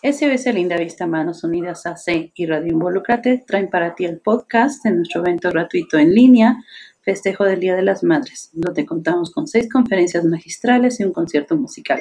[0.00, 4.92] SOS Linda Vista Manos Unidas AC y Radio Involucrate traen para ti el podcast de
[4.92, 6.62] nuestro evento gratuito en línea
[7.02, 11.56] Festejo del Día de las Madres, donde contamos con seis conferencias magistrales y un concierto
[11.56, 12.00] musical.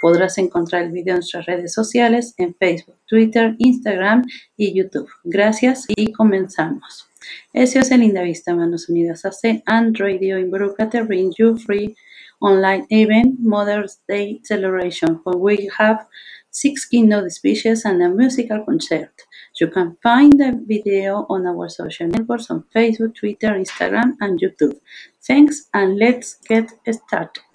[0.00, 4.24] Podrás encontrar el video en nuestras redes sociales en Facebook, Twitter, Instagram
[4.56, 5.10] y YouTube.
[5.24, 7.10] Gracias y comenzamos.
[7.52, 11.94] SOS Linda Vista Manos Unidas AC and Radio Involucrate bring you free
[12.40, 16.06] online event Mother's Day celebration where we have
[16.54, 19.12] six keynote speeches and a musical concert.
[19.60, 24.78] You can find the video on our social networks on Facebook, Twitter, Instagram, and YouTube.
[25.26, 27.53] Thanks, and let's get started.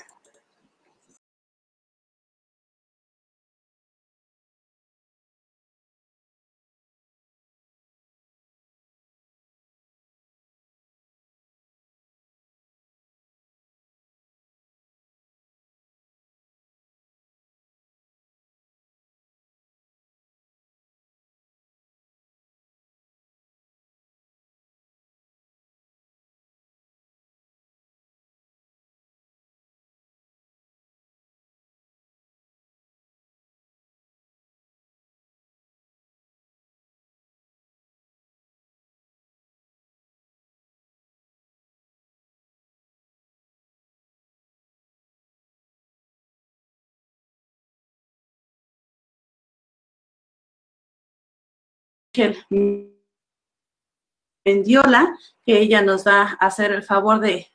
[54.45, 57.48] Mendiola, que ella nos va a hacer el favor de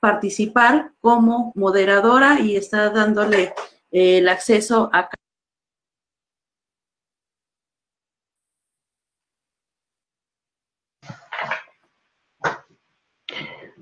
[0.00, 3.54] participar como moderadora y está dándole
[3.90, 5.08] eh, el acceso a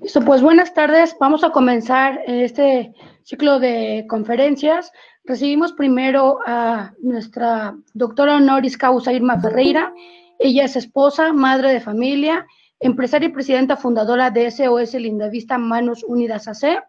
[0.01, 1.17] Listo, pues buenas tardes.
[1.19, 2.93] Vamos a comenzar este
[3.27, 4.91] ciclo de conferencias
[5.27, 9.93] Recibimos primero a nuestra doctora honoris causa Irma Ferreira.
[10.39, 12.47] Ella es esposa, madre de familia,
[12.79, 16.81] empresaria y presidenta fundadora de SOS Lindavista Manos Unidas AC,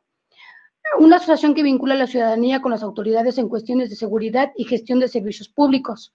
[1.00, 4.66] una asociación que vincula a la ciudadanía con las autoridades en cuestiones de seguridad y
[4.66, 6.14] gestión de servicios públicos.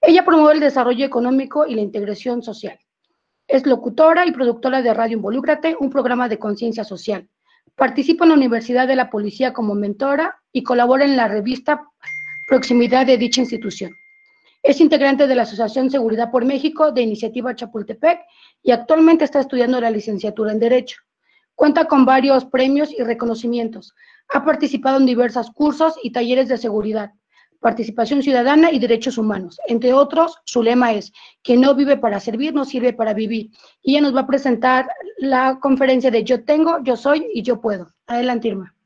[0.00, 2.80] Ella promueve el desarrollo económico y la integración social.
[3.46, 7.28] Es locutora y productora de Radio Involúcrate, un programa de conciencia social.
[7.78, 11.80] Participa en la Universidad de la Policía como mentora y colabora en la revista
[12.48, 13.92] Proximidad de dicha institución.
[14.64, 18.18] Es integrante de la Asociación Seguridad por México de Iniciativa Chapultepec
[18.64, 20.96] y actualmente está estudiando la licenciatura en Derecho.
[21.54, 23.94] Cuenta con varios premios y reconocimientos.
[24.34, 27.12] Ha participado en diversos cursos y talleres de seguridad,
[27.60, 29.60] participación ciudadana y derechos humanos.
[29.66, 33.50] Entre otros, su lema es, que no vive para servir, no sirve para vivir.
[33.82, 34.88] Y ella nos va a presentar
[35.18, 37.88] la conferencia de Yo tengo, yo soy y yo puedo.
[38.06, 38.77] Adelante, Irma.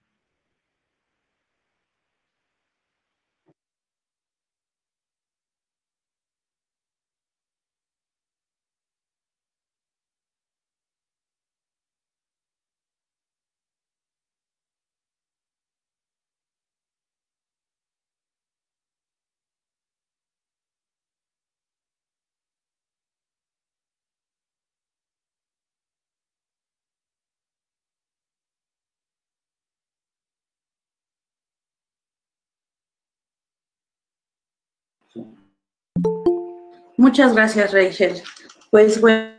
[36.96, 38.22] Muchas gracias, Rachel.
[38.70, 39.34] Pues bueno,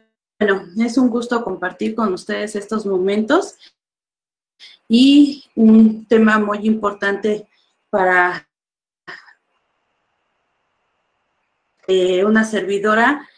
[0.78, 3.58] es un gusto compartir con ustedes estos momentos
[4.88, 7.48] y un tema muy importante
[7.90, 8.50] para
[11.88, 13.30] eh, una servidora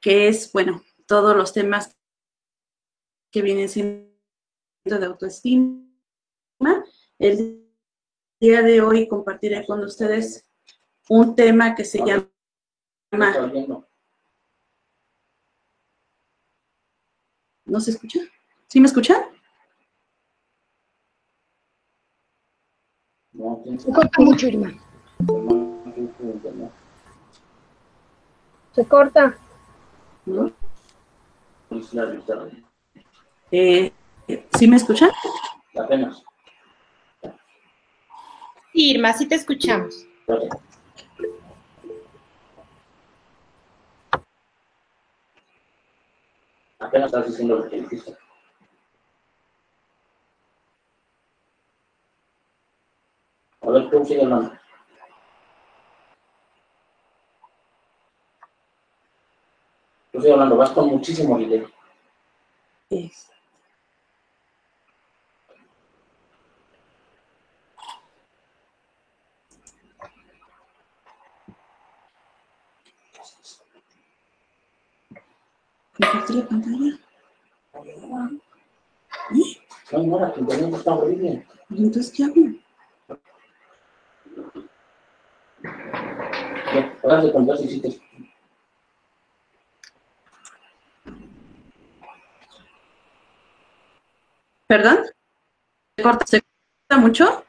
[0.00, 1.96] que es, bueno, todos los temas
[3.30, 4.08] que vienen siendo
[4.84, 5.84] de autoestima.
[7.18, 7.68] El
[8.40, 10.44] día de hoy compartiré con ustedes
[11.08, 12.28] un tema que se llama
[13.10, 13.84] ¿No
[17.80, 18.20] se escucha?
[18.68, 19.28] ¿Sí me escucha?
[23.78, 24.72] Se corta mucho, Irma.
[28.72, 29.36] Se corta.
[33.50, 33.90] Eh,
[34.58, 35.08] ¿Sí me escucha?
[35.78, 36.22] Apenas.
[38.72, 40.06] Sí, Irma, sí te escuchamos.
[46.78, 48.16] Apenas estás diciendo lo que dijiste.
[53.60, 54.52] A ver, tú sigue hablando.
[60.12, 61.68] Tú sigue hablando, vas con muchísimo video.
[62.90, 63.37] Es.
[76.10, 76.98] Compartir la pantalla.
[79.32, 79.58] ¿Y?
[79.92, 81.46] No, no, tu internet está horrible.
[81.70, 82.34] ¿Y entonces qué hago?
[87.02, 88.00] Ahora de contar si sí te-
[94.66, 94.98] ¿Perdón?
[95.96, 97.44] ¿Se corta, ¿Se corta mucho?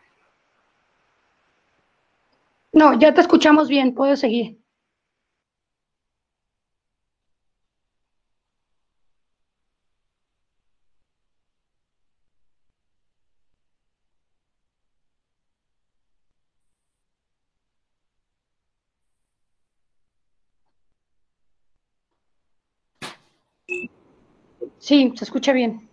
[2.71, 4.57] No, ya te escuchamos bien, puedes seguir.
[24.89, 25.87] Sí, se escucha bien.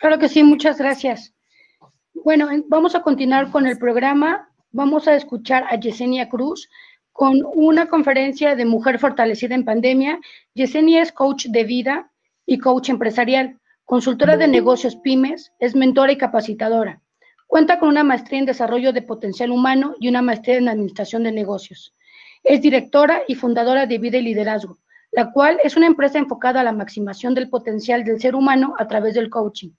[0.00, 1.34] Claro que sí, muchas gracias.
[2.14, 4.48] Bueno, en- vamos a continuar con el programa.
[4.70, 6.68] Vamos a escuchar a Yesenia Cruz
[7.12, 10.20] con una conferencia de Mujer Fortalecida en Pandemia.
[10.54, 12.12] Yesenia es coach de vida
[12.48, 17.02] y coach empresarial, consultora de negocios pymes, es mentora y capacitadora.
[17.46, 21.32] Cuenta con una maestría en desarrollo de potencial humano y una maestría en administración de
[21.32, 21.94] negocios.
[22.42, 24.78] Es directora y fundadora de Vida y Liderazgo,
[25.12, 28.88] la cual es una empresa enfocada a la maximación del potencial del ser humano a
[28.88, 29.72] través del coaching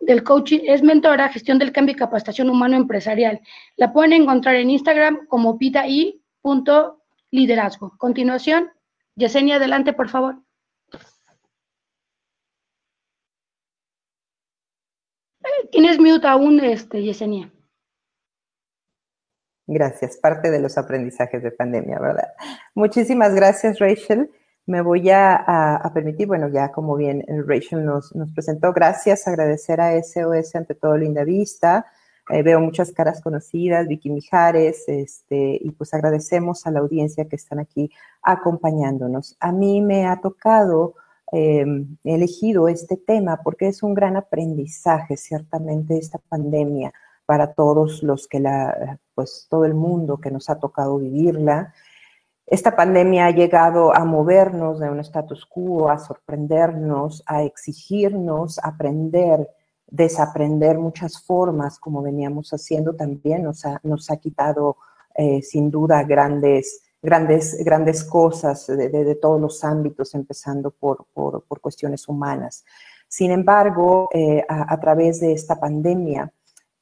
[0.00, 3.40] del coaching es mentora, gestión del cambio y capacitación humano empresarial.
[3.76, 7.98] La pueden encontrar en Instagram como pita.liderazgo.
[7.98, 8.70] Continuación,
[9.16, 10.36] Yesenia, adelante, por favor.
[15.70, 17.52] Tienes mute aún, este, Yesenia.
[19.66, 22.32] Gracias, parte de los aprendizajes de pandemia, ¿verdad?
[22.74, 24.30] Muchísimas gracias, Rachel.
[24.64, 29.80] Me voy a, permitir, bueno, ya como bien eh, Rachel nos, nos presentó, gracias, agradecer
[29.80, 31.86] a SOS ante todo Linda Vista.
[32.30, 37.36] Eh, veo muchas caras conocidas, Vicky Mijares, este, y pues agradecemos a la audiencia que
[37.36, 37.90] están aquí
[38.22, 39.36] acompañándonos.
[39.40, 40.94] A mí me ha tocado,
[41.32, 41.64] eh,
[42.04, 46.92] he elegido este tema porque es un gran aprendizaje, ciertamente, esta pandemia
[47.26, 51.74] para todos los que la, pues todo el mundo que nos ha tocado vivirla.
[52.46, 59.46] Esta pandemia ha llegado a movernos de un status quo, a sorprendernos, a exigirnos, aprender,
[59.86, 63.42] desaprender muchas formas como veníamos haciendo también.
[63.42, 64.78] Nos ha, nos ha quitado
[65.14, 71.60] eh, sin duda grandes, grandes, grandes cosas de, todos los ámbitos, empezando por, por- por
[71.60, 72.64] cuestiones humanas.
[73.08, 76.32] Sin embargo, eh, a, a través de esta pandemia,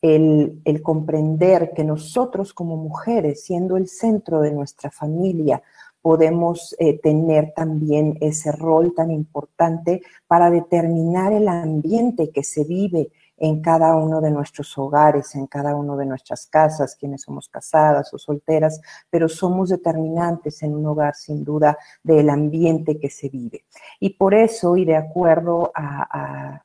[0.02, 5.62] el, el comprender que nosotros como mujeres, siendo el centro de nuestra familia,
[6.02, 13.10] podemos eh, tener también ese rol tan importante para determinar el ambiente que se vive
[13.38, 18.12] en cada uno de nuestros hogares, en cada uno de nuestras casas, quienes somos casadas
[18.14, 18.80] o solteras,
[19.10, 23.64] pero somos determinantes en un hogar sin duda del ambiente que se vive.
[24.00, 26.60] Y por eso, y de acuerdo a,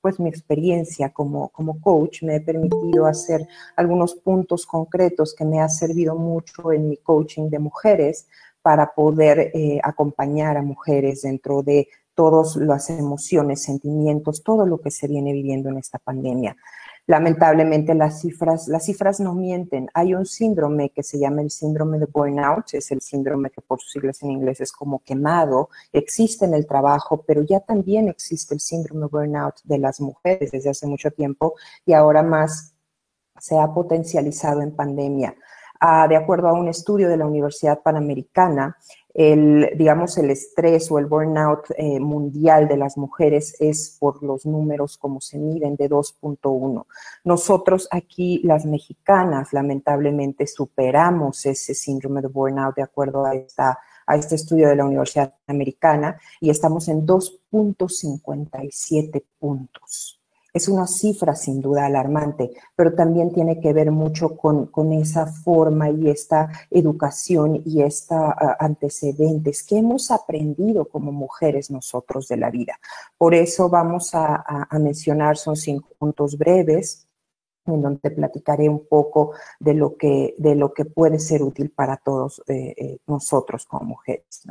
[0.00, 5.60] pues mi experiencia como, como coach, me he permitido hacer algunos puntos concretos que me
[5.60, 8.26] ha servido mucho en mi coaching de mujeres
[8.62, 14.90] para poder eh, acompañar a mujeres dentro de todas las emociones, sentimientos, todo lo que
[14.90, 16.56] se viene viviendo en esta pandemia.
[17.06, 19.88] Lamentablemente las cifras, las cifras no mienten.
[19.92, 23.80] Hay un síndrome que se llama el síndrome de burnout, es el síndrome que por
[23.80, 28.54] sus siglas en inglés es como quemado, existe en el trabajo, pero ya también existe
[28.54, 31.54] el síndrome burnout de las mujeres desde hace mucho tiempo
[31.84, 32.74] y ahora más
[33.40, 35.34] se ha potencializado en pandemia.
[35.84, 38.76] Ah, de acuerdo a un estudio de la Universidad Panamericana,
[39.14, 44.46] el, digamos, el estrés o el burnout eh, mundial de las mujeres es por los
[44.46, 46.86] números como se miden de 2.1.
[47.24, 54.16] Nosotros aquí, las mexicanas, lamentablemente superamos ese síndrome de burnout de acuerdo a, esta, a
[54.16, 60.21] este estudio de la Universidad Americana y estamos en 2.57 puntos.
[60.54, 65.26] Es una cifra sin duda alarmante, pero también tiene que ver mucho con, con esa
[65.26, 72.36] forma y esta educación y esta uh, antecedentes que hemos aprendido como mujeres nosotros de
[72.36, 72.78] la vida.
[73.16, 77.08] Por eso vamos a, mencionar, son cinco puntos breves,
[77.64, 81.96] en donde platicaré un poco de lo que, de lo que puede ser útil para
[81.96, 84.42] todos eh, eh, nosotros como mujeres.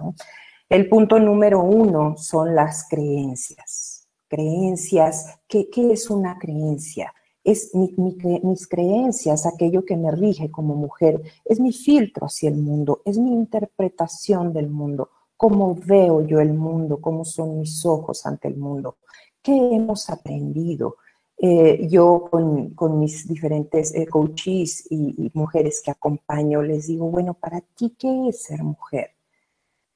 [0.67, 4.00] El punto número uno son las creencias
[4.32, 5.40] creencias.
[5.48, 7.14] ¿Qué, qué es una creencia?
[7.44, 12.50] Es mi, mi, mis creencias, aquello que me rige como mujer, es mi filtro hacia
[12.50, 17.86] el mundo, es mi interpretación del mundo, cómo veo yo el mundo, cómo son mis
[17.86, 18.98] ojos ante el mundo,
[19.42, 20.96] qué hemos aprendido.
[21.44, 27.34] Eh, yo con, mis diferentes eh, coaches y, y, mujeres que acompaño les digo, bueno,
[27.34, 29.16] para ti, ¿qué es ser mujer?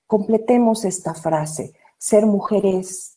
[0.08, 1.74] Completemos esta frase.
[2.00, 3.15] Ser mujer es,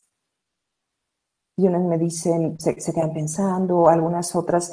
[1.58, 4.72] y unas me dicen, se, quedan pensando, algunas otras,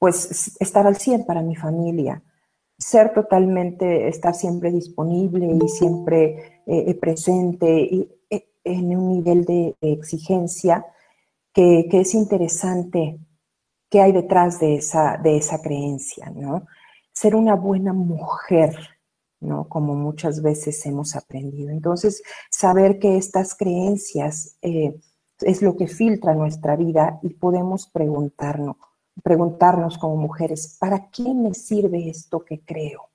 [0.00, 2.24] pues estar al 100 para mi familia,
[2.76, 9.44] ser totalmente, estar siempre disponible y siempre eh, eh, presente y, eh, en un nivel
[9.44, 10.84] de, exigencia
[11.52, 13.20] que, es interesante
[13.88, 16.66] que hay detrás de esa, de esa creencia, ¿no?
[17.12, 18.76] Ser una buena mujer,
[19.38, 19.68] ¿no?
[19.68, 21.70] Como muchas veces hemos aprendido.
[21.70, 24.58] Entonces, saber que estas creencias
[25.40, 28.76] es lo que filtra nuestra vida y podemos preguntarnos,
[29.22, 33.10] preguntarnos como mujeres, ¿para qué me sirve esto que creo?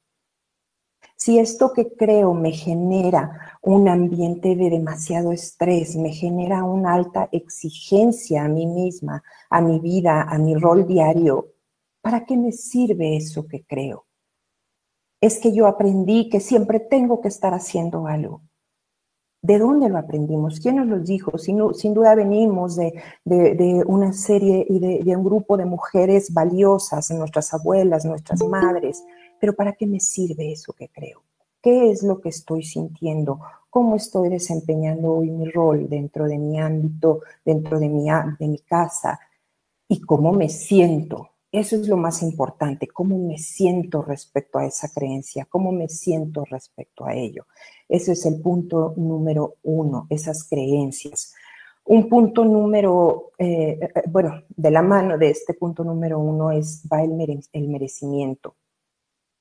[1.15, 7.27] Si esto que creo me genera un ambiente de demasiado estrés, me genera una alta
[7.33, 11.55] exigencia a mí misma, a mi vida, a mi rol diario,
[12.01, 14.05] ¿para qué me sirve eso que creo?
[15.19, 18.41] Es que yo aprendí que siempre tengo que estar haciendo algo.
[19.41, 20.59] ¿De dónde lo aprendimos?
[20.59, 21.37] ¿Quién nos lo dijo?
[21.37, 21.57] Sin,
[21.93, 28.43] duda venimos de, una serie y de, un grupo de mujeres valiosas, nuestras abuelas, nuestras
[28.43, 29.03] madres.
[29.39, 31.21] Pero ¿para qué me sirve eso que creo?
[31.61, 33.39] ¿Qué es lo que estoy sintiendo?
[33.69, 39.19] ¿Cómo estoy desempeñando hoy mi rol dentro de mi ámbito, dentro de de mi casa?
[39.87, 41.29] ¿Y cómo me siento?
[41.51, 46.45] Eso es lo más importante, cómo me siento respecto a esa creencia, cómo me siento
[46.45, 47.47] respecto a ello.
[47.89, 51.33] Ese es el punto número uno, esas creencias.
[51.85, 56.83] Un punto número, eh, eh, bueno, de la mano de este punto número uno es,
[56.91, 58.55] va el merecimiento,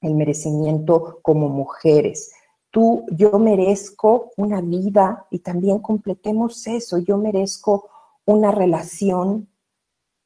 [0.00, 2.32] el merecimiento como mujeres.
[2.70, 7.90] Tú, yo merezco una vida y también completemos eso, yo merezco
[8.24, 9.48] una relación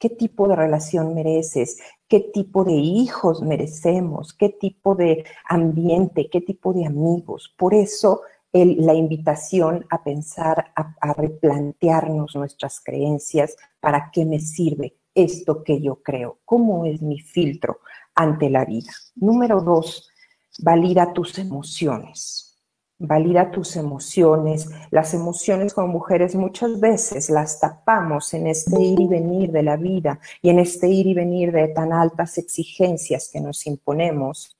[0.02, 1.78] qué tipo de relación mereces,
[2.08, 7.54] qué tipo de hijos merecemos, qué tipo de ambiente, qué tipo de amigos.
[7.56, 14.96] Por eso la invitación a pensar, a, a replantearnos nuestras creencias, ¿para qué me sirve
[15.14, 16.40] esto que yo creo?
[16.44, 17.78] ¿Cómo es mi filtro
[18.16, 18.90] ante la vida?
[19.14, 20.10] Número dos,
[20.58, 22.51] valida tus emociones
[23.02, 24.70] valida tus emociones.
[24.90, 29.76] Las emociones como mujeres muchas veces las tapamos en este ir y venir de la
[29.76, 34.56] vida y en este ir y venir de tan altas exigencias que nos imponemos.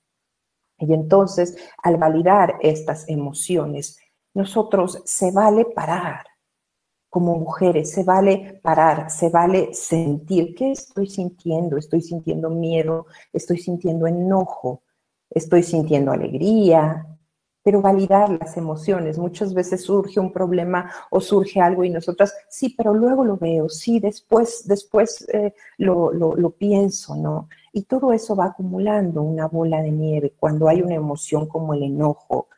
[0.77, 3.99] Y entonces, al validar estas emociones,
[4.33, 6.25] nosotros se vale parar.
[7.09, 10.55] Como mujeres, se vale parar, se vale sentir.
[10.55, 11.77] ¿Qué estoy sintiendo?
[11.77, 14.81] Estoy sintiendo miedo, estoy sintiendo enojo,
[15.29, 17.05] estoy sintiendo alegría,
[17.63, 19.17] pero validar las emociones.
[19.17, 23.69] Muchas veces surge un problema o surge algo y nosotras, sí, pero luego lo veo,
[23.69, 27.47] sí, después, después eh, lo, lo, pienso, ¿no?
[27.71, 31.83] Y todo eso va acumulando una bola de nieve cuando hay una emoción como el
[31.83, 32.49] enojo.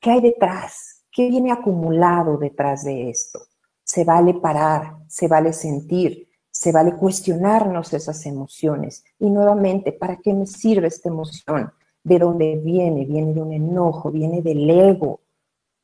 [0.00, 1.04] ¿Qué hay detrás?
[1.12, 3.40] ¿Qué viene acumulado detrás de esto?
[3.84, 9.04] Se vale parar, se vale sentir, se vale cuestionarnos esas emociones.
[9.18, 11.72] Y nuevamente, ¿para qué me sirve esta emoción?
[12.08, 15.20] De dónde viene, viene de un enojo, viene del ego.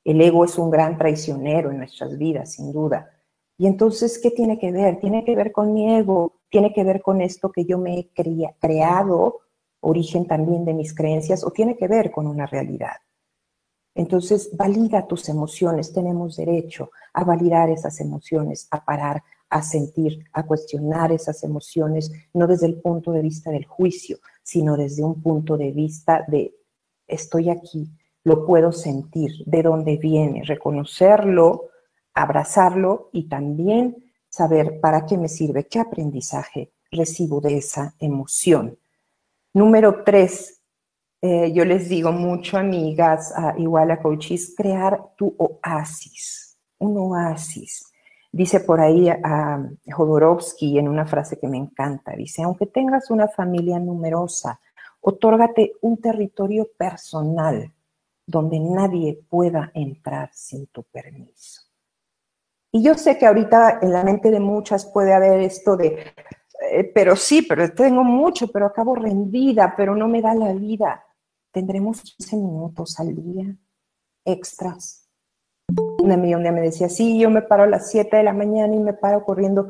[0.03, 3.11] El ego es un gran traicionero en nuestras vidas, sin duda.
[3.57, 4.99] Y entonces, ¿qué tiene que ver?
[4.99, 8.11] Tiene que ver con mi ego, tiene que ver con esto que yo me he
[8.59, 9.41] creado,
[9.81, 12.97] origen también de mis creencias, o tiene que ver con una realidad.
[13.95, 20.45] Entonces, valida tus emociones, tenemos derecho a validar esas emociones, a parar, a sentir, a
[20.45, 25.57] cuestionar esas emociones, no desde el punto de vista del juicio, sino desde un punto
[25.57, 26.55] de vista de
[27.09, 27.91] estoy aquí,
[28.23, 31.71] lo puedo sentir, de dónde viene, reconocerlo,
[32.15, 33.97] abrazarlo y también
[34.29, 38.79] saber para qué me sirve, qué aprendizaje recibo de esa emoción.
[39.53, 40.61] Número tres,
[41.23, 47.94] eh, yo les digo mucho, amigas, igual a coaches, crear tu oasis, un oasis.
[48.37, 53.29] Dice por ahí a Jodorowsky en una frase que me encanta, dice, aunque tengas una
[53.29, 54.59] familia numerosa,
[55.01, 57.73] otórgate un territorio personal
[58.27, 61.63] donde nadie pueda entrar sin tu permiso.
[62.73, 66.13] Y yo sé que ahorita en la mente de muchas puede haber esto de,
[66.73, 71.07] eh, pero sí, pero tengo mucho, pero acabo rendida, pero no me da la vida.
[71.53, 73.57] Tendremos 15 minutos al día
[74.25, 75.04] extras
[76.05, 78.33] una amiga un día me decía, sí, yo me paro a las 7 de la
[78.33, 79.69] mañana y me paro corriendo,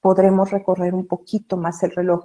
[0.00, 2.24] podremos recorrer un poquito más el reloj.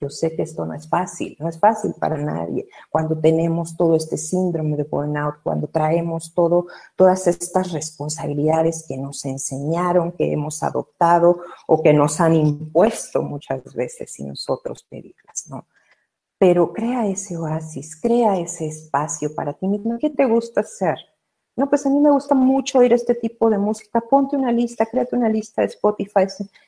[0.00, 2.68] Yo sé que esto no es fácil, no es fácil para nadie.
[2.90, 9.24] Cuando tenemos todo este síndrome de burnout, cuando traemos todo, todas estas responsabilidades que nos
[9.24, 11.38] enseñaron, que hemos adoptado
[11.68, 15.66] o que nos han impuesto muchas veces sin nosotros pedirlas, ¿no?
[16.38, 19.96] Pero crea ese oasis, crea ese espacio para ti mismo.
[19.98, 20.98] ¿Qué te gusta hacer?
[21.56, 24.00] No, pues a mí me gusta mucho oír este tipo de música.
[24.00, 26.26] Ponte una lista, créate una lista de Spotify.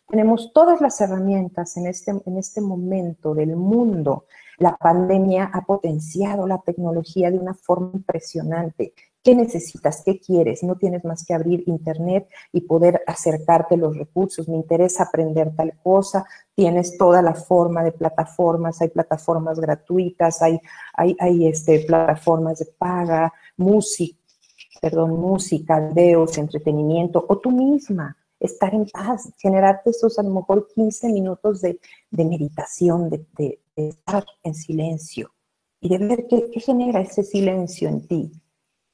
[0.08, 4.26] Tenemos todas las herramientas en este, en este momento del mundo.
[4.58, 8.94] La pandemia ha potenciado la tecnología de una forma impresionante.
[9.24, 10.02] ¿Qué necesitas?
[10.04, 10.62] ¿Qué quieres?
[10.62, 14.48] No tienes más que abrir internet y poder acercarte los recursos.
[14.48, 16.24] Me interesa aprender tal cosa.
[16.54, 18.80] Tienes toda la forma de plataformas.
[18.80, 20.60] Hay plataformas gratuitas, hay,
[20.94, 24.16] hay, hay este, plataformas de paga, música
[24.80, 30.68] perdón, música, videos, entretenimiento, o tú misma, estar en paz, generarte esos a lo mejor
[30.74, 31.78] 15 minutos de,
[32.10, 35.32] meditación, de, estar en silencio
[35.80, 38.32] y de ver qué, qué genera ese silencio en ti.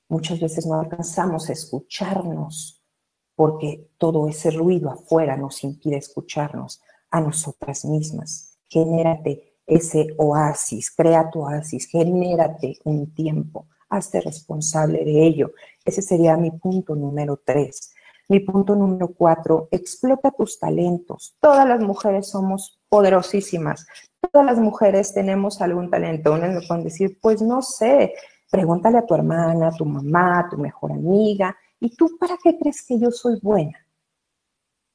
[0.08, 2.82] Muchas veces no alcanzamos a escucharnos
[3.34, 8.58] porque todo ese ruido afuera nos impide escucharnos a nosotras mismas.
[8.68, 15.52] Genérate ese oasis, crea tu oasis, genérate un tiempo hazte responsable de ello.
[15.84, 17.94] Ese sería mi punto número tres.
[18.28, 21.36] Mi punto número cuatro, explota tus talentos.
[21.40, 23.86] Todas las mujeres somos poderosísimas.
[24.32, 26.32] Todas las mujeres tenemos algún talento.
[26.32, 28.14] Unas me pueden decir, pues no sé,
[28.50, 31.56] pregúntale a tu hermana, a tu mamá, a tu mejor amiga.
[31.80, 33.81] ¿Y tú para qué crees que yo soy buena?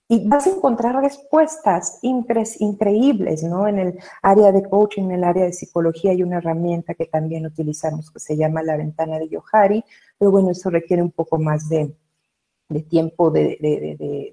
[0.10, 3.68] Y vas a encontrar respuestas increíbles, ¿no?
[3.68, 7.46] En el área de coaching, en el área de psicología hay una herramienta que también
[7.46, 9.84] utilizamos que se llama la ventana de Yohari,
[10.18, 11.94] pero bueno, eso requiere un poco más de,
[12.90, 13.58] tiempo de,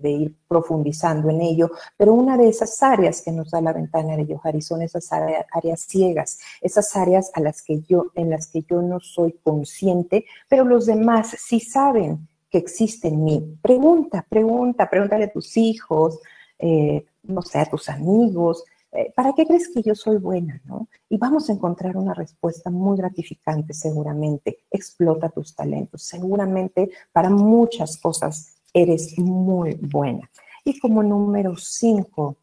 [0.03, 4.27] ir profundizando en ello, pero una de esas áreas que nos da la ventana de
[4.27, 8.63] Yohari son esas áreas, áreas ciegas, esas áreas a las que yo, en las que
[8.63, 13.59] yo no soy consciente, pero los demás sí saben que existe en mí.
[13.61, 16.21] Pregunta, pregunta, pregúntale a tus hijos,
[16.57, 18.63] eh, no sé, a tus amigos,
[18.93, 20.63] eh, ¿para qué crees que yo soy buena?
[20.67, 20.87] ¿no?
[21.09, 24.59] Y vamos a encontrar una respuesta muy gratificante seguramente.
[24.71, 26.05] Explota tus talentos.
[26.05, 30.31] Seguramente para muchas cosas eres muy buena.
[30.65, 32.37] Y como número cinco,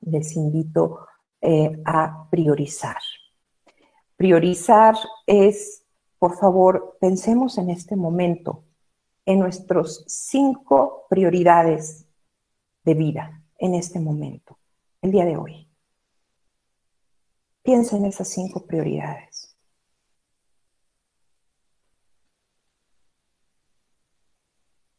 [0.00, 1.00] les invito
[1.42, 3.02] eh, a priorizar.
[4.16, 5.82] Priorizar es,
[6.18, 8.64] por favor, pensemos en este momento
[9.28, 12.06] en nuestros cinco prioridades
[12.82, 14.58] de vida en este momento,
[15.02, 15.68] el día de hoy.
[17.62, 19.54] Piensa en esas cinco prioridades.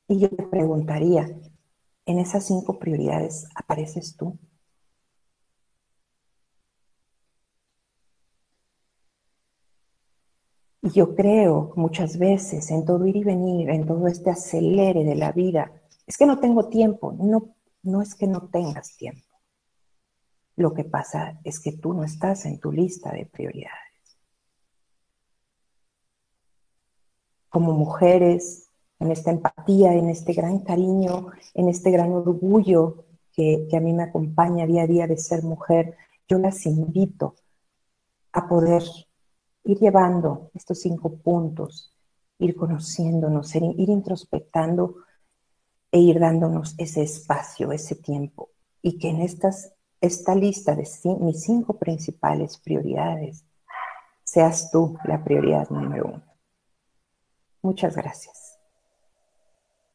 [0.07, 1.27] Y yo te preguntaría,
[2.05, 4.37] ¿en esas cinco prioridades apareces tú?
[10.89, 15.13] Y yo creo muchas veces en todo ir y venir, en todo este acelere de
[15.13, 15.71] la vida,
[16.07, 17.11] es que no tengo tiempo.
[17.11, 19.27] No, no es que no tengas tiempo.
[20.55, 24.17] Lo que pasa es que tú no estás en tu lista de prioridades.
[27.49, 33.77] Como mujeres, en esta empatía, en este gran cariño, en este gran orgullo que, que
[33.77, 35.95] a mí me acompaña día a día de ser mujer,
[36.27, 37.35] yo las invito
[38.31, 38.83] a poder
[39.69, 41.93] ir llevando estos cinco puntos,
[42.39, 44.95] ir conociéndonos, ir introspectando
[45.91, 48.49] e ir dándonos ese espacio, ese tiempo.
[48.81, 50.87] Y que en estas, esta lista de
[51.19, 53.45] mis cinco principales prioridades
[54.23, 56.23] seas tú la prioridad número uno.
[57.61, 58.57] Muchas gracias.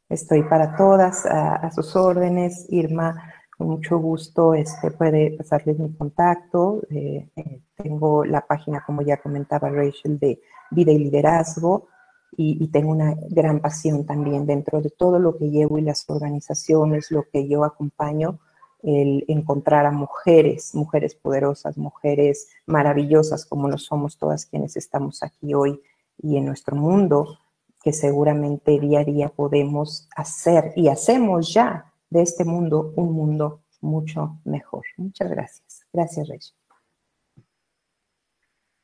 [0.09, 2.67] Estoy para todas a sus órdenes.
[2.69, 6.83] Irma, con mucho gusto este, puede pasarles mi contacto.
[6.91, 10.41] Eh, eh, tengo la página, como ya comentaba Rachel, de
[10.71, 11.89] vida y liderazgo
[12.37, 17.11] y, tengo una gran pasión también dentro de todo lo que llevo y las organizaciones,
[17.11, 18.39] lo que yo acompaño,
[18.83, 25.55] el encontrar a mujeres, mujeres poderosas, mujeres maravillosas como lo somos todas quienes estamos aquí
[25.55, 25.81] hoy
[26.19, 27.39] y en nuestro mundo,
[27.83, 33.65] que seguramente día a día podemos hacer y hacemos ya de este mundo un mundo
[33.81, 34.85] mucho mejor.
[34.97, 35.85] Muchas gracias.
[35.93, 36.57] Gracias, Rachel.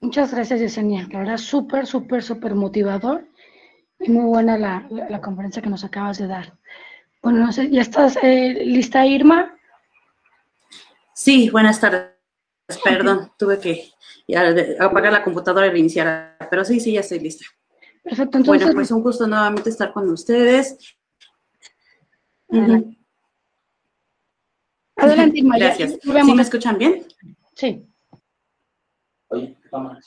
[0.00, 1.06] Muchas gracias, Yesenia.
[1.12, 3.24] La verdad, súper, súper, súper motivador
[4.00, 6.58] y muy buena la, conferencia que nos acabas de dar.
[7.22, 9.54] Bueno, no sé, ¿ya estás eh, lista, Irma?
[11.14, 12.10] Sí, buenas tardes.
[12.82, 13.90] Perdón, tuve que
[14.80, 17.44] apagar la computadora y reiniciar, pero sí, sí, ya estoy lista.
[18.02, 18.64] Perfecto, entonces.
[18.64, 20.96] Bueno, pues un gusto nuevamente estar con ustedes.
[25.00, 25.58] Adelante, Irma.
[25.58, 25.98] Gracias.
[26.02, 27.06] ¿Sí me escuchan bien?
[27.54, 27.86] Sí.
[29.28, 29.98] Oye, toma,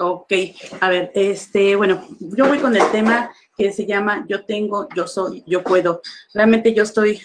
[0.00, 0.32] Ok,
[0.80, 5.08] a ver, este, bueno, yo voy con el tema que se llama Yo tengo, yo
[5.08, 6.02] soy, yo puedo.
[6.32, 7.20] Realmente yo estoy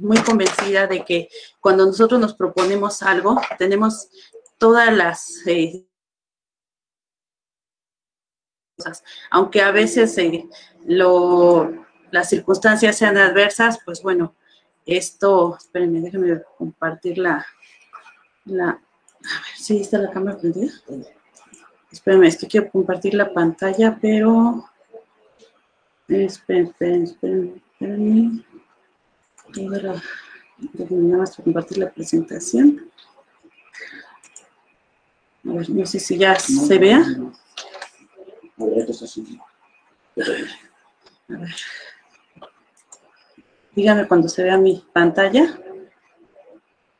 [0.00, 1.28] muy convencida de que
[1.60, 4.08] cuando nosotros nos proponemos algo, tenemos
[4.58, 5.86] todas las eh,
[8.76, 10.48] cosas, aunque a veces eh,
[10.86, 14.34] lo, las circunstancias sean adversas, pues bueno,
[14.86, 17.46] esto, espérenme, déjenme compartir la,
[18.46, 20.72] la, a ver, ¿sí está la cámara prendida?
[21.90, 24.68] Espérenme, es que quiero compartir la pantalla, pero...
[26.08, 28.44] Esperen, esperen, esperen, esperen.
[29.58, 30.02] Ahora,
[30.56, 32.90] déjenme nada más compartir la presentación.
[35.46, 36.98] A ver, no sé si ya se vea.
[38.58, 39.20] A ver, esto es
[40.16, 41.50] A ver.
[43.78, 45.56] Dígame cuando se vea mi pantalla.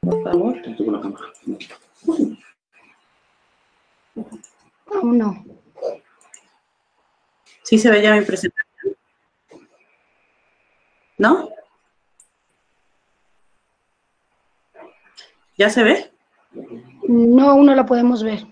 [0.00, 0.62] Por favor.
[0.62, 1.26] Tengo la cámara.
[4.94, 5.44] Aún no.
[7.64, 8.96] Sí se ve ya mi presentación.
[11.18, 11.50] ¿No?
[15.56, 16.12] ¿Ya se ve?
[17.08, 18.46] No, aún no la podemos ver.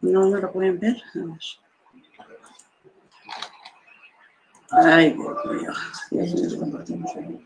[0.00, 0.96] No, no lo pueden ver.
[1.14, 1.63] A ver.
[4.70, 5.72] Ay, Dios mío.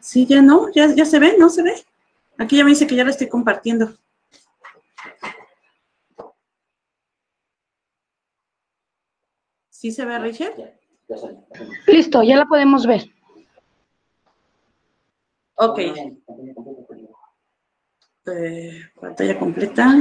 [0.00, 1.74] Sí, ya no, ya, ya se ve, ¿no se ve?
[2.38, 3.92] Aquí ya me dice que ya lo estoy compartiendo.
[9.68, 10.54] ¿Sí se ve, Richard?
[11.87, 13.11] Listo, ya la podemos ver.
[15.54, 15.78] Ok.
[18.26, 19.94] Eh, pantalla completa.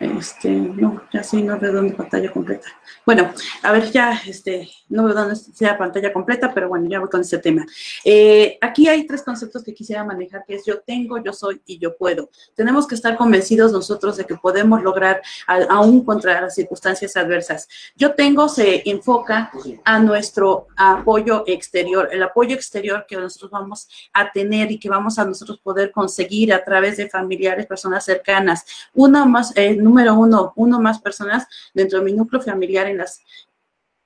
[0.00, 2.68] Este, no, ya sí, no veo dónde pantalla completa.
[3.06, 7.08] Bueno, a ver, ya, este, no veo dónde sea pantalla completa, pero bueno, ya voy
[7.08, 7.64] con ese tema.
[8.04, 11.78] Eh, aquí hay tres conceptos que quisiera manejar, que es yo tengo, yo soy y
[11.78, 12.30] yo puedo.
[12.54, 15.22] Tenemos que estar convencidos nosotros de que podemos lograr,
[15.68, 17.68] aún contra las circunstancias adversas.
[17.96, 19.50] Yo tengo se enfoca
[19.84, 25.18] a nuestro apoyo exterior, el apoyo exterior que nosotros vamos a tener y que vamos
[25.18, 28.64] a nosotros poder conseguir a través de familiares, personas cercanas.
[28.94, 33.20] Una más, eh, número uno, uno más personas dentro de mi núcleo familiar en las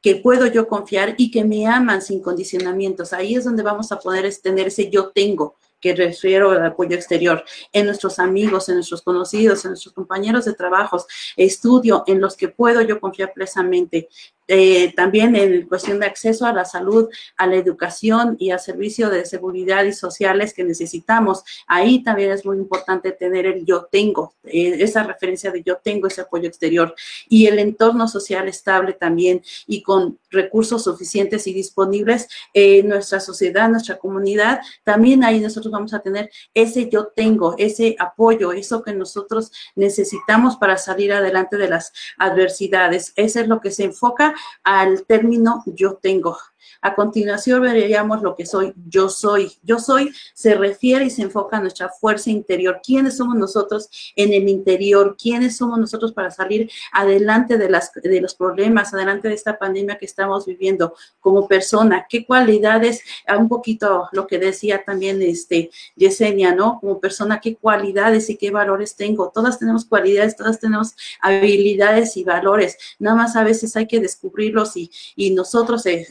[0.00, 3.12] que puedo yo confiar y que me aman sin condicionamientos.
[3.12, 7.44] Ahí es donde vamos a poder tener ese yo tengo que refiero al apoyo exterior,
[7.72, 12.48] en nuestros amigos, en nuestros conocidos, en nuestros compañeros de trabajos, estudio, en los que
[12.48, 14.08] puedo yo confiar plenamente.
[14.50, 19.10] Eh, también en cuestión de acceso a la salud, a la educación y a servicio
[19.10, 21.44] de seguridad y sociales que necesitamos.
[21.66, 26.06] Ahí también es muy importante tener el yo tengo, eh, esa referencia de yo tengo
[26.06, 26.94] ese apoyo exterior
[27.28, 33.68] y el entorno social estable también y con recursos suficientes y disponibles en nuestra sociedad,
[33.68, 38.94] nuestra comunidad, también ahí nosotros vamos a tener ese yo tengo, ese apoyo, eso que
[38.94, 43.12] nosotros necesitamos para salir adelante de las adversidades.
[43.16, 44.34] Eso es lo que se enfoca
[44.64, 46.36] al término yo tengo.
[46.80, 49.52] A continuación veríamos lo que soy, yo soy.
[49.62, 52.80] Yo soy se refiere y se enfoca a nuestra fuerza interior.
[52.84, 55.16] ¿Quiénes somos nosotros en el interior?
[55.20, 59.98] ¿Quiénes somos nosotros para salir adelante de, las, de los problemas, adelante de esta pandemia
[59.98, 62.06] que estamos viviendo como persona?
[62.08, 63.02] ¿Qué cualidades?
[63.26, 66.78] A un poquito lo que decía también este Yesenia, ¿no?
[66.80, 69.30] Como persona, ¿qué cualidades y qué valores tengo?
[69.34, 72.76] Todas tenemos cualidades, todas tenemos habilidades y valores.
[72.98, 76.06] Nada más a veces hay que descubrirlos y, y nosotros eh,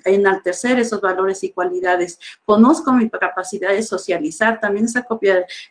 [0.48, 2.20] enaltecer esos valores y cualidades.
[2.46, 5.06] Conozco mi capacidad de socializar, también esa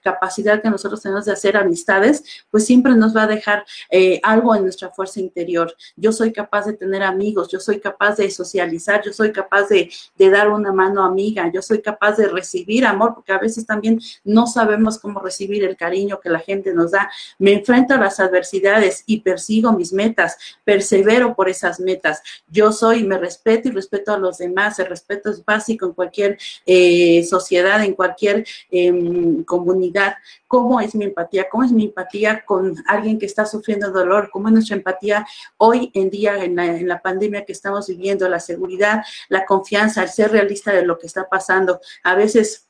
[0.02, 4.54] capacidad que nosotros tenemos de hacer amistades, pues siempre nos va a dejar eh, algo
[4.54, 5.74] en nuestra fuerza interior.
[5.96, 9.90] Yo soy capaz de tener amigos, yo soy capaz de socializar, yo soy capaz de,
[10.16, 14.00] de dar una mano amiga, yo soy capaz de recibir amor, porque a veces también
[14.24, 17.10] no sabemos cómo recibir el cariño que la gente nos da.
[17.38, 22.22] Me enfrento a las adversidades y persigo mis metas, persevero por esas metas.
[22.48, 24.55] Yo soy, me respeto y respeto a los demás.
[24.56, 30.14] El respeto es básico en cualquier eh, sociedad, en cualquier em, comunidad.
[30.48, 31.46] ¿Cómo es mi empatía?
[31.50, 34.30] ¿Cómo es mi empatía con alguien que está sufriendo dolor?
[34.32, 35.26] ¿Cómo es nuestra empatía
[35.58, 38.28] hoy en día en la, en la pandemia que estamos viviendo?
[38.28, 41.80] La seguridad, la confianza, el ser realista de lo que está pasando.
[42.02, 42.65] A veces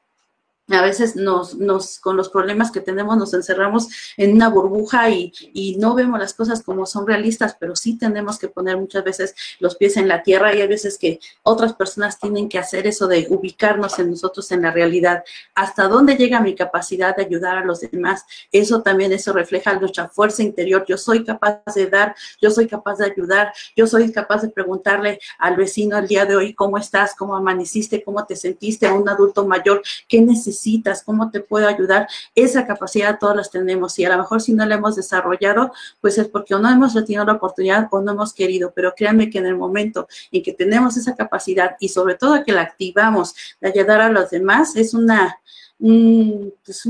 [0.68, 5.32] a veces nos, nos, con los problemas que tenemos, nos encerramos en una burbuja y,
[5.52, 9.34] y, no vemos las cosas como son realistas, pero sí tenemos que poner muchas veces
[9.60, 13.06] los pies en la tierra y hay veces que otras personas tienen que hacer eso
[13.06, 15.22] de ubicarnos en nosotros en la realidad.
[15.54, 18.24] ¿Hasta dónde llega mi capacidad de ayudar a los demás?
[18.50, 20.84] Eso también, eso refleja nuestra fuerza interior.
[20.88, 25.20] Yo soy capaz de dar, yo soy capaz de ayudar, yo soy capaz de preguntarle
[25.38, 27.14] al vecino el día de hoy, ¿cómo estás?
[27.14, 28.02] ¿Cómo amaneciste?
[28.02, 28.88] ¿Cómo te sentiste?
[28.88, 30.55] A un adulto mayor, ¿qué necesitas?
[30.56, 32.08] Necesitas, cómo te puedo ayudar.
[32.34, 36.18] Esa capacidad todos las tenemos y a lo mejor si no la hemos desarrollado, pues
[36.18, 39.38] es porque o no hemos tenido la oportunidad o no hemos querido, pero créanme que
[39.38, 43.68] en el momento en que tenemos esa capacidad y sobre todo que la activamos de
[43.68, 45.38] ayudar a los demás, es una,
[45.78, 46.82] pues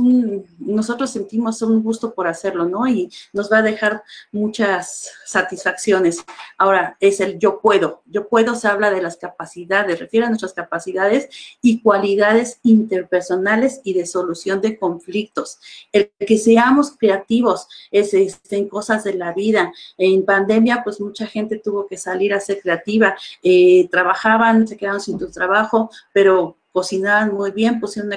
[0.58, 2.86] nosotros sentimos un gusto por hacerlo, ¿no?
[2.86, 6.24] Y nos va a dejar muchas satisfacciones.
[6.56, 8.02] Ahora, es el yo puedo.
[8.06, 11.28] Yo puedo se habla de las capacidades, refiere a nuestras capacidades
[11.60, 15.58] y cualidades interpersonales y de solución de conflictos.
[15.92, 19.72] El que seamos creativos es, este, en cosas de la vida.
[19.98, 23.16] En pandemia, pues mucha gente tuvo que salir a ser creativa.
[23.42, 28.12] Eh, trabajaban, se quedaron sin tu trabajo, pero cocinaban muy bien, pusieron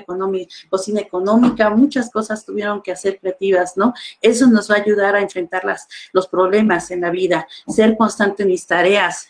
[0.70, 3.94] cocina económica, muchas cosas tuvieron que hacer creativas, ¿no?
[4.22, 8.44] Eso nos va a ayudar a enfrentar las, los problemas en la vida, ser constante
[8.44, 9.30] en mis tareas,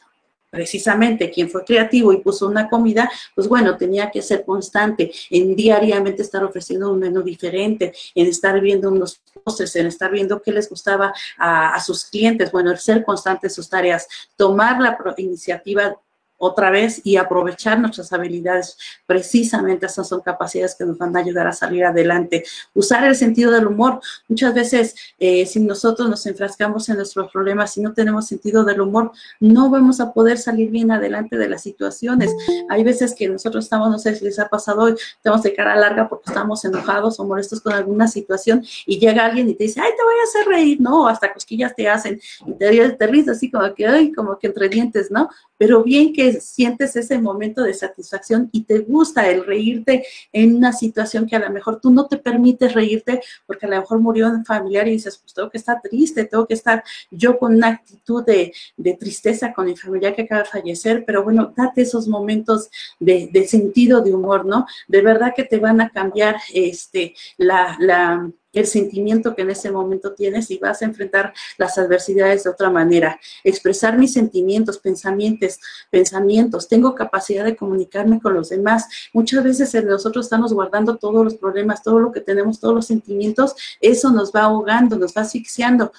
[0.50, 5.56] precisamente quien fue creativo y puso una comida, pues bueno, tenía que ser constante en
[5.56, 10.52] diariamente estar ofreciendo un menú diferente, en estar viendo unos postres, en estar viendo qué
[10.52, 14.98] les gustaba a, a sus clientes, bueno, el ser constante en sus tareas, tomar la
[15.18, 15.96] iniciativa
[16.40, 18.78] otra vez y aprovechar nuestras habilidades.
[19.06, 22.44] Precisamente esas son capacidades que nos van a ayudar a salir adelante.
[22.74, 24.00] Usar el sentido del humor.
[24.28, 28.82] Muchas veces, eh, si nosotros nos enfrascamos en nuestros problemas, si no tenemos sentido del
[28.82, 32.32] humor, no vamos a poder salir bien adelante de las situaciones.
[32.70, 35.76] Hay veces que nosotros estamos, no sé si les ha pasado hoy, estamos de cara
[35.76, 39.82] larga porque estamos enojados o molestos con alguna situación y llega alguien y te dice,
[39.82, 41.08] ay, te voy a hacer reír, ¿no?
[41.08, 44.70] Hasta cosquillas te hacen y te, te ríes así como que, ay, como que entre
[44.70, 45.30] dientes, ¿no?
[45.60, 50.72] Pero bien que sientes ese momento de satisfacción y te gusta el reírte en una
[50.72, 54.30] situación que a lo mejor tú no te permites reírte porque a lo mejor murió
[54.30, 57.68] un familiar y dices, pues tengo que estar triste, tengo que estar yo con una
[57.68, 58.54] actitud de,
[58.98, 62.70] tristeza con mi familiar que acaba de fallecer, pero bueno, date esos momentos
[63.00, 64.66] de, sentido de humor, ¿no?
[64.88, 69.72] De verdad que te van a cambiar este, la, la el sentimiento que en ese
[69.72, 73.20] momento tienes y vas a enfrentar las adversidades de otra manera.
[73.44, 75.60] Expresar mis sentimientos, pensamientos,
[75.90, 76.68] pensamientos.
[76.68, 78.88] Tengo capacidad de comunicarme con los demás.
[79.14, 83.56] Muchas veces nosotros estamos guardando todos los problemas, todo lo que tenemos, todos los sentimientos.
[83.82, 85.92] Eso nos va ahogando, nos va asfixiando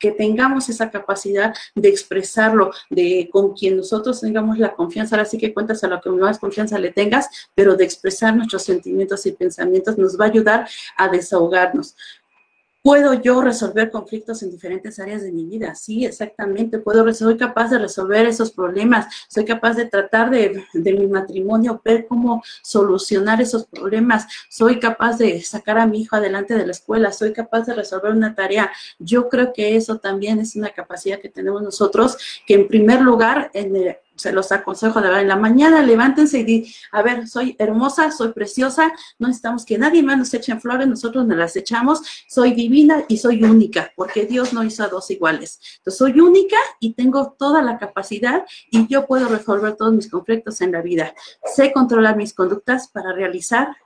[0.00, 5.38] que tengamos esa capacidad de expresarlo, de con quien nosotros tengamos la confianza, ahora sí
[5.38, 9.32] que cuentas a lo que más confianza le tengas, pero de expresar nuestros sentimientos y
[9.32, 11.94] pensamientos nos va a ayudar a desahogarnos.
[12.82, 15.74] ¿Puedo yo resolver conflictos en diferentes áreas de mi vida?
[15.74, 16.78] Sí, exactamente.
[16.78, 19.06] Puedo, soy capaz de resolver esos problemas.
[19.28, 24.26] Soy capaz de tratar de, de, mi matrimonio, ver cómo solucionar esos problemas.
[24.48, 27.12] Soy capaz de sacar a mi hijo adelante de la escuela.
[27.12, 28.70] Soy capaz de resolver una tarea.
[28.98, 32.16] Yo creo que eso también es una capacidad que tenemos nosotros,
[32.46, 35.22] que en primer lugar, en el, se los aconsejo de verdad.
[35.22, 39.78] En la mañana levántense y di, a ver, soy hermosa, soy preciosa, no necesitamos que
[39.78, 44.26] nadie más nos eche flores, nosotros nos las echamos, soy divina y soy única, porque
[44.26, 45.60] Dios no hizo a dos iguales.
[45.78, 50.60] Entonces, soy única y tengo toda la capacidad y yo puedo resolver todos mis conflictos
[50.60, 51.14] en la vida.
[51.44, 53.76] Sé controlar mis conductas para realizar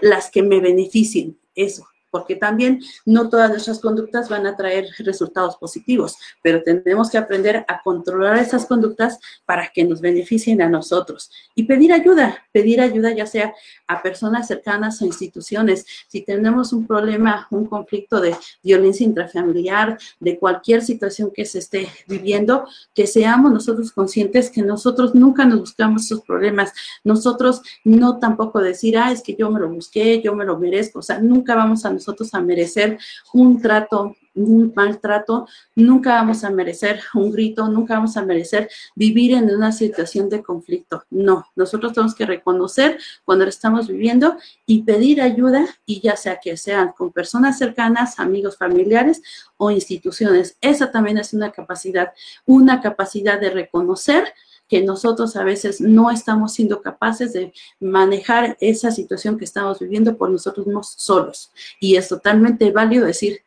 [0.00, 1.38] las que me beneficien.
[1.54, 7.18] Eso, porque también no todas nuestras conductas van a traer resultados positivos, pero tenemos que
[7.18, 12.80] aprender a controlar esas conductas para que nos beneficien a nosotros y pedir ayuda, pedir
[12.80, 13.52] ayuda ya sea
[13.86, 15.84] a personas cercanas o instituciones.
[16.08, 21.86] Si tenemos un problema, un conflicto de violencia intrafamiliar, de cualquier situación que se esté
[22.08, 26.72] viviendo, que seamos nosotros conscientes que nosotros nunca nos buscamos esos problemas.
[27.04, 31.00] Nosotros no tampoco decir, ah, es que yo me lo busqué, yo me lo merezco.
[31.00, 32.98] O sea, nunca vamos a nosotros a merecer
[33.32, 39.32] un trato un maltrato, nunca vamos a merecer un grito, nunca vamos a merecer vivir
[39.32, 41.04] en una situación de conflicto.
[41.10, 46.38] No, nosotros tenemos que reconocer cuando lo estamos viviendo y pedir ayuda y ya sea
[46.38, 49.22] que sean con personas cercanas, amigos, familiares
[49.56, 50.58] o instituciones.
[50.60, 52.12] Esa también es una capacidad,
[52.44, 54.34] una capacidad de reconocer
[54.68, 60.16] que nosotros a veces no estamos siendo capaces de manejar esa situación que estamos viviendo
[60.16, 61.52] por nosotros mismos solos.
[61.80, 63.42] Y es totalmente válido decir,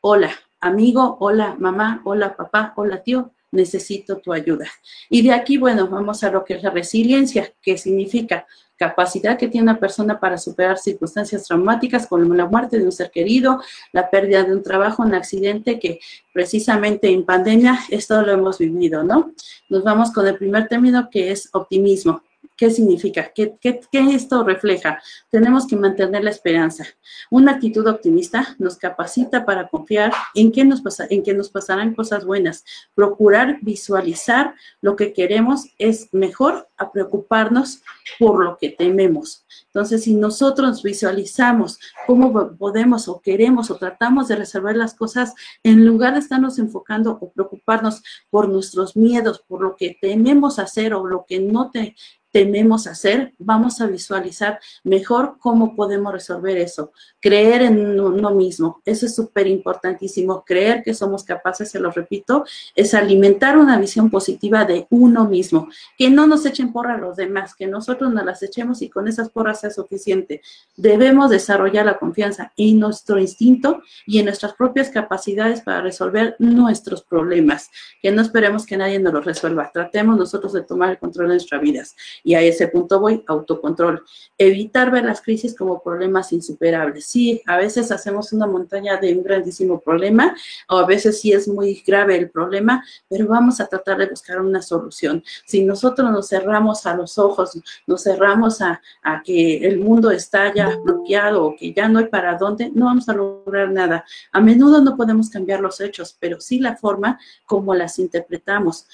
[0.00, 4.66] hola, amigo, hola, mamá, hola, papá, hola, tío, necesito tu ayuda.
[5.08, 9.48] Y de aquí, bueno, vamos a lo que es la resiliencia, que significa capacidad que
[9.48, 13.60] tiene una persona para superar circunstancias traumáticas como la muerte de un ser querido,
[13.92, 16.00] la pérdida de un trabajo, un accidente que
[16.32, 19.32] precisamente en pandemia esto lo hemos vivido, ¿no?
[19.68, 22.22] Nos vamos con el primer término que es optimismo.
[22.56, 23.32] ¿Qué significa?
[23.34, 23.80] ¿Qué, ¿Qué,
[24.14, 25.02] esto refleja?
[25.28, 26.86] Tenemos que mantener la esperanza.
[27.28, 31.94] Una actitud optimista nos capacita para confiar en que, nos pasa, en que nos pasarán
[31.94, 32.64] cosas buenas.
[32.94, 37.82] Procurar visualizar lo que queremos es mejor a preocuparnos
[38.20, 39.44] por lo que tememos.
[39.66, 45.84] Entonces, si nosotros visualizamos cómo podemos o queremos o tratamos de resolver las cosas, en
[45.84, 51.04] lugar de estarnos enfocando o preocuparnos por nuestros miedos, por lo que tememos hacer o
[51.04, 51.96] lo que no te,
[52.34, 56.90] tememos hacer, vamos a visualizar mejor cómo podemos resolver eso.
[57.20, 60.42] Creer en uno mismo, eso es súper importantísimo.
[60.44, 62.44] Creer que somos capaces, se lo repito,
[62.74, 65.68] es alimentar una visión positiva de uno mismo.
[65.96, 69.06] Que no nos echen porra a los demás, que nosotros nos las echemos y con
[69.06, 70.42] esas porras sea suficiente.
[70.76, 77.04] Debemos desarrollar la confianza en nuestro instinto y en nuestras propias capacidades para resolver nuestros
[77.04, 77.70] problemas.
[78.02, 79.70] Que no esperemos que nadie nos los resuelva.
[79.72, 81.94] Tratemos nosotros de tomar el control de nuestras vidas.
[82.24, 84.02] Y a ese punto voy, autocontrol.
[84.38, 87.04] Evitar ver las crisis como problemas insuperables.
[87.04, 90.34] Sí, a veces hacemos una montaña de un grandísimo problema,
[90.68, 94.40] o a veces sí es muy grave el problema, pero vamos a tratar de buscar
[94.40, 95.22] una solución.
[95.46, 100.52] Si nosotros nos cerramos a los ojos, nos cerramos a, a que el mundo está
[100.52, 104.04] ya bloqueado o que ya no hay para dónde, no vamos a lograr nada.
[104.32, 108.86] A menudo no podemos cambiar los hechos, pero sí la forma como las interpretamos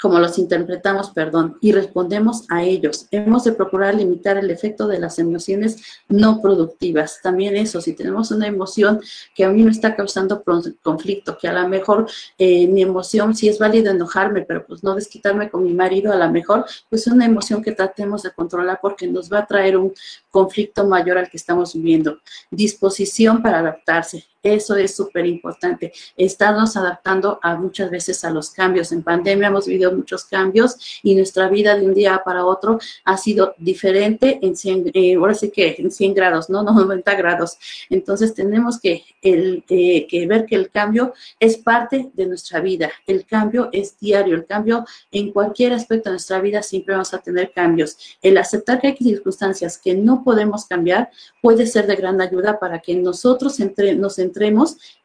[0.00, 3.06] como los interpretamos, perdón, y respondemos a ellos.
[3.10, 7.20] Hemos de procurar limitar el efecto de las emociones no productivas.
[7.22, 9.00] También eso, si tenemos una emoción
[9.34, 10.42] que a mí me está causando
[10.82, 12.08] conflicto, que a lo mejor
[12.38, 16.16] eh, mi emoción, sí es válido enojarme, pero pues no desquitarme con mi marido, a
[16.16, 19.92] lo mejor, pues una emoción que tratemos de controlar porque nos va a traer un
[20.30, 22.18] conflicto mayor al que estamos viviendo.
[22.50, 24.24] Disposición para adaptarse.
[24.42, 28.92] Eso es súper importante, estarnos adaptando a muchas veces a los cambios.
[28.92, 33.16] En pandemia hemos vivido muchos cambios y nuestra vida de un día para otro ha
[33.16, 36.62] sido diferente en 100, eh, ahora sí que en 100 grados, ¿no?
[36.88, 37.58] 90 grados.
[37.90, 42.90] Entonces tenemos que, el, eh, que ver que el cambio es parte de nuestra vida.
[43.06, 47.18] El cambio es diario, el cambio en cualquier aspecto de nuestra vida siempre vamos a
[47.18, 47.96] tener cambios.
[48.22, 51.10] El aceptar que hay circunstancias que no podemos cambiar
[51.42, 54.18] puede ser de gran ayuda para que nosotros entre, nos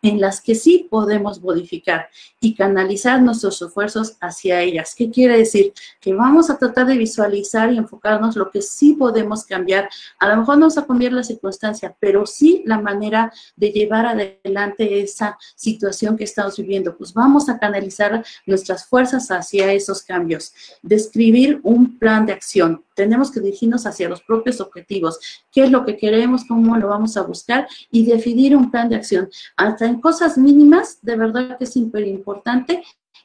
[0.02, 2.10] en las que sí podemos modificar
[2.41, 4.93] y canalizar nuestros esfuerzos hacia ellas.
[4.96, 5.74] ¿Qué quiere decir?
[6.02, 9.89] Que vamos a tratar de visualizar y enfocarnos lo que sí podemos cambiar.
[10.19, 14.06] A lo mejor no vamos a cambiar la circunstancia, pero sí la manera de llevar
[14.06, 16.98] adelante esa situación que estamos viviendo.
[16.98, 20.54] Pues vamos a canalizar nuestras fuerzas hacia esos cambios.
[20.82, 22.84] Describir un plan de acción.
[22.93, 25.19] Tenemos que dirigirnos hacia los propios objetivos.
[25.52, 26.43] ¿Qué es lo que queremos?
[26.46, 27.67] ¿Cómo lo vamos a buscar?
[27.89, 29.12] Y definir un plan de acción.
[29.58, 32.84] Hasta en cosas mínimas, de verdad que es súper importante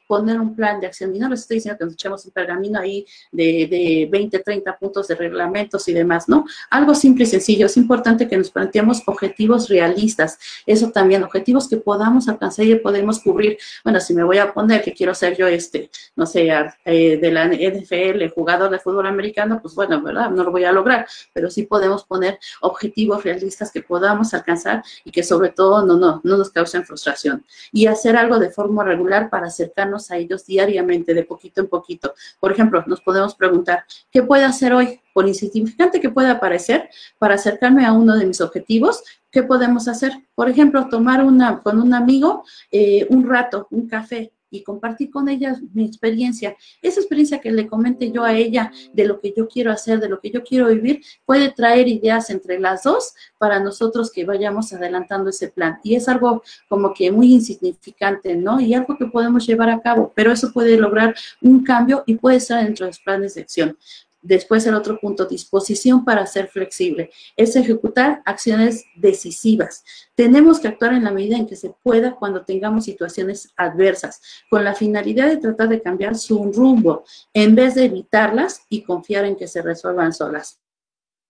[0.09, 1.15] poner un plan de acción.
[1.15, 4.75] Y no les estoy diciendo que nos echemos un pergamino ahí de, de 20, 30
[4.79, 6.45] puntos de reglamentos y demás, ¿no?
[6.71, 7.67] Algo simple y sencillo.
[7.67, 10.39] Es importante que nos planteemos objetivos realistas.
[10.65, 13.59] Eso también, objetivos que podamos alcanzar y podemos cubrir.
[13.83, 16.49] Bueno, si me voy a poner que quiero ser yo, este, no sé,
[16.85, 20.31] eh, de la NFL, jugador de fútbol americano, pues bueno, ¿verdad?
[20.31, 25.11] No lo voy a lograr, pero sí podemos poner objetivos realistas que podamos alcanzar y
[25.11, 27.45] que sobre todo no, no, no nos causen frustración.
[27.71, 32.13] Y hacer algo de forma regular para acercarnos a ellos diariamente, de poquito en poquito.
[32.39, 34.99] Por ejemplo, nos podemos preguntar, ¿qué puedo hacer hoy?
[35.13, 40.13] Por insignificante que pueda parecer, para acercarme a uno de mis objetivos, ¿qué podemos hacer?
[40.35, 45.29] Por ejemplo, tomar una, con un amigo eh, un rato, un café, y compartir con
[45.29, 46.55] ella mi experiencia.
[46.81, 50.09] Esa experiencia que le comente yo a ella de lo que yo quiero hacer, de
[50.09, 54.73] lo que yo quiero vivir, puede traer ideas entre las dos para nosotros que vayamos
[54.73, 55.79] adelantando ese plan.
[55.83, 58.59] Y es algo como que muy insignificante, ¿no?
[58.59, 62.37] Y algo que podemos llevar a cabo, pero eso puede lograr un cambio y puede
[62.37, 63.77] estar dentro de los planes de acción.
[64.21, 69.85] Después el otro punto, disposición para ser flexible, es ejecutar acciones decisivas.
[70.13, 74.65] Tenemos que actuar en la medida en que se pueda cuando tengamos situaciones adversas, con
[74.65, 79.37] la finalidad de tratar de cambiar su rumbo, en vez de evitarlas y confiar en
[79.37, 80.59] que se resuelvan solas.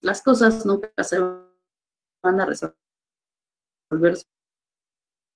[0.02, 2.74] Las cosas nunca se van a resolver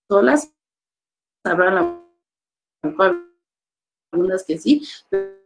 [0.09, 0.51] solas.
[1.43, 2.01] Habrá
[4.11, 5.42] algunas que sí, pero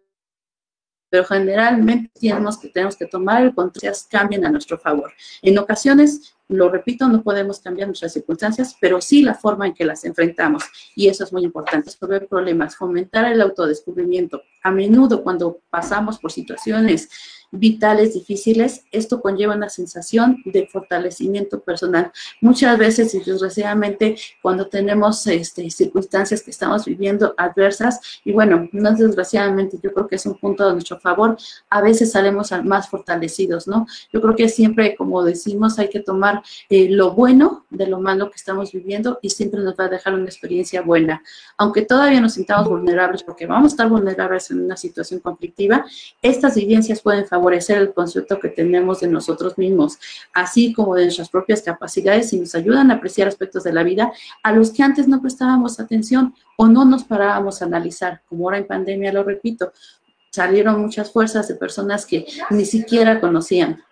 [1.12, 5.12] generalmente tenemos que, tenemos que tomar el control, cambien a nuestro favor.
[5.42, 9.84] En ocasiones Lo repito, no podemos cambiar nuestras circunstancias, pero sí la forma en que
[9.84, 10.64] las enfrentamos.
[10.96, 14.42] Y eso es muy importante, resolver problemas, fomentar el autodescubrimiento.
[14.64, 17.10] A menudo cuando pasamos por situaciones
[17.52, 22.12] vitales difíciles, esto conlleva una sensación de fortalecimiento personal.
[22.42, 28.92] Muchas veces, y desgraciadamente, cuando tenemos este, circunstancias que estamos viviendo adversas, y bueno, no
[28.92, 31.38] desgraciadamente, yo creo que es un punto de nuestro favor,
[31.70, 33.88] a veces salimos más fortalecidos, ¿no?
[34.12, 38.30] Yo creo que siempre, como decimos, hay que tomar eh, lo bueno de lo malo
[38.30, 41.24] que estamos viviendo y siempre nos va a dejar una experiencia buena.
[41.58, 45.86] Aunque todavía nos sintamos vulnerables, porque vamos a estar vulnerables en una situación conflictiva,
[46.22, 50.00] estas vivencias pueden favorecer favorecer el concepto que tenemos de nosotros mismos,
[50.34, 54.12] así como de nuestras propias capacidades y nos ayudan a apreciar aspectos de la vida
[54.42, 58.58] a los que antes no prestábamos atención o no nos parábamos a analizar, como ahora
[58.58, 59.72] en pandemia lo repito,
[60.32, 63.84] salieron muchas fuerzas de personas que ni siquiera conocían.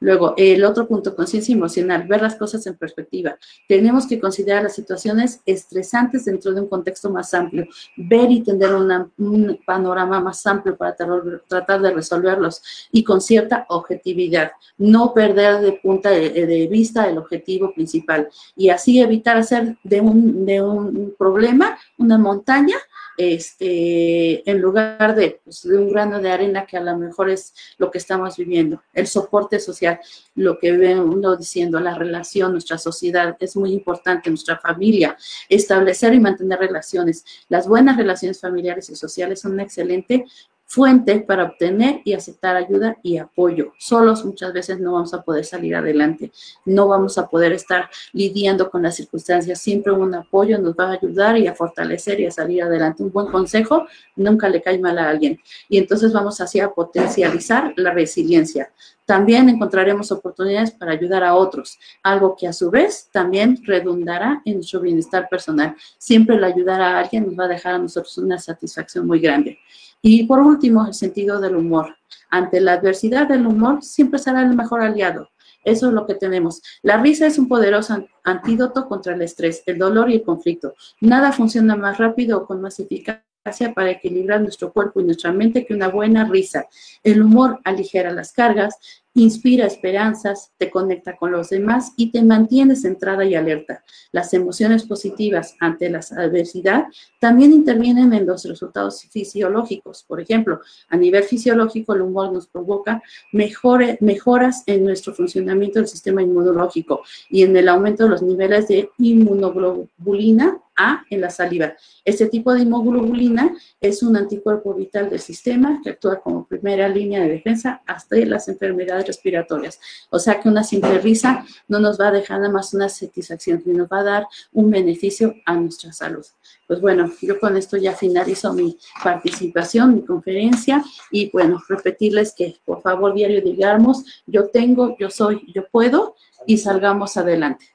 [0.00, 3.36] Luego, el otro punto, conciencia emocional, ver las cosas en perspectiva.
[3.68, 7.66] Tenemos que considerar las situaciones estresantes dentro de un contexto más amplio,
[7.96, 12.62] ver y tener un panorama más amplio para tratar de resolverlos
[12.92, 19.00] y con cierta objetividad, no perder de punta de, vista el objetivo principal y así
[19.00, 22.76] evitar hacer de un, de un problema una montaña
[23.16, 27.54] este, en lugar de, pues, de, un grano de arena que a lo mejor es
[27.78, 28.82] lo que estamos viviendo.
[28.92, 30.00] El soporte social,
[30.34, 35.16] lo que ve uno diciendo, la relación, nuestra sociedad, es muy importante, nuestra familia,
[35.48, 37.24] establecer y mantener relaciones.
[37.48, 40.24] Las buenas relaciones familiares y sociales son una excelente
[40.66, 43.72] fuente para obtener y aceptar ayuda y apoyo.
[43.78, 46.32] Solos muchas veces no vamos a poder salir adelante,
[46.64, 49.60] no vamos a poder estar lidiando con las circunstancias.
[49.60, 53.02] Siempre un apoyo nos va a ayudar y a fortalecer y a salir adelante.
[53.02, 53.86] Un buen consejo
[54.16, 55.38] nunca le cae mal a alguien.
[55.68, 58.72] Y entonces vamos así a potencializar la resiliencia.
[59.06, 64.54] También encontraremos oportunidades para ayudar a otros, algo que a su vez también redundará en
[64.54, 65.76] nuestro bienestar personal.
[65.96, 69.58] Siempre el ayudar a alguien nos va a dejar a nosotros una satisfacción muy grande.
[70.02, 71.96] Y por último, el sentido del humor.
[72.30, 75.30] Ante la adversidad, el humor siempre será el mejor aliado.
[75.64, 76.60] Eso es lo que tenemos.
[76.82, 80.74] La risa es un poderoso antídoto contra el estrés, el dolor y el conflicto.
[81.00, 83.25] Nada funciona más rápido o con más eficacia
[83.74, 86.66] para equilibrar nuestro cuerpo y nuestra mente que una buena risa.
[87.02, 88.76] El humor aligera las cargas,
[89.16, 93.82] inspira esperanzas, te conecta con los demás y te mantiene centrada y alerta.
[94.12, 96.84] Las emociones positivas ante la adversidad
[97.18, 100.04] también intervienen en los resultados fisiológicos.
[100.06, 103.02] Por ejemplo, a nivel fisiológico, el humor nos provoca
[103.32, 108.90] mejoras en nuestro funcionamiento del sistema inmunológico y en el aumento de los niveles de
[108.98, 111.74] inmunoglobulina A en la saliva.
[112.04, 117.22] Este tipo de inmunoglobulina es un anticuerpo vital del sistema que actúa como primera línea
[117.22, 119.80] de defensa hasta las enfermedades respiratorias.
[120.10, 123.62] O sea que una simple risa no nos va a dejar nada más una satisfacción,
[123.62, 126.24] sino va a dar un beneficio a nuestra salud.
[126.66, 132.56] Pues bueno, yo con esto ya finalizo mi participación, mi conferencia y bueno, repetirles que
[132.64, 137.66] por favor diario digamos, yo tengo, yo soy, yo puedo y salgamos adelante.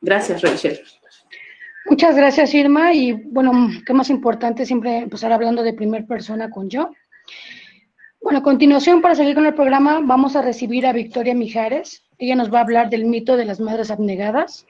[0.00, 0.80] Gracias, Rachel.
[1.88, 2.92] Muchas gracias, Irma.
[2.92, 3.52] Y bueno,
[3.86, 6.90] qué más importante siempre empezar hablando de primera persona con yo.
[8.26, 12.02] Bueno, a continuación, para seguir con el programa, vamos a recibir a Victoria Mijares.
[12.18, 14.66] Ella nos va a hablar del mito de las madres abnegadas.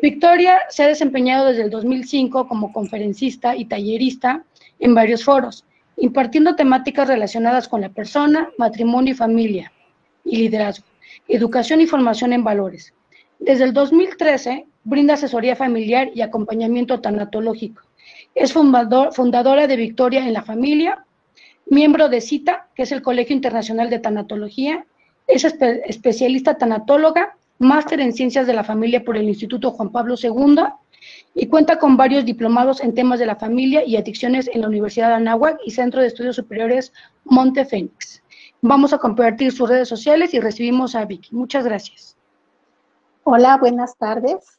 [0.00, 4.44] Victoria se ha desempeñado desde el 2005 como conferencista y tallerista
[4.78, 5.64] en varios foros,
[5.96, 9.72] impartiendo temáticas relacionadas con la persona, matrimonio y familia,
[10.24, 10.86] y liderazgo,
[11.26, 12.94] educación y formación en valores.
[13.40, 17.82] Desde el 2013 brinda asesoría familiar y acompañamiento tanatológico.
[18.36, 21.04] Es fundadora de Victoria en la Familia,
[21.66, 24.86] miembro de CITA, que es el Colegio Internacional de Tanatología,
[25.26, 30.62] es especialista tanatóloga, máster en Ciencias de la Familia por el Instituto Juan Pablo II
[31.34, 35.08] y cuenta con varios diplomados en temas de la familia y adicciones en la Universidad
[35.08, 36.92] de Anáhuac y Centro de Estudios Superiores
[37.24, 38.22] Monte Fénix.
[38.62, 41.34] Vamos a compartir sus redes sociales y recibimos a Vicky.
[41.34, 42.16] Muchas gracias.
[43.24, 44.58] Hola, buenas tardes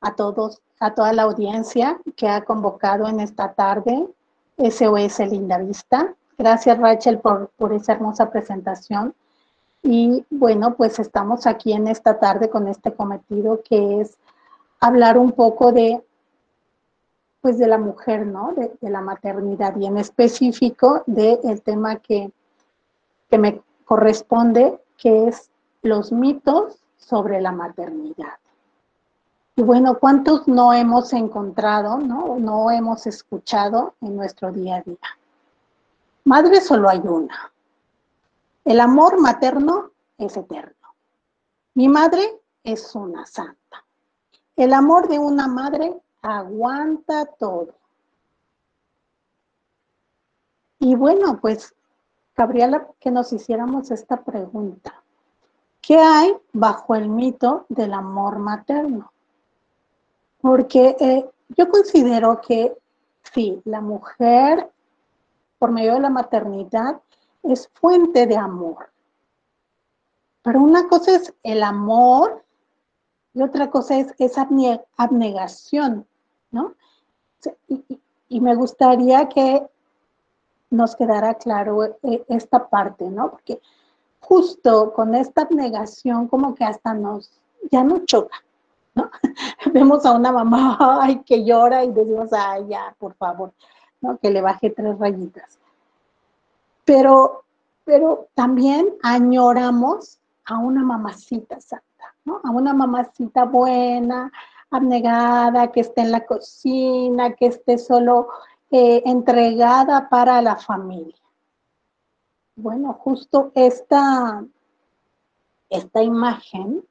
[0.00, 4.06] a todos, a toda la audiencia que ha convocado en esta tarde
[4.60, 6.14] SOS Linda Vista.
[6.36, 9.14] Gracias Rachel por, por esa hermosa presentación.
[9.82, 14.18] Y bueno, pues estamos aquí en esta tarde con este cometido que es
[14.80, 16.02] hablar un poco de,
[17.40, 18.52] pues de la mujer, ¿no?
[18.54, 22.30] De, la maternidad y en específico del tema que,
[23.30, 25.50] que me corresponde, que es
[25.82, 28.39] los mitos sobre la maternidad.
[29.60, 34.96] Y bueno, ¿cuántos no hemos encontrado, no, no hemos escuchado en nuestro día a día?
[36.24, 37.52] Madre solo hay una.
[38.64, 40.94] El amor materno es eterno.
[41.74, 43.84] Mi madre es una santa.
[44.56, 47.74] El amor de una madre aguanta todo.
[50.78, 51.74] Y bueno, pues
[52.32, 55.02] cabría que nos hiciéramos esta pregunta.
[55.82, 59.12] ¿Qué hay bajo el mito del amor materno?
[60.40, 62.72] Porque eh, yo considero que
[63.34, 64.70] sí, la mujer,
[65.58, 67.00] por medio de la maternidad,
[67.42, 68.90] es fuente de amor.
[70.42, 72.44] Pero una cosa es el amor
[73.34, 74.48] y otra cosa es esa
[74.96, 76.06] abnegación,
[76.50, 76.74] ¿no?
[77.68, 79.66] Y, me gustaría que
[80.70, 83.30] nos quedara claro eh, esta parte, ¿no?
[83.30, 83.60] Porque
[84.20, 87.30] justo con esta abnegación como que hasta nos,
[87.70, 88.42] ya nos choca,
[89.72, 93.52] Vemos a una mamá, que llora y decimos, ay, ya, por favor.
[94.22, 95.58] Que le baje tres rayitas.
[96.84, 97.44] Pero,
[97.84, 101.84] pero también añoramos a una mamacita santa.
[102.44, 104.30] A una mamacita buena,
[104.70, 108.28] abnegada, que esté en la cocina, que esté solo
[108.70, 111.16] eh, entregada para la familia.
[112.54, 114.44] Bueno, justo esta,
[115.68, 116.84] esta imagen,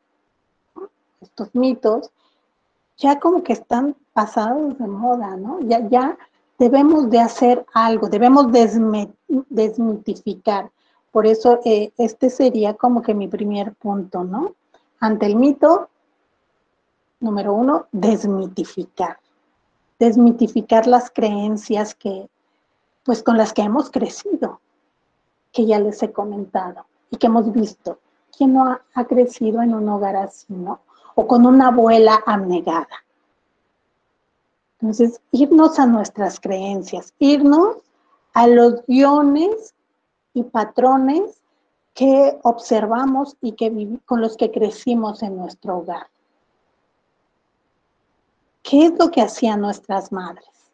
[1.22, 2.12] estos mitos,
[2.98, 5.60] ya como que están pasados de moda, ¿no?
[5.62, 6.18] Ya, ya
[6.58, 8.48] debemos de hacer algo, debemos
[9.50, 10.70] desmitificar.
[11.12, 14.54] Por eso eh, este sería como que mi primer punto, ¿no?
[15.00, 15.90] Ante el mito,
[17.22, 19.18] número uno, desmitificar.
[19.98, 22.30] Desmitificar las creencias que,
[23.04, 24.60] pues con las que hemos crecido,
[25.52, 28.00] que ya les he comentado y que hemos visto.
[28.38, 30.82] ¿Quién no ha, ha crecido en un hogar así, no?
[31.20, 32.88] O con una abuela abnegada.
[34.80, 37.76] Entonces, irnos a nuestras creencias, irnos
[38.34, 39.76] a los guiones
[40.34, 41.42] y patrones
[41.94, 46.08] que observamos y que con los que crecimos en nuestro hogar.
[48.64, 50.72] ¿Qué es lo que hacían nuestras madres?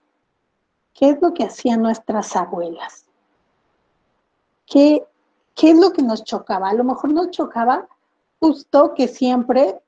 [0.93, 3.05] ¿Qué es lo que hacían nuestras abuelas?
[4.67, 5.07] ¿Qué,
[5.55, 6.69] ¿Qué es lo que nos chocaba?
[6.69, 7.87] A lo mejor nos chocaba
[8.39, 9.81] justo que siempre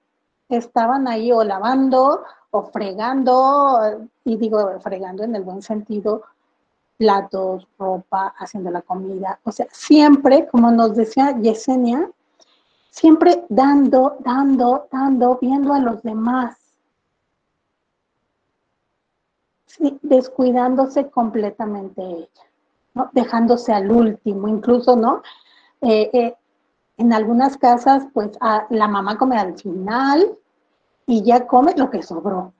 [0.49, 6.23] estaban ahí o lavando o fregando, y digo fregando en el buen sentido,
[6.97, 9.39] platos, ropa, haciendo la comida.
[9.43, 12.09] O sea, siempre, como nos decía Yesenia,
[12.89, 16.57] siempre dando, dando, dando, viendo a los demás.
[20.01, 22.43] Descuidándose completamente ella,
[22.95, 23.11] ¿no?
[23.13, 25.21] dejándose al último, incluso, ¿no?
[25.81, 26.35] Eh, eh,
[26.97, 28.31] en algunas casas, pues
[28.69, 30.35] la mamá come al final
[31.05, 32.53] y ya come lo que sobró.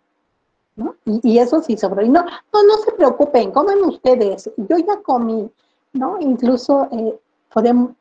[1.06, 2.04] Y, eso sí sobró.
[2.04, 4.50] Y no, no, no se preocupen, comen ustedes.
[4.58, 5.50] Yo ya comí,
[5.94, 6.18] ¿no?
[6.20, 7.20] Incluso eh,
[7.52, 7.92] podemos,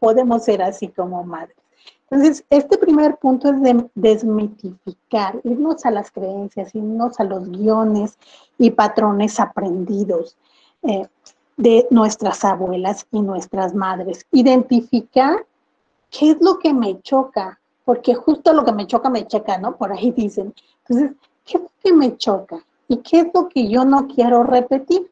[0.00, 1.56] podemos ser así como madres.
[2.10, 8.18] Entonces, este primer punto es de desmitificar, irnos a las creencias, irnos a los guiones
[8.56, 10.36] y patrones aprendidos
[10.82, 11.06] eh,
[11.56, 14.26] de nuestras abuelas y nuestras madres.
[14.32, 15.44] Identificar
[16.10, 19.76] qué es lo que me choca, porque justo lo que me choca, me checa, ¿no?
[19.76, 20.54] Por ahí dicen.
[20.86, 21.16] Entonces,
[21.48, 22.62] ¿Qué es lo que me choca?
[22.88, 25.10] ¿Y qué es lo que yo no quiero repetir?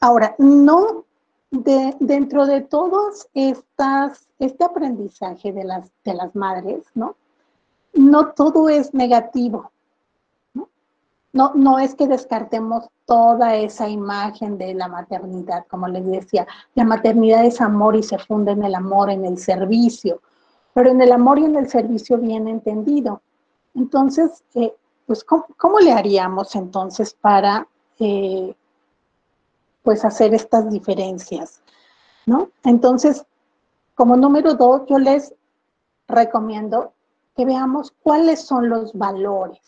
[0.00, 1.04] Ahora, no
[1.50, 7.16] de, dentro de todos estas, este aprendizaje de las, de las madres, ¿no?
[7.92, 9.70] No todo es negativo.
[11.36, 11.52] ¿No?
[11.54, 17.44] No, es que descartemos toda esa imagen de la maternidad, como les decía, la maternidad
[17.44, 20.22] es amor y se funda en el amor, en el servicio,
[20.72, 23.20] pero en el amor y en el servicio bien entendido.
[23.74, 24.74] Entonces, eh,
[25.06, 27.68] pues ¿cómo, le haríamos entonces para
[27.98, 28.54] eh,
[29.82, 31.60] pues hacer estas diferencias?
[32.24, 32.48] ¿No?
[32.64, 33.26] Entonces,
[33.94, 35.34] como número dos, yo les
[36.08, 36.94] recomiendo
[37.36, 39.60] que veamos cuáles son los valores.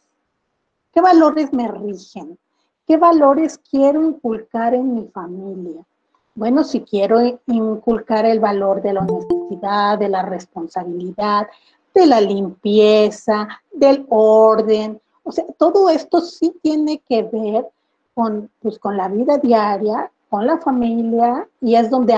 [0.98, 2.36] ¿Qué valores me rigen?
[2.84, 5.86] ¿Qué valores quiero inculcar en mi familia?
[6.34, 11.46] Bueno, si quiero inculcar el valor de la honestidad, de la responsabilidad,
[11.94, 17.68] de la limpieza, del orden, o sea, todo esto sí tiene que ver
[18.12, 22.16] con, pues, con la vida diaria, con la familia, y es donde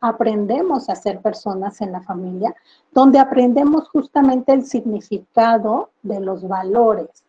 [0.00, 2.52] aprendemos a ser personas en la familia,
[2.90, 7.24] donde aprendemos justamente el significado de los valores.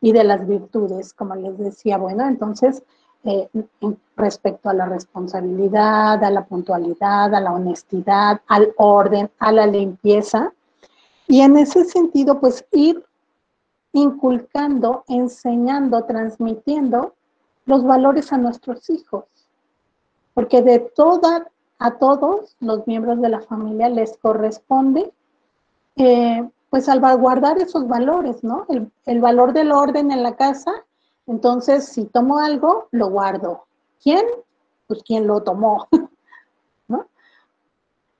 [0.00, 1.98] Y de las virtudes, como les decía.
[1.98, 2.82] Bueno, entonces,
[3.24, 3.48] eh,
[4.16, 10.52] respecto a la responsabilidad, a la puntualidad, a la honestidad, al orden, a la limpieza,
[11.26, 13.02] y en ese sentido, pues ir
[13.92, 17.14] inculcando, enseñando, transmitiendo
[17.64, 19.24] los valores a nuestros hijos.
[20.34, 25.12] Porque de toda, a todos los miembros de la familia les corresponde
[25.96, 28.66] eh, pues salvaguardar esos valores, ¿no?
[28.68, 30.72] El, el valor del orden en la casa.
[31.28, 33.66] Entonces, si tomo algo, lo guardo.
[34.02, 34.26] ¿Quién?
[34.88, 35.86] Pues quien lo tomó,
[36.88, 37.06] ¿no?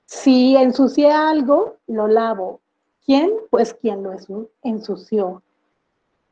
[0.06, 2.60] Si ensucié algo, lo lavo.
[3.04, 3.32] ¿Quién?
[3.50, 4.12] Pues quien lo
[4.62, 5.42] ensució.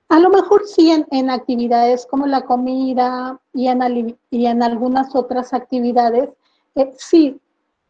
[0.08, 5.52] A lo mejor sí en, actividades como la comida y en, y en algunas otras
[5.52, 6.30] actividades,
[6.76, 7.40] eh, sí,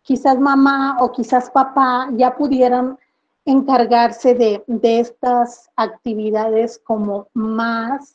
[0.00, 2.98] quizás mamá o quizás papá ya pudieran
[3.44, 8.14] encargarse de, estas actividades como más,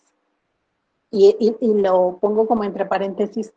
[1.11, 3.53] y, lo pongo como entre paréntesis,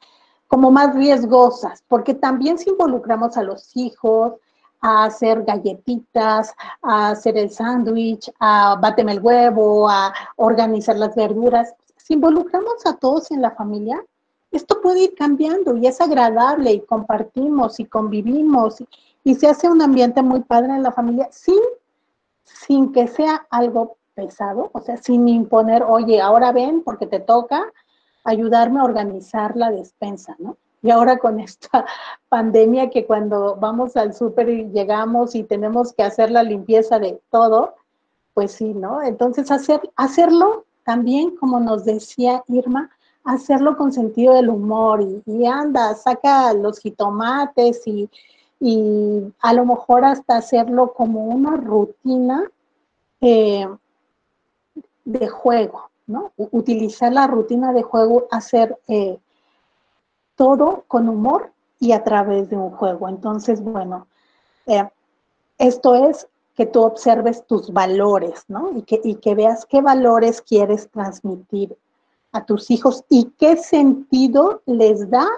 [0.46, 4.34] como más riesgosas, porque también si involucramos a los hijos,
[4.80, 11.74] a hacer galletitas, a hacer el sándwich, a báteme el huevo, a organizar las verduras.
[11.96, 14.02] Si involucramos a todos en la familia,
[14.50, 18.82] esto puede ir cambiando y es agradable y compartimos y convivimos
[19.24, 21.60] se hace un ambiente muy padre en la familia sin,
[22.42, 27.64] sin que sea algo pesado, o sea, sin imponer, oye, ahora ven porque te toca
[28.24, 30.56] ayudarme a organizar la despensa, ¿no?
[30.82, 31.84] Y ahora con esta
[32.28, 37.20] pandemia que cuando vamos al súper y llegamos y tenemos que hacer la limpieza de
[37.30, 37.74] todo,
[38.34, 39.02] pues sí, ¿no?
[39.02, 42.90] Entonces hacer, hacerlo también, como nos decía Irma,
[43.24, 48.08] hacerlo con sentido del humor y, anda, saca los jitomates y,
[48.60, 52.50] y, a lo mejor hasta hacerlo como una rutina
[53.20, 53.66] eh,
[55.04, 56.32] de juego, ¿no?
[56.36, 58.78] Utilizar la rutina de juego, hacer...
[58.86, 59.18] Eh,
[60.40, 63.10] todo con humor y a través de un juego.
[63.10, 64.06] Entonces, bueno,
[64.64, 64.88] eh,
[65.58, 68.72] esto es que tú observes tus valores, ¿no?
[68.74, 71.76] Y que, y que veas qué valores quieres transmitir
[72.32, 75.28] a tus hijos y qué sentido les das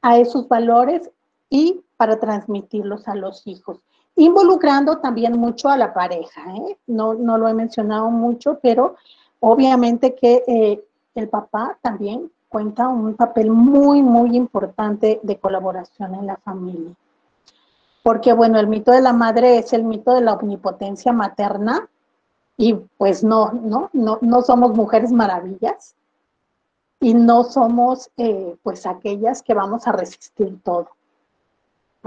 [0.00, 1.10] a esos valores
[1.50, 3.80] y para transmitirlos a los hijos.
[4.16, 6.78] Involucrando también mucho a la pareja, ¿eh?
[6.86, 8.96] no, no lo he mencionado mucho, pero
[9.40, 10.82] obviamente que eh,
[11.14, 16.94] el papá también cuenta un papel muy, muy importante de colaboración en la familia.
[18.02, 21.88] Porque, bueno, el mito de la madre es el mito de la omnipotencia materna
[22.56, 25.94] y pues no, no, no, no somos mujeres maravillas
[27.00, 30.88] y no somos eh, pues aquellas que vamos a resistir todo.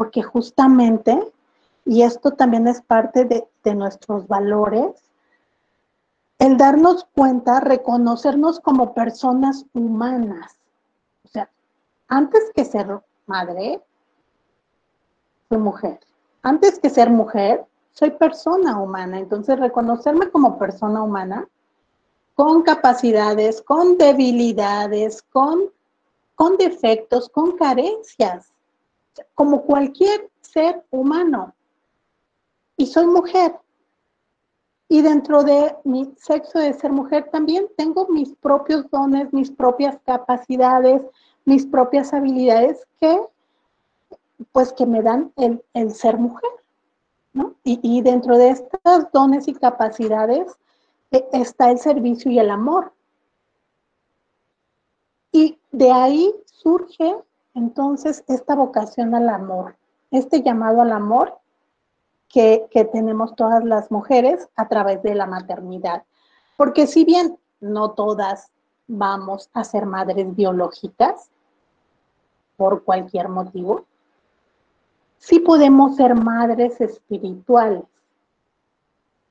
[0.01, 1.31] Porque justamente,
[1.85, 4.95] y esto también es parte de, de nuestros valores,
[6.39, 10.57] el darnos cuenta, reconocernos como personas humanas.
[11.23, 11.51] O sea,
[12.07, 13.79] antes que ser madre,
[15.49, 15.99] soy mujer.
[16.41, 19.19] Antes que ser mujer, soy persona humana.
[19.19, 21.47] Entonces, reconocerme como persona humana,
[22.33, 25.65] con capacidades, con debilidades, con,
[26.33, 28.50] con defectos, con carencias,
[29.35, 31.53] como cualquier ser humano.
[32.77, 33.55] Y soy mujer.
[34.89, 39.97] Y dentro de mi sexo de ser mujer también tengo mis propios dones, mis propias
[40.05, 41.01] capacidades,
[41.45, 43.21] mis propias habilidades que,
[44.51, 46.49] pues, que me dan el, ser mujer.
[47.33, 47.55] ¿no?
[47.63, 50.51] Y, dentro de estos dones y capacidades
[51.11, 52.91] e, está el servicio y el amor.
[55.31, 57.15] Y de ahí surge
[57.53, 59.75] entonces esta vocación al amor,
[60.09, 61.37] este llamado al amor
[62.29, 66.03] que, tenemos todas las mujeres a través de la maternidad.
[66.55, 68.51] Porque si bien no todas
[68.87, 71.29] vamos a ser madres biológicas,
[72.55, 73.85] por cualquier motivo,
[75.17, 77.83] sí podemos ser madres espirituales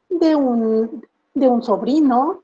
[0.09, 2.43] de un, de un sobrino,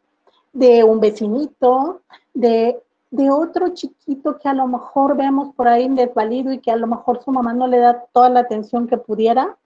[0.53, 2.03] de un vecinito,
[2.33, 2.81] de,
[3.17, 6.87] de, otro chiquito que a lo mejor vemos por ahí desvalido y que a lo
[6.87, 9.57] mejor su mamá no le da toda la atención que pudiera,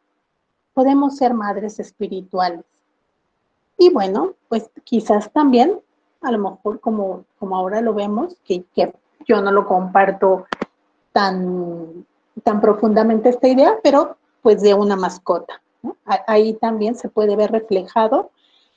[0.75, 2.65] podemos ser madres espirituales.
[3.79, 5.81] Y bueno, pues quizás también,
[6.21, 8.65] a lo mejor como, como ahora lo vemos, que,
[9.27, 10.47] yo no lo comparto
[11.13, 12.07] tan,
[12.43, 15.61] tan profundamente esta idea, pero pues de una mascota.
[16.05, 18.31] Ahí también se puede ver reflejado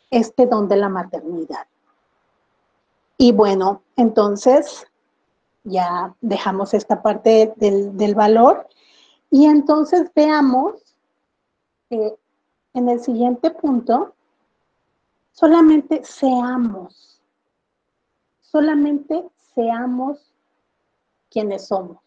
[0.10, 1.66] este don de la maternidad.
[3.18, 4.86] Y bueno, entonces
[5.64, 8.68] ya dejamos esta parte del, del valor
[9.30, 10.96] y entonces veamos
[12.74, 14.16] en el siguiente punto,
[15.32, 17.22] solamente seamos,
[18.42, 20.34] solamente seamos
[21.30, 21.98] quienes somos.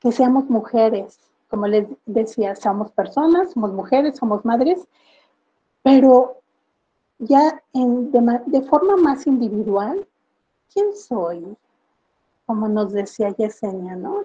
[0.00, 4.86] Que seamos mujeres, como les decía, somos personas, somos mujeres, somos madres,
[5.82, 6.35] pero
[7.18, 10.06] ya de, de, forma más individual,
[10.72, 11.56] ¿quién soy?
[12.46, 14.24] Como nos decía Yesenia, ¿no?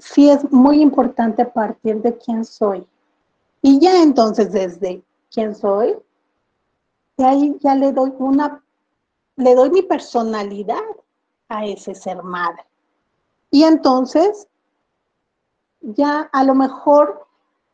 [0.00, 2.86] sí es muy importante partir de quién soy.
[3.62, 5.96] Y ya entonces desde quién soy,
[7.18, 8.62] ahí ya le doy una,
[9.36, 10.78] le doy mi personalidad
[11.48, 12.64] a ese ser madre.
[13.50, 14.46] Y entonces,
[15.80, 17.26] ya a lo mejor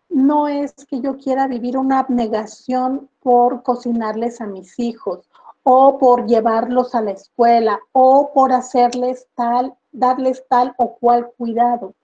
[0.08, 5.28] no es que yo quiera vivir una abnegación por cocinarles a mis hijos
[5.62, 11.94] o por llevarlos a la escuela o por hacerles tal, darles tal o cual cuidado.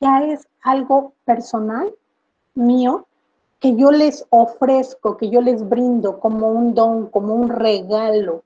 [0.00, 1.94] Ya es algo personal
[2.54, 3.06] mío
[3.60, 8.42] que yo les ofrezco, que yo les brindo como un don, como un regalo.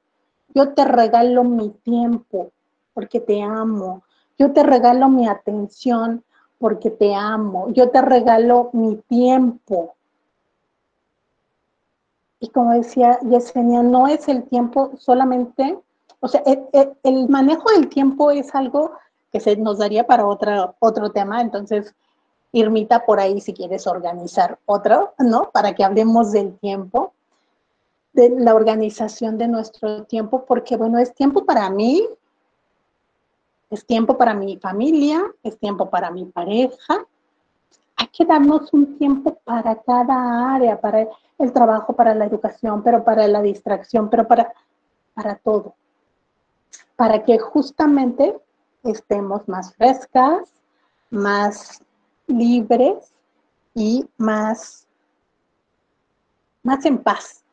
[0.54, 2.52] Yo te regalo mi tiempo
[2.94, 4.02] porque te amo.
[4.38, 6.22] Yo te regalo mi atención
[6.58, 7.70] porque te amo.
[7.70, 9.94] Yo te regalo mi tiempo.
[12.40, 15.78] Y como decía Yesenia, no es el tiempo solamente,
[16.20, 16.42] o sea,
[17.02, 18.92] el, manejo del tiempo es algo
[19.32, 21.94] que se nos daría para otra, otro tema, entonces,
[22.52, 25.50] Irmita, por ahí si quieres organizar otro, ¿no?
[25.50, 27.12] Para que hablemos del tiempo,
[28.12, 32.08] de la organización de nuestro tiempo, porque bueno, es tiempo para mí,
[33.70, 37.06] es tiempo para mi familia, es tiempo para mi pareja.
[37.96, 41.06] Hay que darnos un tiempo para cada área, para
[41.38, 44.52] el trabajo, para la educación, pero para la distracción, pero para,
[45.14, 45.74] para todo.
[46.96, 48.40] Para que justamente
[48.84, 50.50] estemos más frescas,
[51.10, 51.82] más
[52.26, 53.12] libres
[53.74, 54.86] y más,
[56.62, 57.44] más en paz,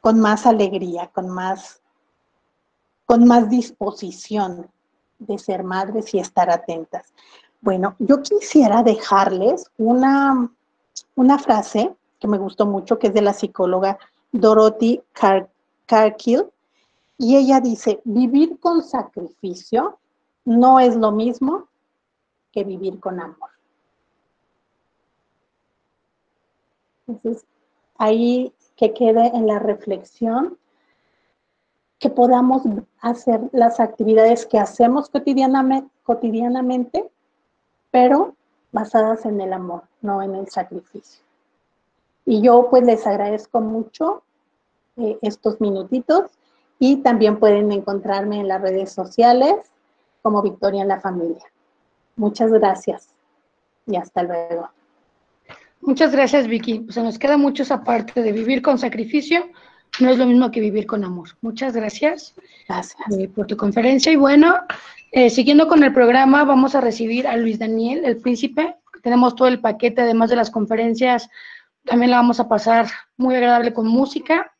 [0.00, 1.82] con más alegría, con más,
[3.04, 4.70] con más disposición
[5.18, 7.12] de ser madres y estar atentas.
[7.60, 10.50] Bueno, yo quisiera dejarles una,
[11.14, 13.98] una frase que me gustó mucho, que es de la psicóloga
[14.32, 15.02] Dorothy
[15.86, 16.44] Carkill,
[17.18, 19.98] y ella dice, vivir con sacrificio
[20.44, 21.66] no es lo mismo
[22.52, 23.50] que vivir con amor.
[27.06, 27.46] Entonces,
[27.96, 30.58] ahí que quede en la reflexión
[31.98, 32.62] que podamos
[33.00, 37.10] hacer las actividades que hacemos cotidianamente,
[37.90, 38.34] pero
[38.72, 41.22] basadas en el amor, no en el sacrificio.
[42.26, 44.22] Y yo pues les agradezco mucho
[44.96, 46.30] eh, estos minutitos
[46.78, 49.54] y también pueden encontrarme en las redes sociales
[50.22, 51.44] como Victoria en la Familia.
[52.16, 53.08] Muchas gracias
[53.86, 54.68] y hasta luego.
[55.80, 56.86] Muchas gracias, Vicky.
[56.90, 59.44] Se nos queda mucho esa parte de vivir con sacrificio,
[60.00, 61.30] no es lo mismo que vivir con amor.
[61.40, 62.34] Muchas gracias,
[62.68, 62.96] gracias.
[63.18, 64.12] Eh, por tu conferencia.
[64.12, 64.56] Y bueno,
[65.12, 68.76] eh, siguiendo con el programa, vamos a recibir a Luis Daniel, el príncipe.
[69.02, 71.30] Tenemos todo el paquete, además de las conferencias,
[71.84, 74.52] también la vamos a pasar muy agradable con música.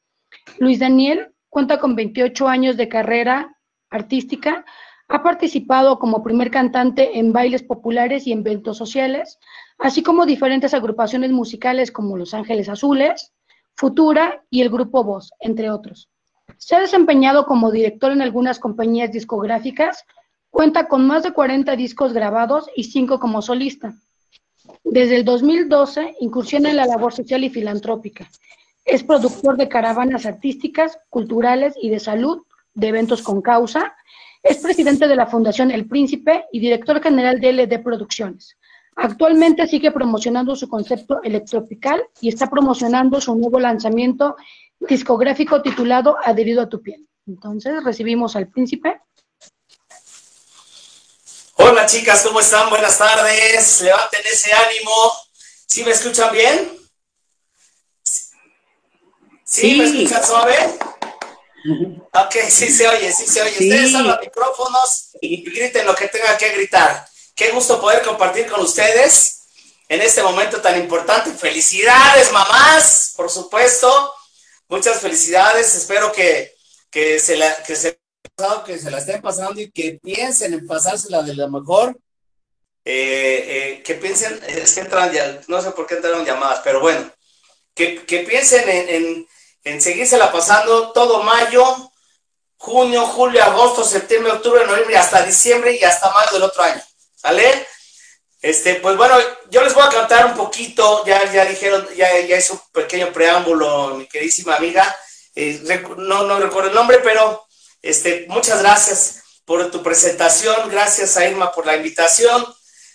[0.58, 3.56] Luis Daniel cuenta con 28 años de carrera
[3.90, 4.64] artística.
[5.08, 9.38] Ha participado como primer cantante en bailes populares y en eventos sociales,
[9.78, 13.32] así como diferentes agrupaciones musicales como Los Ángeles Azules,
[13.76, 16.08] Futura y el Grupo Voz, entre otros.
[16.56, 20.04] Se ha desempeñado como director en algunas compañías discográficas,
[20.50, 23.94] cuenta con más de 40 discos grabados y 5 como solista.
[24.82, 28.26] Desde el 2012 incursiona en la labor social y filantrópica.
[28.84, 33.94] Es productor de caravanas artísticas, culturales y de salud, de eventos con causa.
[34.42, 38.55] Es presidente de la Fundación El Príncipe y director general de LD Producciones.
[38.96, 44.36] Actualmente sigue promocionando su concepto electropical y está promocionando su nuevo lanzamiento
[44.80, 47.06] discográfico titulado Adherido a tu piel.
[47.26, 49.02] Entonces recibimos al príncipe.
[51.56, 52.70] Hola chicas, ¿cómo están?
[52.70, 53.82] Buenas tardes.
[53.82, 54.92] Levanten ese ánimo.
[55.66, 56.78] ¿Sí me escuchan bien?
[59.44, 60.56] ¿Sí, me escuchan suave?
[62.14, 63.52] Ok, sí se oye, sí se oye.
[63.52, 67.06] Ustedes son los micrófonos y griten lo que tengan que gritar.
[67.36, 69.42] Qué gusto poder compartir con ustedes
[69.90, 71.30] en este momento tan importante.
[71.32, 74.14] Felicidades, mamás, por supuesto.
[74.68, 75.74] Muchas felicidades.
[75.74, 76.54] Espero que,
[76.90, 78.00] se la, que se,
[78.64, 82.00] que se la estén pasando y que piensen en pasársela de lo mejor.
[82.86, 86.80] Eh, eh, que piensen, es que entran ya, no sé por qué entraron llamadas, pero
[86.80, 87.12] bueno,
[87.74, 89.28] que, piensen en, en,
[89.64, 91.90] en seguírsela pasando todo mayo,
[92.56, 96.82] junio, julio, agosto, septiembre, octubre, noviembre, hasta diciembre y hasta mayo del otro año.
[97.16, 97.66] ¿Sale?
[98.40, 99.18] Este, pues bueno,
[99.50, 103.12] yo les voy a cantar un poquito, ya, ya dijeron, ya, ya hizo un pequeño
[103.12, 104.94] preámbulo, mi queridísima amiga,
[105.34, 105.60] eh,
[105.96, 107.44] no, no recuerdo el nombre, pero
[107.82, 112.46] este, muchas gracias por tu presentación, gracias a Irma por la invitación,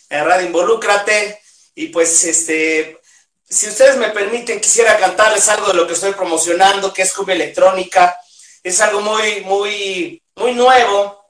[0.09, 1.41] a Radio Involúcrate,
[1.75, 3.01] y pues este,
[3.49, 7.35] si ustedes me permiten, quisiera cantarles algo de lo que estoy promocionando, que es cumbia
[7.35, 8.17] electrónica,
[8.63, 11.25] es algo muy, muy, muy nuevo,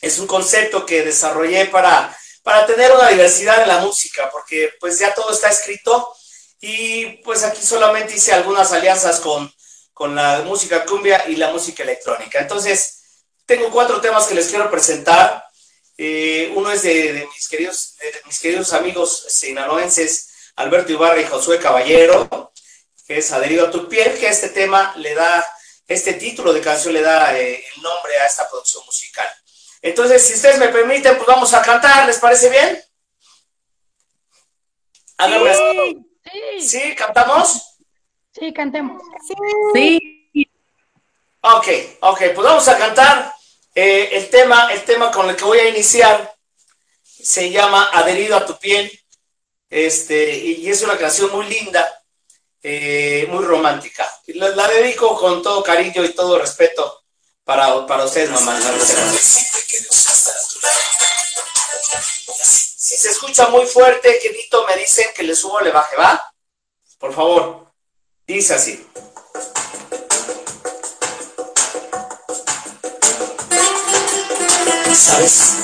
[0.00, 4.98] es un concepto que desarrollé para para tener una diversidad en la música, porque pues
[4.98, 6.14] ya todo está escrito
[6.62, 9.50] Y pues aquí solamente hice algunas alianzas con,
[9.94, 12.38] con la música cumbia y la música electrónica.
[12.38, 13.00] Entonces,
[13.46, 15.44] tengo cuatro temas que les quiero presentar.
[15.96, 21.58] Eh, uno es de, mis queridos, de mis queridos amigos sinaloenses, Alberto Ibarra y Josué
[21.58, 22.52] Caballero,
[23.06, 25.46] que es Adherido a tu piel, que este tema le da,
[25.88, 29.28] este título de canción le da eh, el nombre a esta producción musical.
[29.82, 32.82] Entonces, si ustedes me permiten, pues vamos a cantar, ¿les parece bien?
[35.18, 35.32] Sí,
[36.24, 36.60] sí.
[36.60, 36.94] ¿Sí?
[36.94, 37.78] ¿Cantamos?
[38.32, 39.02] Sí, cantemos.
[39.74, 40.38] Sí.
[41.42, 41.68] Ok,
[42.00, 43.34] ok, pues vamos a cantar.
[43.74, 46.34] Eh, el, tema, el tema con el que voy a iniciar
[47.02, 48.90] se llama Adherido a tu piel.
[49.68, 52.02] Este, y es una canción muy linda,
[52.62, 54.10] eh, muy romántica.
[54.26, 56.99] La, la, dedico con todo cariño y todo respeto
[57.50, 58.56] para, para ustedes, mamá.
[62.76, 66.32] Si se escucha muy fuerte, quedito, me dicen que le subo o le baje, ¿va?
[67.00, 67.66] Por favor.
[68.24, 68.86] Dice así.
[74.94, 75.54] ¿Sabes?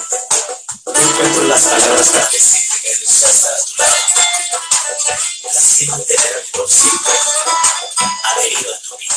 [0.86, 3.94] Encuentro las palabras para decirte que Dios está a tu lado.
[5.56, 7.12] Así mantener imposible
[8.24, 9.16] adherido a tu vida.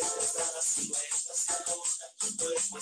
[0.00, 2.78] Acariciar las siluetas que adornan tu cuerpo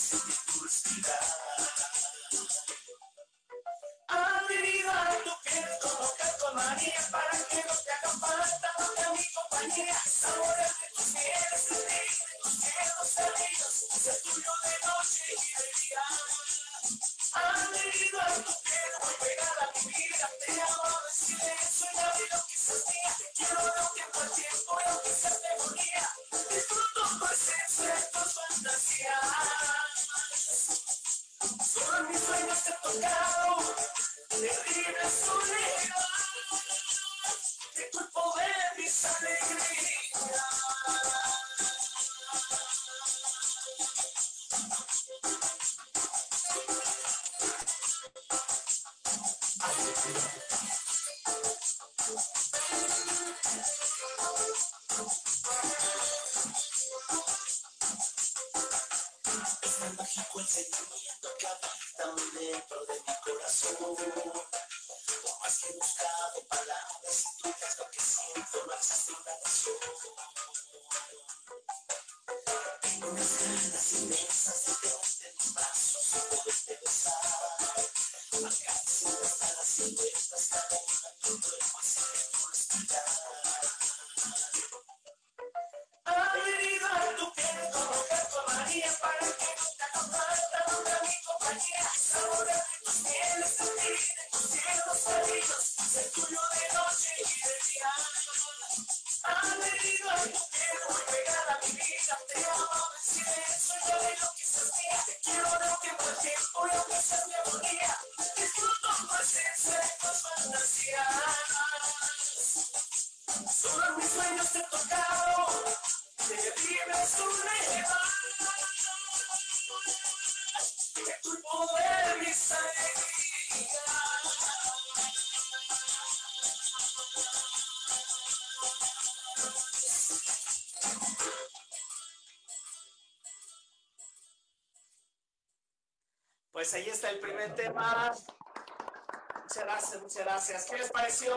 [140.48, 140.70] gracias.
[140.70, 141.36] ¿Qué les pareció?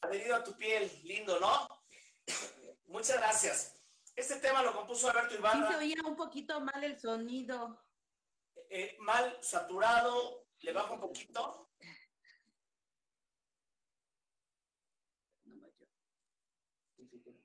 [0.00, 1.68] Adherido a tu piel, lindo, ¿no?
[2.86, 3.74] Muchas gracias.
[4.14, 5.72] Este tema lo compuso Alberto Sí Ibarra.
[5.72, 7.84] se oía un poquito mal el sonido.
[8.70, 11.70] eh, mal, saturado, le bajo un poquito.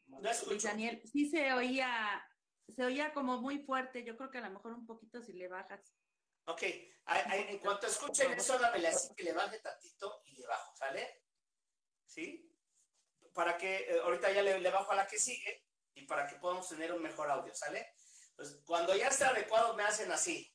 [0.07, 0.67] No escucho.
[0.67, 2.23] Daniel, sí se oía,
[2.67, 4.03] se oía como muy fuerte.
[4.03, 5.93] Yo creo que a lo mejor un poquito si le bajas.
[6.45, 6.63] Ok,
[7.05, 10.18] Ay, ay, en cuanto escuchen eso, háganmele así que le baje tantito
[10.79, 11.23] ¿sale?
[12.05, 12.49] ¿Sí?
[13.33, 16.37] Para que eh, ahorita ya le, le bajo a la que sigue y para que
[16.37, 17.93] podamos tener un mejor audio, ¿sale?
[18.35, 20.49] Pues cuando ya esté adecuado me hacen así.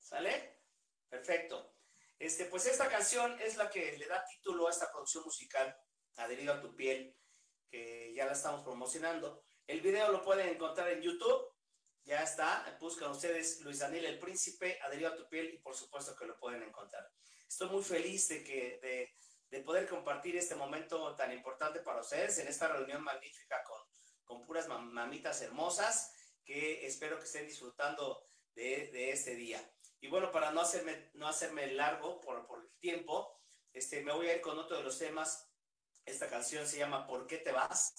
[0.00, 0.60] ¿Sale?
[1.08, 1.76] Perfecto.
[2.18, 5.76] Este, pues esta canción es la que le da título a esta producción musical,
[6.16, 7.16] Adherido a tu piel,
[7.68, 9.42] que ya la estamos promocionando.
[9.66, 11.52] El video lo pueden encontrar en YouTube,
[12.04, 16.14] ya está, buscan ustedes Luis Daniel el Príncipe, Adherido a tu piel y por supuesto
[16.16, 17.08] que lo pueden encontrar.
[17.52, 19.14] Estoy muy feliz de, que, de,
[19.50, 23.78] de poder compartir este momento tan importante para ustedes en esta reunión magnífica con,
[24.24, 26.14] con puras mamitas hermosas
[26.46, 29.62] que espero que estén disfrutando de, de este día.
[30.00, 33.38] Y bueno, para no hacerme, no hacerme largo por, por el tiempo,
[33.74, 35.52] este, me voy a ir con otro de los temas.
[36.06, 37.92] Esta canción se llama ¿Por qué te vas?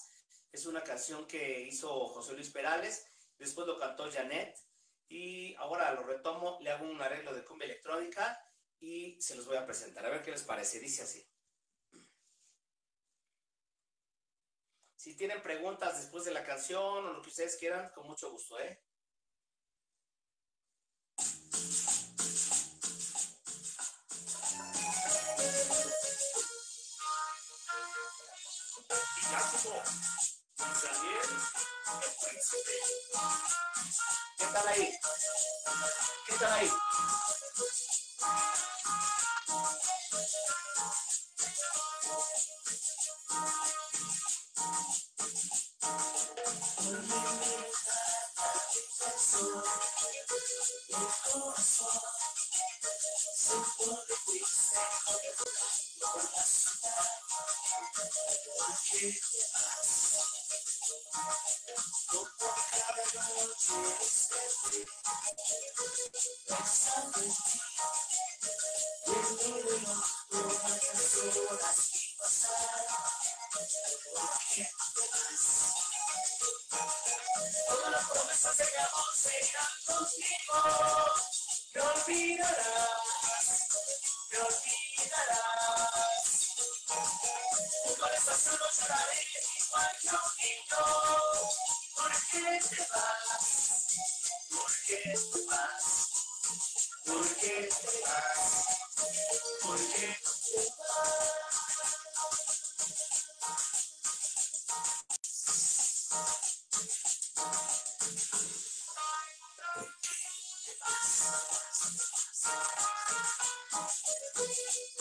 [0.50, 3.06] Es una canción que hizo José Luis Perales,
[3.38, 4.58] después lo cantó Janet,
[5.06, 8.43] y ahora lo retomo, le hago un arreglo de cumbia electrónica
[8.84, 10.04] y se los voy a presentar.
[10.04, 10.78] A ver qué les parece.
[10.78, 11.26] Dice así.
[14.96, 18.58] Si tienen preguntas después de la canción o lo que ustedes quieran, con mucho gusto,
[18.60, 18.82] ¿eh?
[30.76, 31.73] El príncipe.
[34.38, 34.98] ¿Qué tal ahí?
[36.26, 36.70] ¿Qué tal ahí?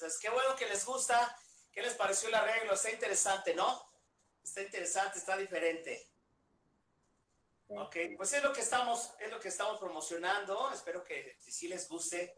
[0.08, 1.38] Entonces, qué bueno que les gusta.
[1.70, 2.72] ¿Qué les pareció el arreglo?
[2.76, 3.92] Está interesante, ¿no?
[4.42, 6.10] Está interesante, está diferente.
[7.68, 10.72] Ok, pues es lo que estamos, es lo que estamos promocionando.
[10.72, 12.34] Espero que sí les guste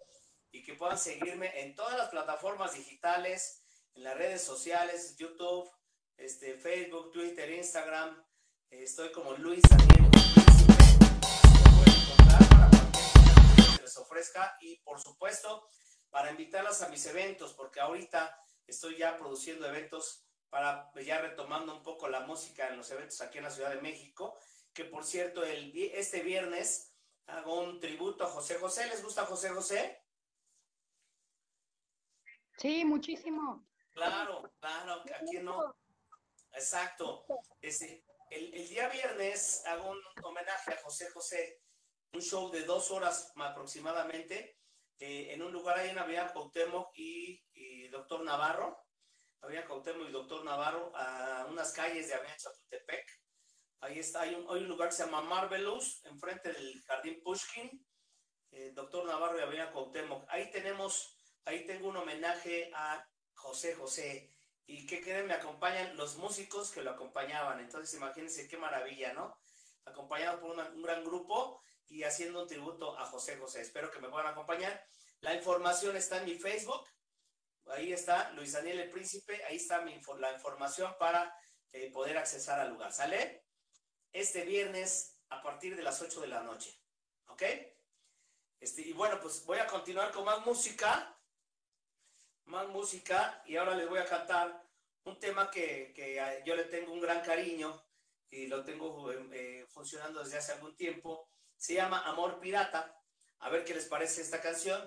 [0.50, 3.62] y que puedan seguirme en todas las plataformas digitales,
[3.94, 5.70] en las redes sociales, YouTube,
[6.18, 8.26] este, Facebook, Twitter, Instagram.
[8.72, 10.10] estoy como Luis Daniel
[13.76, 15.68] que les ofrezca y por supuesto
[16.10, 21.84] para invitarlas a mis eventos, porque ahorita estoy ya produciendo eventos para ya retomando un
[21.84, 24.38] poco la música en los eventos aquí en la Ciudad de México,
[24.74, 26.96] que por cierto, el, este viernes
[27.28, 28.88] hago un tributo a José José.
[28.88, 30.04] ¿Les gusta José José?
[32.58, 33.68] Sí, muchísimo.
[33.92, 35.76] Claro, claro, aquí no.
[36.52, 37.26] Exacto.
[37.62, 41.62] Este, el, el, día viernes hago un homenaje a José José,
[42.14, 44.59] un show de dos horas aproximadamente,
[45.00, 48.78] eh, en un lugar ahí en Avenida Cuauhtémoc y, y Doctor Navarro.
[49.42, 53.06] Avenida Cuauhtémoc y Doctor Navarro, a unas calles de Avenida Chapultepec.
[53.80, 57.86] Ahí está, hay un, hay un lugar que se llama Marvelous, enfrente del Jardín Pushkin,
[58.52, 60.26] eh, Doctor Navarro y Avenida Cuauhtémoc.
[60.30, 63.02] Ahí tenemos, ahí tengo un homenaje a
[63.36, 64.36] José José.
[64.66, 65.28] ¿Y qué creen?
[65.28, 67.62] Me acompañan los músicos que lo acompañaban.
[67.62, 69.40] Entonces, imagínense qué maravilla, ¿no?
[69.86, 73.62] Acompañado por una, un gran grupo y haciendo un tributo a José José.
[73.62, 74.86] Espero que me puedan acompañar.
[75.22, 76.88] La información está en mi Facebook.
[77.66, 79.44] Ahí está Luis Daniel el Príncipe.
[79.46, 81.36] Ahí está mi, la información para
[81.74, 82.94] eh, poder accesar al lugar.
[82.94, 83.46] ¿Sale?
[84.12, 86.80] Este viernes a partir de las 8 de la noche.
[87.28, 87.44] ¿Ok?
[88.60, 91.16] Este, y bueno, pues voy a continuar con más música
[92.50, 94.68] más música y ahora les voy a cantar
[95.04, 97.82] un tema que, que yo le tengo un gran cariño
[98.30, 101.30] y lo tengo eh, funcionando desde hace algún tiempo.
[101.60, 102.98] Se llama Amor Pirata.
[103.40, 104.82] A ver qué les parece esta canción.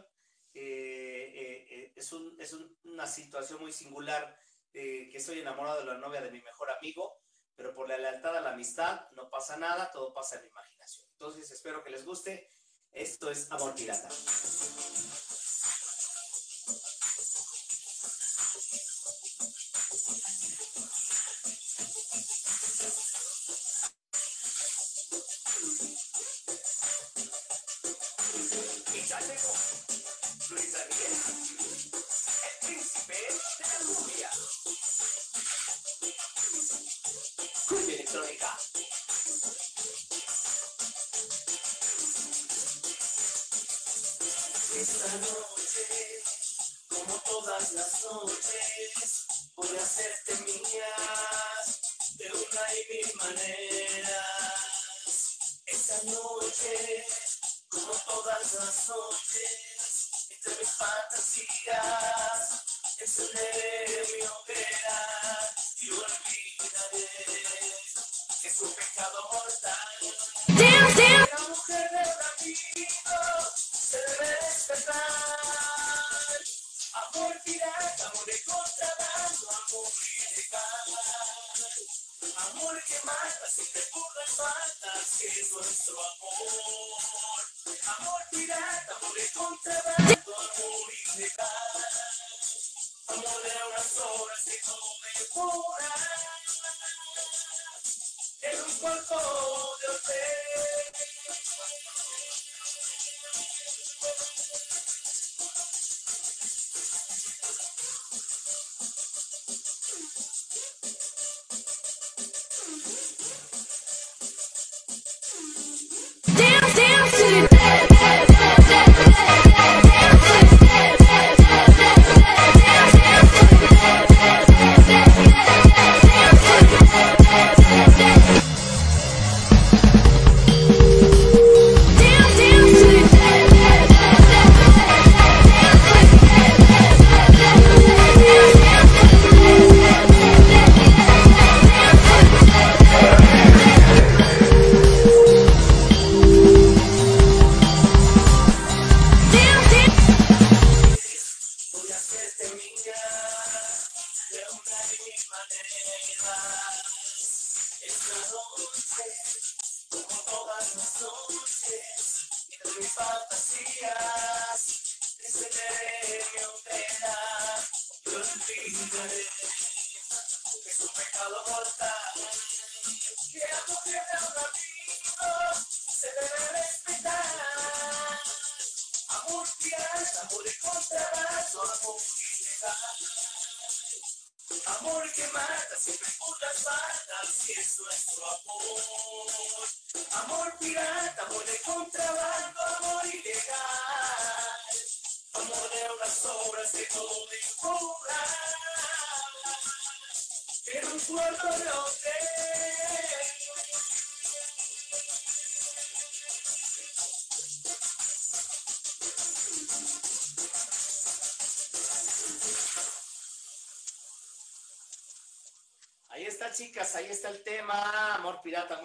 [0.55, 4.37] Eh, eh, es, un, es un, una situación muy singular
[4.73, 7.21] que estoy enamorado de la novia de mi mejor amigo,
[7.55, 11.07] pero por la lealtad a la amistad no pasa nada, todo pasa en la imaginación.
[11.13, 12.49] Entonces espero que les guste.
[12.91, 14.09] Esto es Amor Pirata.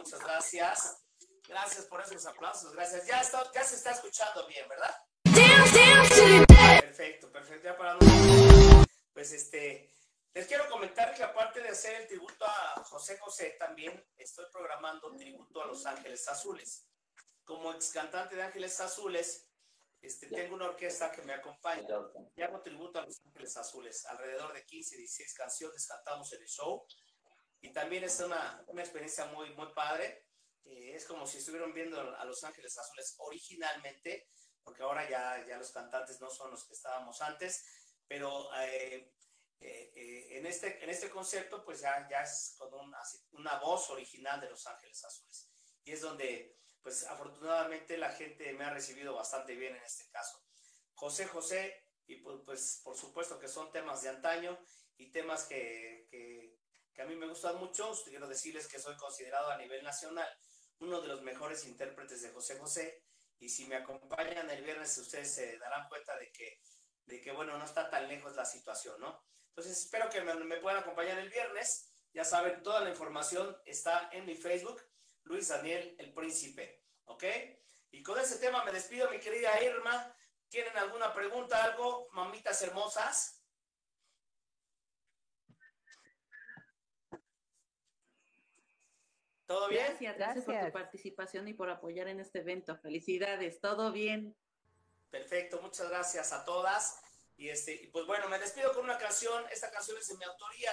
[0.07, 1.03] Muchas gracias.
[1.49, 3.05] Gracias por esos aplausos, gracias.
[3.07, 4.95] Ya, está, ya se está escuchando bien, ¿verdad?
[6.81, 7.65] Perfecto, perfecto.
[7.65, 8.05] Ya parando.
[9.13, 9.93] Pues este,
[10.33, 15.13] les quiero comentar que aparte de hacer el tributo a José José, también estoy programando
[15.15, 16.87] tributo a Los Ángeles Azules.
[17.43, 19.49] Como ex cantante de Ángeles Azules,
[20.01, 21.85] este, tengo una orquesta que me acompaña
[22.35, 24.05] y hago tributo a Los Ángeles Azules.
[24.05, 26.85] Alrededor de 15, 16 canciones cantamos en el show
[27.61, 30.25] y también es una, una experiencia muy, muy padre.
[30.63, 34.29] Eh, es como si estuvieran viendo a Los Ángeles Azules originalmente,
[34.63, 37.65] porque ahora ya, ya los cantantes no son los que estábamos antes,
[38.07, 39.13] pero eh,
[39.59, 42.99] eh, eh, en, este, en este concepto pues ya, ya es con una,
[43.31, 45.49] una voz original de Los Ángeles Azules.
[45.83, 50.41] Y es donde pues afortunadamente la gente me ha recibido bastante bien en este caso.
[50.93, 54.57] José José, y pues, pues por supuesto que son temas de antaño
[54.97, 55.96] y temas que,
[56.97, 57.93] que, a mí me gustan mucho.
[58.05, 60.27] Quiero decirles que soy considerado a nivel nacional
[60.79, 63.03] uno de los mejores intérpretes de José José.
[63.39, 66.59] Y si me acompañan el viernes, ustedes se darán cuenta de que,
[67.05, 69.23] de que bueno, no está tan lejos la situación, ¿no?
[69.49, 71.91] Entonces, espero que me, me puedan acompañar el viernes.
[72.13, 74.81] Ya saben, toda la información está en mi Facebook,
[75.23, 77.23] Luis Daniel el Príncipe, ¿ok?
[77.91, 80.15] Y con ese tema me despido, mi querida Irma.
[80.49, 83.36] ¿Tienen alguna pregunta, algo, mamitas hermosas?
[89.47, 89.85] ¿Todo bien?
[89.85, 92.77] Gracias, gracias, por tu participación y por apoyar en este evento.
[92.77, 94.35] Felicidades, todo bien.
[95.09, 97.01] Perfecto, muchas gracias a todas.
[97.37, 99.43] Y este, y pues bueno, me despido con una canción.
[99.51, 100.71] Esta canción es de mi autoría.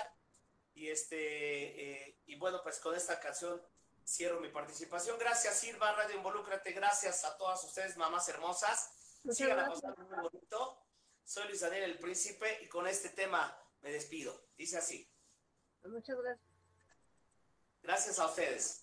[0.74, 3.62] Y este, eh, y bueno, pues con esta canción
[4.04, 5.18] cierro mi participación.
[5.20, 6.72] Gracias, Silva, Radio Involúcrate.
[6.72, 8.90] Gracias a todas ustedes, mamás hermosas.
[9.30, 10.82] Sigan pasando muy bonito.
[11.22, 14.48] Soy Luis Daniel el Príncipe y con este tema me despido.
[14.56, 15.08] Dice así.
[15.84, 16.53] Muchas gracias.
[17.84, 18.82] Gracias a ustedes.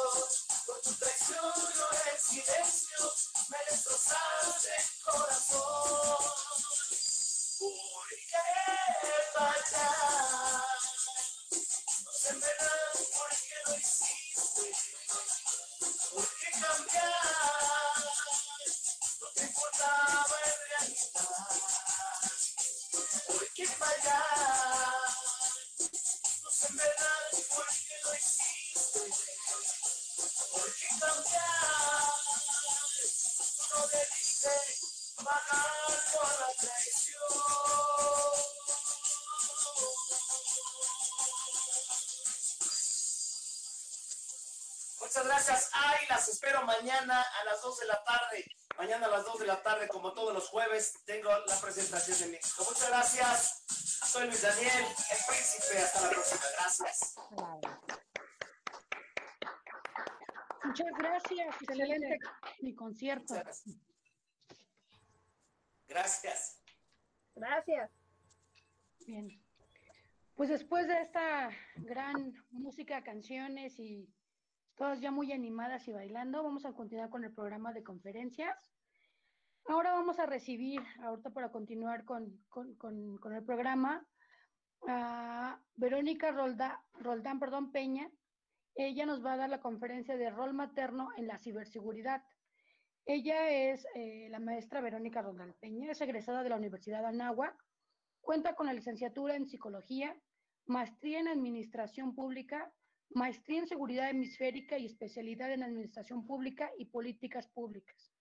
[0.00, 0.49] Lord.
[46.80, 48.44] Mañana a las 2 de la tarde.
[48.78, 52.38] Mañana a las 2 de la tarde, como todos los jueves, tengo la presentación de
[52.38, 52.64] México.
[52.66, 53.64] Muchas gracias.
[54.06, 55.78] Soy Luis Daniel, el príncipe.
[55.78, 56.40] Hasta la próxima.
[56.56, 57.14] Gracias.
[60.64, 61.56] Muchas gracias.
[61.60, 62.18] Excelente
[62.60, 63.34] mi concierto.
[65.86, 66.62] Gracias.
[67.34, 67.90] Gracias.
[69.00, 69.42] Bien.
[70.34, 74.08] Pues después de esta gran música, canciones y
[74.80, 78.72] todas ya muy animadas y bailando, vamos a continuar con el programa de conferencias.
[79.66, 84.06] Ahora vamos a recibir, ahorita para continuar con, con- con- con el programa,
[84.88, 88.10] a Verónica Rolda- Roldán perdón, Peña.
[88.74, 92.22] Ella nos va a dar la conferencia de rol materno en la ciberseguridad.
[93.04, 97.54] Ella es eh, la maestra Verónica Roldán Peña, es egresada de la Universidad de Anáhuac,
[98.22, 100.16] cuenta con la licenciatura en psicología,
[100.64, 102.72] maestría en administración pública,
[103.12, 108.12] maestría en seguridad hemisférica y especialidad en administración pública y políticas públicas.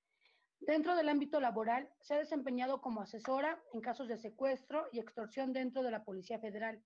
[0.59, 5.53] Dentro del ámbito laboral, se ha desempeñado como asesora en casos de secuestro y extorsión
[5.53, 6.83] dentro de la Policía Federal.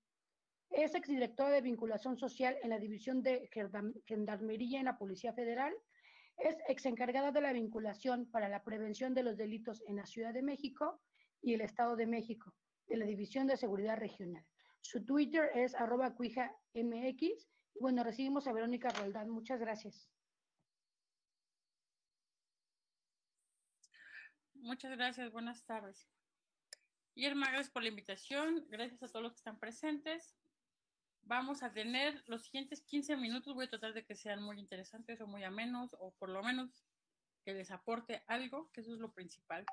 [0.69, 3.49] Es exdirectora de vinculación social en la División de
[4.05, 5.73] Gendarmería en la Policía Federal.
[6.37, 10.43] Es exencargada de la vinculación para la prevención de los delitos en la Ciudad de
[10.43, 11.01] México
[11.41, 12.53] y el Estado de México,
[12.87, 14.45] de la División de Seguridad Regional.
[14.81, 17.21] Su Twitter es arroba cuija mx.
[17.21, 19.29] Y bueno, recibimos a Verónica Roldán.
[19.29, 20.09] Muchas gracias.
[24.53, 26.07] Muchas gracias, buenas tardes.
[27.15, 30.35] Irma, gracias por la invitación, gracias a todos los que están presentes.
[31.23, 35.19] Vamos a tener los siguientes 15 minutos, voy a tratar de que sean muy interesantes
[35.21, 36.85] o muy amenos, o por lo menos
[37.43, 39.65] que les aporte algo, que eso es lo principal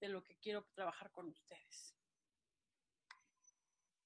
[0.00, 1.94] de lo que quiero trabajar con ustedes.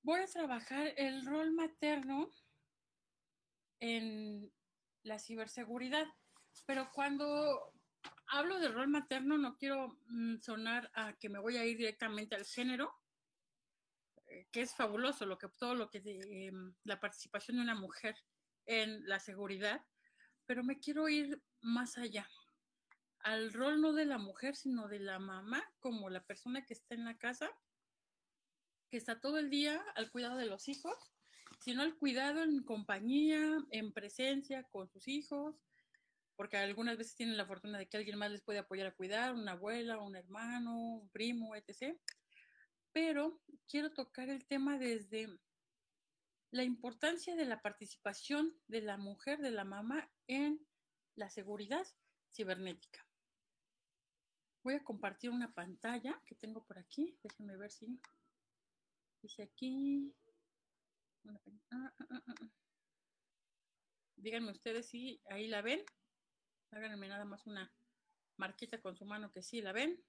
[0.02, 2.30] Voy a trabajar el rol materno
[3.80, 4.52] en
[5.02, 6.06] la ciberseguridad,
[6.66, 7.72] pero cuando
[8.28, 12.34] hablo de rol materno, no quiero mm, sonar a que me voy a ir directamente
[12.34, 12.94] al género,
[14.26, 16.52] eh, que es fabuloso lo que todo lo que eh,
[16.84, 18.16] la participación de una mujer
[18.66, 19.84] en la seguridad,
[20.46, 22.28] pero me quiero ir más allá
[23.22, 26.94] al rol no de la mujer, sino de la mamá como la persona que está
[26.94, 27.50] en la casa,
[28.90, 30.96] que está todo el día al cuidado de los hijos,
[31.60, 35.56] sino al cuidado en compañía, en presencia con sus hijos,
[36.34, 39.34] porque algunas veces tienen la fortuna de que alguien más les puede apoyar a cuidar,
[39.34, 41.98] una abuela, un hermano, un primo, etc.
[42.92, 43.38] Pero
[43.68, 45.28] quiero tocar el tema desde
[46.50, 50.66] la importancia de la participación de la mujer, de la mamá, en
[51.14, 51.86] la seguridad
[52.32, 53.06] cibernética.
[54.62, 57.18] Voy a compartir una pantalla que tengo por aquí.
[57.22, 58.00] Déjenme ver si
[59.22, 60.14] dice aquí.
[61.26, 61.38] Ah,
[61.70, 62.48] ah, ah, ah.
[64.16, 65.84] Díganme ustedes si ahí la ven.
[66.70, 67.72] Háganme nada más una
[68.36, 70.02] marquita con su mano que sí la ven.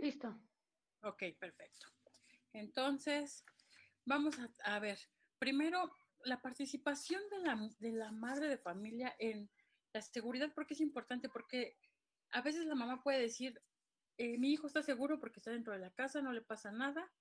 [0.00, 0.40] Listo.
[1.02, 1.86] Ok, perfecto.
[2.52, 3.44] Entonces,
[4.04, 4.98] vamos a, a ver.
[5.38, 5.90] Primero,
[6.24, 9.50] la participación de la, de la madre de familia en
[9.92, 11.76] la seguridad, porque es importante, porque
[12.30, 13.60] a veces la mamá puede decir,
[14.18, 17.12] eh, mi hijo está seguro porque está dentro de la casa, no le pasa nada.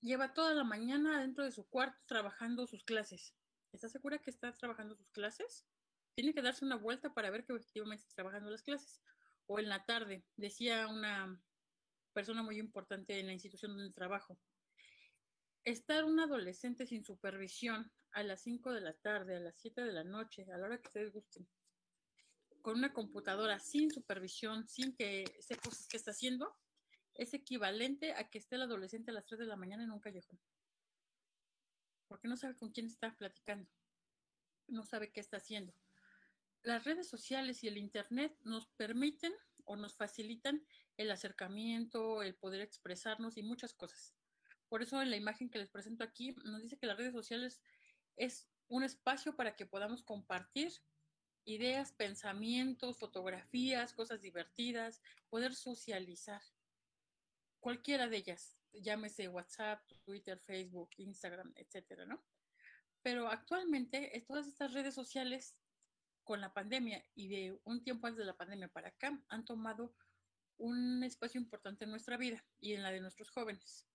[0.00, 3.34] Lleva toda la mañana dentro de su cuarto trabajando sus clases.
[3.72, 5.66] ¿Está segura que está trabajando sus clases?
[6.14, 9.02] Tiene que darse una vuelta para ver que efectivamente está trabajando las clases.
[9.46, 11.42] O en la tarde, decía una
[12.12, 14.38] persona muy importante en la institución donde trabajo.
[15.64, 19.92] Estar un adolescente sin supervisión a las 5 de la tarde, a las 7 de
[19.92, 21.48] la noche, a la hora que ustedes gusten,
[22.62, 26.56] con una computadora sin supervisión, sin que sepa qué está haciendo,
[27.18, 30.00] es equivalente a que esté el adolescente a las 3 de la mañana en un
[30.00, 30.40] callejón.
[32.06, 33.70] Porque no sabe con quién está platicando,
[34.68, 35.74] no sabe qué está haciendo.
[36.62, 39.34] Las redes sociales y el Internet nos permiten
[39.64, 40.66] o nos facilitan
[40.96, 44.14] el acercamiento, el poder expresarnos y muchas cosas.
[44.68, 47.60] Por eso en la imagen que les presento aquí nos dice que las redes sociales
[48.16, 50.72] es un espacio para que podamos compartir
[51.44, 55.00] ideas, pensamientos, fotografías, cosas divertidas,
[55.30, 56.42] poder socializar.
[57.60, 58.56] Cualquiera de ellas.
[58.72, 62.22] llámese WhatsApp, Twitter, Facebook, Instagram, etcétera, ¿no?
[63.02, 65.56] Pero actualmente todas estas redes sociales
[66.22, 69.94] con la pandemia y de un tiempo antes de la pandemia para acá han tomado
[70.58, 73.86] un espacio importante en nuestra vida y en la de nuestros jóvenes.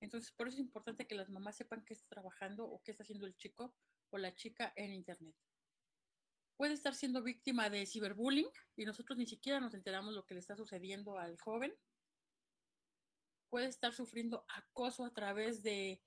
[0.00, 3.02] Entonces, por eso es importante que las mamás sepan qué está trabajando o qué está
[3.02, 3.74] haciendo el chico
[4.10, 5.34] o la chica en Internet.
[6.56, 10.40] Puede estar siendo víctima de ciberbullying y nosotros ni siquiera nos enteramos lo que le
[10.40, 11.74] está sucediendo al joven.
[13.48, 16.02] Puede estar sufriendo acoso a través de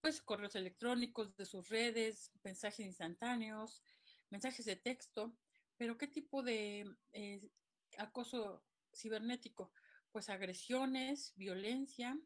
[0.00, 3.82] pues, correos electrónicos, de sus redes, mensajes instantáneos,
[4.30, 5.36] mensajes de texto.
[5.76, 7.50] Pero ¿qué tipo de eh,
[7.98, 9.72] acoso cibernético?
[10.10, 12.18] Pues agresiones, violencia,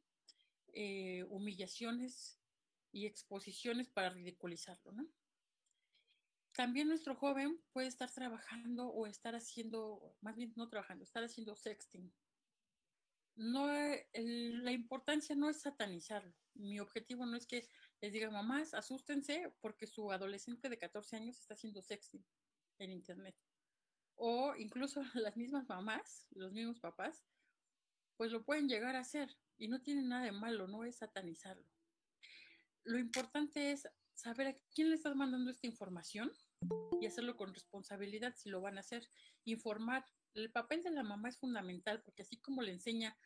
[0.74, 2.38] eh, humillaciones
[2.92, 5.08] y exposiciones para ridiculizarlo, ¿no?
[6.54, 11.56] También nuestro joven puede estar trabajando o estar haciendo, más bien no trabajando, estar haciendo
[11.56, 12.12] sexting.
[13.34, 16.34] No, la importancia no es satanizarlo.
[16.54, 17.66] Mi objetivo no es que
[18.00, 22.24] les diga, mamás, asústense porque su adolescente de 14 años está haciendo sexting
[22.78, 23.36] en Internet.
[24.16, 27.24] O incluso las mismas mamás, los mismos papás,
[28.16, 31.66] pues lo pueden llegar a hacer y no tiene nada de malo, no es satanizarlo.
[32.84, 36.32] Lo importante es saber a quién le estás mandando esta información
[37.00, 39.08] y hacerlo con responsabilidad si lo van a hacer.
[39.44, 40.04] Informar.
[40.34, 43.16] El papel de la mamá es fundamental porque así como le enseña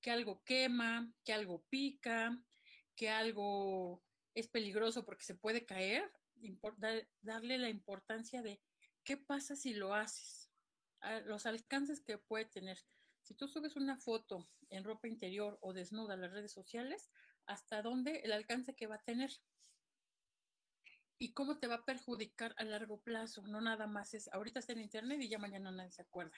[0.00, 2.42] que algo quema, que algo pica,
[2.94, 4.02] que algo
[4.34, 6.10] es peligroso porque se puede caer,
[7.20, 8.60] darle la importancia de
[9.04, 10.50] qué pasa si lo haces,
[11.24, 12.78] los alcances que puede tener.
[13.22, 17.10] Si tú subes una foto en ropa interior o desnuda a las redes sociales,
[17.46, 19.30] ¿hasta dónde el alcance que va a tener?
[21.18, 23.46] ¿Y cómo te va a perjudicar a largo plazo?
[23.46, 26.36] No nada más es, ahorita está en internet y ya mañana nadie se acuerda.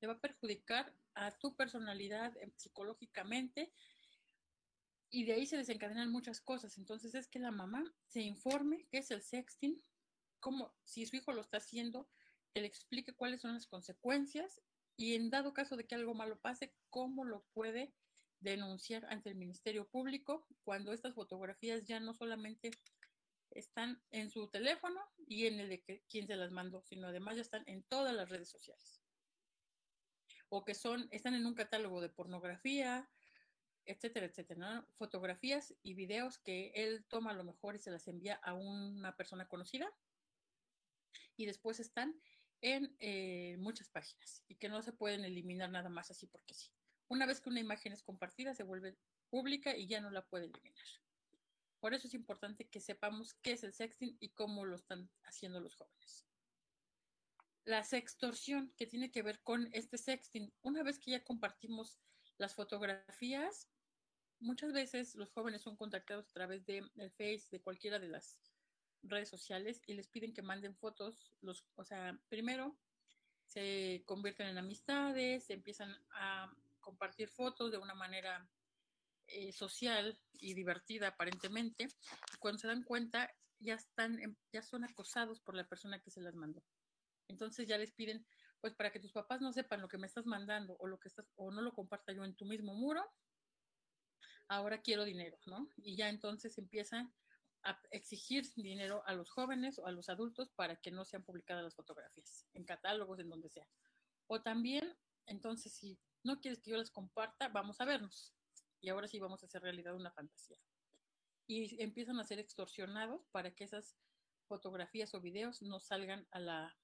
[0.00, 3.72] Te va a perjudicar a tu personalidad eh, psicológicamente
[5.10, 6.78] y de ahí se desencadenan muchas cosas.
[6.78, 9.82] Entonces es que la mamá se informe qué es el sexting,
[10.40, 12.08] cómo, si su hijo lo está haciendo,
[12.52, 14.60] que le explique cuáles son las consecuencias
[14.96, 17.94] y en dado caso de que algo malo pase, cómo lo puede
[18.40, 22.70] denunciar ante el Ministerio Público cuando estas fotografías ya no solamente
[23.50, 27.36] están en su teléfono y en el de que, quien se las mandó, sino además
[27.36, 28.99] ya están en todas las redes sociales.
[30.50, 33.08] O que son, están en un catálogo de pornografía,
[33.86, 38.34] etcétera, etcétera, fotografías y videos que él toma a lo mejor y se las envía
[38.34, 39.90] a una persona conocida
[41.36, 42.20] y después están
[42.60, 46.70] en eh, muchas páginas y que no se pueden eliminar nada más así porque sí.
[47.08, 48.96] Una vez que una imagen es compartida, se vuelve
[49.30, 50.86] pública y ya no la puede eliminar.
[51.80, 55.60] Por eso es importante que sepamos qué es el sexting y cómo lo están haciendo
[55.60, 56.26] los jóvenes.
[57.64, 61.98] La sextorsión, que tiene que ver con este sexting, una vez que ya compartimos
[62.38, 63.68] las fotografías,
[64.40, 68.40] muchas veces los jóvenes son contactados a través de el Face, de cualquiera de las
[69.02, 72.76] redes sociales y les piden que manden fotos, los, o sea, primero
[73.46, 78.48] se convierten en amistades, se empiezan a compartir fotos de una manera
[79.26, 84.18] eh, social y divertida aparentemente, y cuando se dan cuenta ya están,
[84.52, 86.62] ya son acosados por la persona que se las mandó.
[87.30, 88.26] Entonces ya les piden,
[88.60, 91.08] pues para que tus papás no sepan lo que me estás mandando o lo que
[91.08, 93.02] estás, o no lo comparta yo en tu mismo muro,
[94.48, 95.68] ahora quiero dinero, ¿no?
[95.78, 97.14] Y ya entonces empiezan
[97.62, 101.62] a exigir dinero a los jóvenes o a los adultos para que no sean publicadas
[101.62, 103.66] las fotografías, en catálogos, en donde sea.
[104.26, 104.96] O también,
[105.26, 108.34] entonces, si no quieres que yo las comparta, vamos a vernos.
[108.80, 110.58] Y ahora sí vamos a hacer realidad una fantasía.
[111.46, 113.96] Y empiezan a ser extorsionados para que esas
[114.46, 116.76] fotografías o videos no salgan a, la,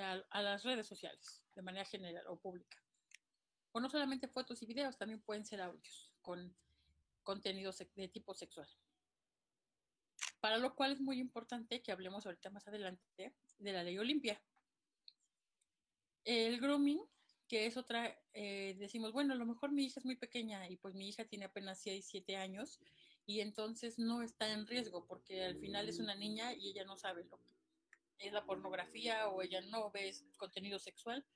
[0.00, 2.82] a, las redes sociales de manera general o pública.
[3.72, 6.54] O no solamente fotos y videos, también pueden ser audios con
[7.22, 8.68] contenido de tipo sexual
[10.42, 14.42] para lo cual es muy importante que hablemos ahorita más adelante de la ley Olimpia.
[16.24, 17.00] El grooming,
[17.46, 20.76] que es otra, eh, decimos, bueno, a lo mejor mi hija es muy pequeña y
[20.76, 22.80] pues mi hija tiene apenas 6, 7 años
[23.24, 26.96] y entonces no está en riesgo porque al final es una niña y ella no
[26.96, 27.54] sabe lo que
[28.28, 31.26] es la pornografía o ella no ve contenido sexual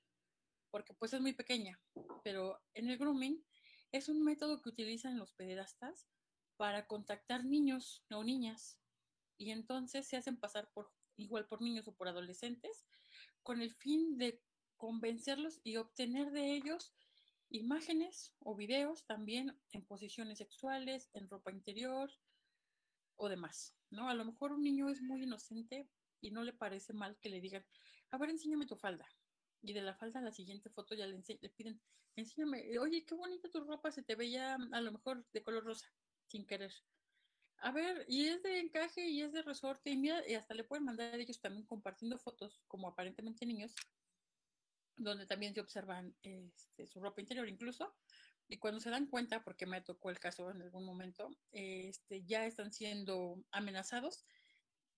[0.71, 1.79] porque pues es muy pequeña.
[2.23, 3.43] Pero en el grooming
[3.91, 6.07] es un método que utilizan los pederastas
[6.57, 8.77] para contactar niños o niñas
[9.37, 12.85] y entonces se hacen pasar por igual por niños o por adolescentes
[13.43, 14.41] con el fin de
[14.77, 16.93] convencerlos y obtener de ellos
[17.49, 22.11] imágenes o videos también en posiciones sexuales, en ropa interior
[23.15, 24.09] o demás, ¿no?
[24.09, 25.89] A lo mejor un niño es muy inocente
[26.21, 27.65] y no le parece mal que le digan,
[28.11, 29.07] a ver, enséñame tu falda,
[29.61, 31.17] y de la falda a la siguiente foto ya le,
[31.49, 31.81] piden,
[32.15, 35.91] enséñame, oye, qué bonita tu ropa, se te veía a lo mejor de color rosa,
[36.27, 36.73] sin querer.
[37.59, 40.63] A ver, y es de encaje y es de resorte, y mira, y hasta le
[40.63, 43.73] pueden mandar ellos también compartiendo fotos, como aparentemente niños,
[44.95, 47.95] donde también se observan este, su ropa interior incluso,
[48.47, 52.45] y cuando se dan cuenta, porque me tocó el caso en algún momento, este, ya
[52.45, 54.25] están siendo amenazados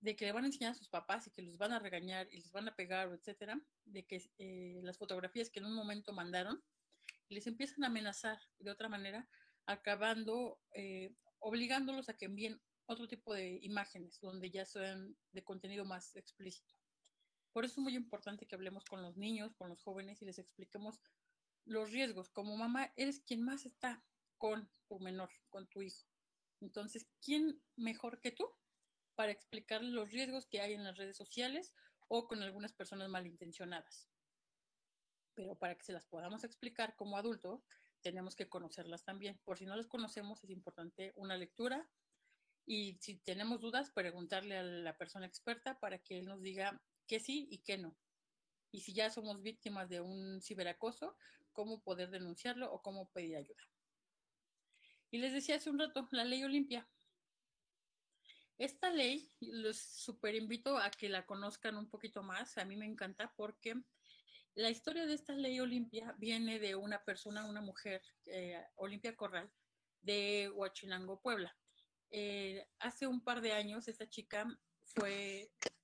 [0.01, 2.27] de que le van a enseñar a sus papás y que los van a regañar
[2.31, 6.13] y les van a pegar, etcétera, de que eh, las fotografías que en un momento
[6.13, 6.63] mandaron
[7.29, 9.27] les empiezan a amenazar de otra manera,
[9.65, 15.85] acabando eh, obligándolos a que envíen otro tipo de imágenes donde ya sean de contenido
[15.85, 16.73] más explícito.
[17.53, 20.39] Por eso es muy importante que hablemos con los niños, con los jóvenes y les
[20.39, 20.99] expliquemos
[21.65, 22.29] los riesgos.
[22.29, 24.03] Como mamá, eres quien más está
[24.37, 26.07] con tu menor, con tu hijo.
[26.61, 28.49] Entonces, ¿quién mejor que tú
[29.19, 31.73] para explicarle los riesgos que hay en las redes sociales
[32.07, 34.07] o con algunas personas malintencionadas?
[35.33, 37.61] Pero para que se las podamos explicar como adulto,
[37.99, 39.37] tenemos que conocerlas también.
[39.43, 41.85] Por si no las conocemos, es importante una lectura
[42.65, 47.19] y si tenemos dudas, preguntarle a la persona experta para que él nos diga qué
[47.19, 47.97] sí y qué no.
[48.71, 51.17] Y si ya somos víctimas de un ciberacoso,
[51.51, 53.67] cómo poder denunciarlo o cómo pedir ayuda.
[55.11, 56.87] Y les decía hace un rato, la ley Olimpia.
[58.59, 62.57] Esta ley, los super invito a que la conozcan un poquito más.
[62.57, 63.73] A mí me encanta porque
[64.53, 69.49] la historia de esta ley Olimpia viene de una persona, una mujer, eh, Olimpia Corral,
[70.01, 71.55] de Huachinango, Puebla.
[72.11, 74.45] Eh, hace un par de años esta chica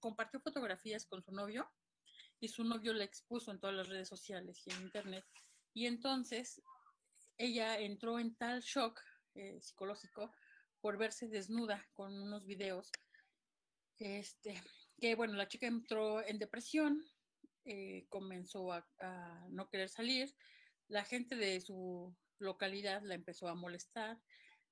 [0.01, 1.71] compartió fotografías con su novio
[2.41, 5.25] y su novio la expuso en todas las redes sociales y en internet.
[5.73, 6.61] Y entonces
[7.37, 9.01] ella entró en tal shock
[9.33, 10.33] eh, psicológico
[10.85, 12.91] por verse desnuda con unos videos,
[13.97, 14.53] este,
[14.99, 17.03] que bueno, la chica entró en depresión,
[17.63, 18.85] eh, comenzó a,
[19.49, 20.35] no querer salir,
[20.87, 24.21] la gente de su localidad la empezó a molestar,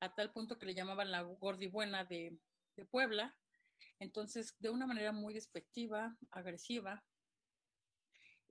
[0.01, 2.37] a tal punto que le llamaban la gordibuena de,
[2.75, 3.35] de Puebla,
[3.97, 7.03] entonces de una manera muy despectiva, agresiva,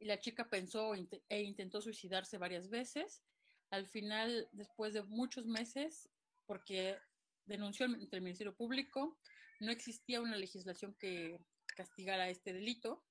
[0.00, 0.94] y la chica pensó
[1.28, 3.22] e intentó suicidarse varias veces.
[3.70, 6.08] Al final, después de muchos meses,
[6.44, 6.98] porque
[7.46, 9.18] denunció ante el Ministerio Público,
[9.60, 11.38] no existía una legislación que
[11.76, 13.04] castigara este delito,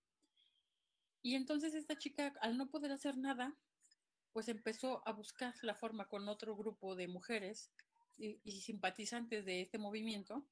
[1.24, 3.56] y entonces esta chica, al no poder hacer nada,
[4.32, 7.72] pues empezó a buscar la forma con otro grupo de mujeres
[8.18, 10.46] y, simpatizantes de este movimiento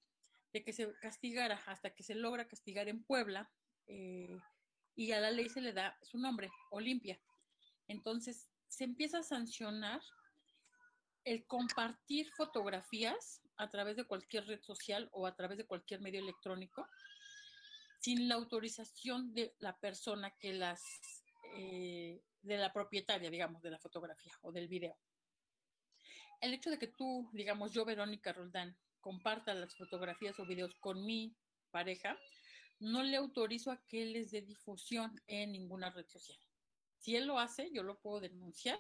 [0.54, 3.52] de que se castigara hasta que se logra castigar en Puebla
[3.88, 4.40] eh,
[4.96, 7.20] y a la ley se le da su nombre, Olimpia.
[7.88, 10.02] Entonces se empieza a sancionar
[11.26, 16.20] el compartir fotografías a través de cualquier red social o a través de cualquier medio
[16.20, 16.88] electrónico
[18.00, 20.82] sin la autorización de la persona que las,
[21.58, 24.98] eh, de la propietaria, digamos, de la fotografía o del video.
[26.40, 31.06] El hecho de que tú, digamos, yo, Verónica Roldán, comparta las fotografías o videos con
[31.06, 31.36] mi
[31.72, 32.18] pareja,
[32.80, 36.40] no le autorizo a que les dé difusión en ninguna red social.
[36.98, 38.80] Si él lo hace, yo lo puedo denunciar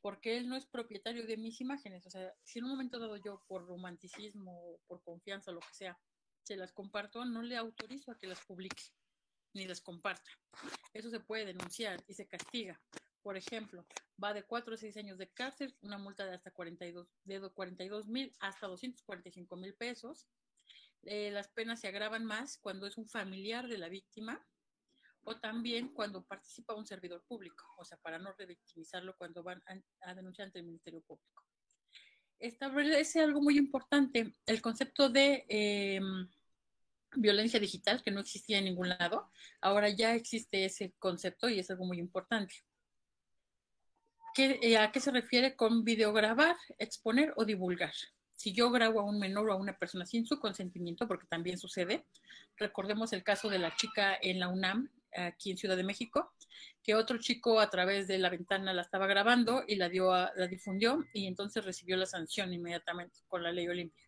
[0.00, 2.06] porque él no es propietario de mis imágenes.
[2.06, 5.98] O sea, si en un momento dado yo por romanticismo, por confianza, lo que sea,
[6.42, 8.82] se las comparto, no le autorizo a que las publique
[9.52, 10.30] ni las comparta.
[10.94, 12.80] Eso se puede denunciar y se castiga.
[13.22, 13.86] Por ejemplo,
[14.22, 18.08] va de 4 a 6 años de cárcel, una multa de hasta 42 de 42
[18.08, 20.26] mil hasta 245 mil pesos.
[21.02, 24.46] Eh, las penas se agravan más cuando es un familiar de la víctima
[25.24, 29.62] o también cuando participa un servidor público, o sea, para no revictimizarlo cuando van
[30.00, 31.44] a, denunciar ante el Ministerio Público
[32.38, 36.26] establece algo muy importante, el concepto de em,
[37.14, 39.30] violencia digital que no existía en ningún lado.
[39.60, 42.54] Ahora ya existe ese concepto y es algo muy importante.
[44.36, 47.92] Eh, ¿A qué se refiere con videograbar, exponer o divulgar?
[48.36, 51.58] Si yo grabo a un menor o a una persona sin su consentimiento, porque también
[51.58, 52.06] sucede,
[52.56, 56.32] recordemos el caso de la chica en la UNAM, aquí en Ciudad de México,
[56.82, 60.46] que otro chico a través de la ventana la estaba grabando y la dio la
[60.48, 64.04] difundió y entonces recibió la sanción inmediatamente con la ley Olimpia.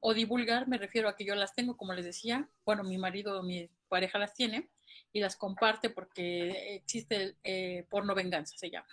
[0.00, 3.38] O divulgar, me refiero a que yo las tengo, como les decía, bueno, mi marido
[3.38, 4.70] o mi pareja las tiene
[5.12, 8.88] y las comparte porque existe eh, porno venganza, se llama.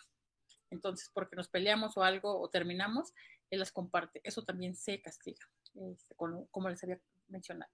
[0.72, 3.14] Entonces, porque nos peleamos o algo o terminamos,
[3.50, 4.22] él las comparte.
[4.24, 7.72] Eso también se castiga, este, como, les había mencionado.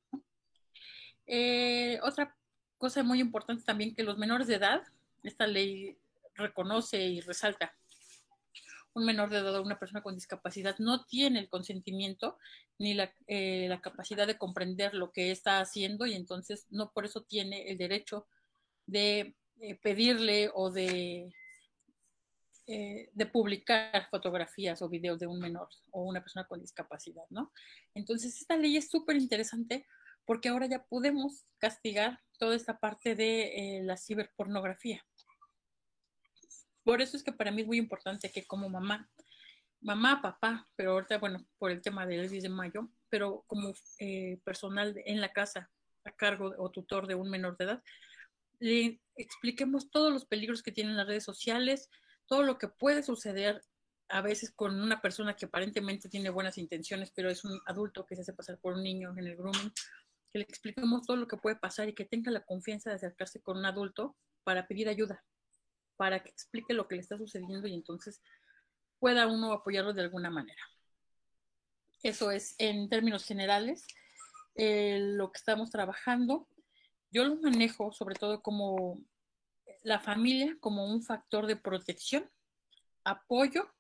[1.26, 2.36] Eh, otra
[2.82, 4.82] cosa muy importante también que los menores de edad,
[5.22, 6.00] esta ley
[6.34, 7.76] reconoce y resalta,
[8.94, 12.40] un menor de edad o una persona con discapacidad no tiene el consentimiento
[12.80, 17.06] ni la, eh, la, capacidad de comprender lo que está haciendo y entonces no por
[17.06, 18.28] eso tiene el derecho
[18.88, 21.32] de eh, pedirle o de,
[22.68, 27.52] eh, de publicar fotografías o videos de un menor o una persona con discapacidad, ¿no?
[27.94, 29.86] Entonces, esta ley es súper interesante
[30.26, 35.06] porque ahora ya podemos castigar toda esta parte de eh, la ciberpornografía.
[36.84, 39.10] Por eso es que para mí es muy importante que como mamá,
[39.82, 44.40] mamá, papá, pero ahorita, bueno, por el tema del 10 de mayo, pero como eh,
[44.44, 45.70] personal en la casa
[46.04, 47.84] a cargo o tutor de un menor de edad,
[48.60, 51.90] le expliquemos todos los peligros que tienen las redes sociales,
[52.26, 53.64] todo lo que puede suceder
[54.08, 58.16] a veces con una persona que aparentemente tiene buenas intenciones, pero es un adulto que
[58.16, 59.72] se hace pasar por un niño en el grooming,
[60.32, 63.42] que le expliquemos todo lo que puede pasar y que tenga la confianza de acercarse
[63.42, 65.24] con un adulto para pedir ayuda,
[65.98, 68.22] para que explique lo que le está sucediendo y entonces
[69.00, 70.62] pueda uno apoyarlo de alguna manera.
[72.04, 73.86] Eso es en términos generales
[74.56, 76.48] eh, lo que estamos trabajando.
[77.12, 79.00] Yo lo manejo sobre todo como
[79.84, 82.30] la familia como un factor de protección,
[83.04, 83.72] apoyo,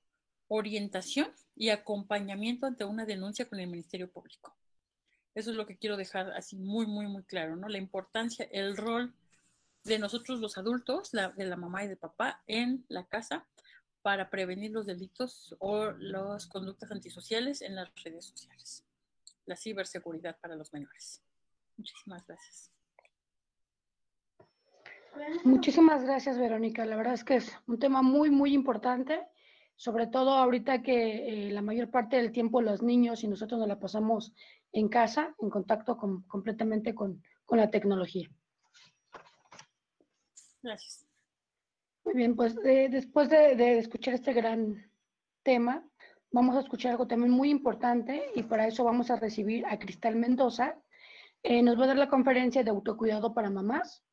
[0.47, 4.55] orientación y acompañamiento ante una denuncia con el Ministerio Público.
[5.33, 7.69] Eso es lo que quiero dejar así muy, muy, muy claro, ¿no?
[7.69, 9.13] La importancia, el rol
[9.83, 13.45] de nosotros los adultos, la, de la mamá y de papá en la casa
[14.01, 18.83] para prevenir los delitos o las conductas antisociales en las redes sociales.
[19.45, 21.21] La ciberseguridad para los menores.
[21.77, 22.71] Muchísimas gracias.
[25.43, 26.85] Muchísimas gracias, Verónica.
[26.85, 29.21] La verdad es que es un tema muy, muy importante,
[29.75, 33.67] sobre todo ahorita que eh, la mayor parte del tiempo los niños y nosotros nos
[33.67, 34.33] la pasamos
[34.73, 38.29] en casa, en contacto con, completamente con, con la tecnología.
[40.61, 41.05] Gracias.
[42.03, 44.91] Muy bien, pues eh, después de, de, escuchar este gran
[45.43, 45.85] tema,
[46.31, 50.15] vamos a escuchar algo también muy importante y para eso vamos a recibir a Cristal
[50.15, 50.77] Mendoza.
[51.43, 54.03] Eh, nos va a dar la conferencia de autocuidado para mamás.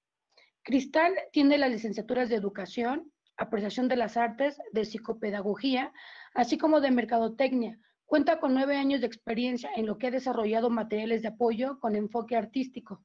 [0.62, 5.92] Cristal tiene las licenciaturas de Educación, Apreciación de las Artes, de Psicopedagogía,
[6.34, 7.78] así como de Mercadotecnia.
[8.08, 11.94] Cuenta con nueve años de experiencia en lo que ha desarrollado materiales de apoyo con
[11.94, 13.04] enfoque artístico,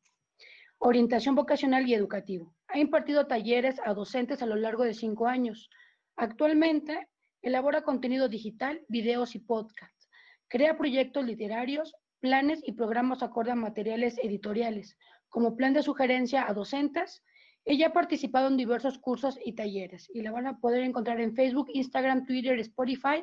[0.77, 2.55] orientación vocacional y educativo.
[2.69, 5.69] Ha impartido talleres a docentes a lo largo de cinco años.
[6.15, 7.09] Actualmente
[7.41, 10.09] elabora contenido digital, videos y podcasts.
[10.47, 14.95] Crea proyectos literarios, planes y programas acorde a materiales editoriales,
[15.27, 17.21] como plan de sugerencia a docentes,
[17.65, 21.35] ella ha participado en diversos cursos y talleres y la van a poder encontrar en
[21.35, 23.21] Facebook, Instagram, Twitter, Spotify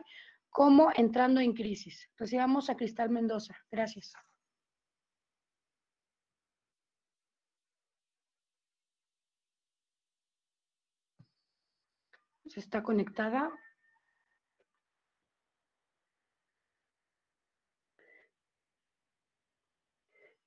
[0.50, 2.10] como Entrando en Crisis.
[2.16, 3.56] Recibamos a Cristal Mendoza.
[3.70, 4.12] Gracias.
[12.46, 13.52] ¿Se está conectada?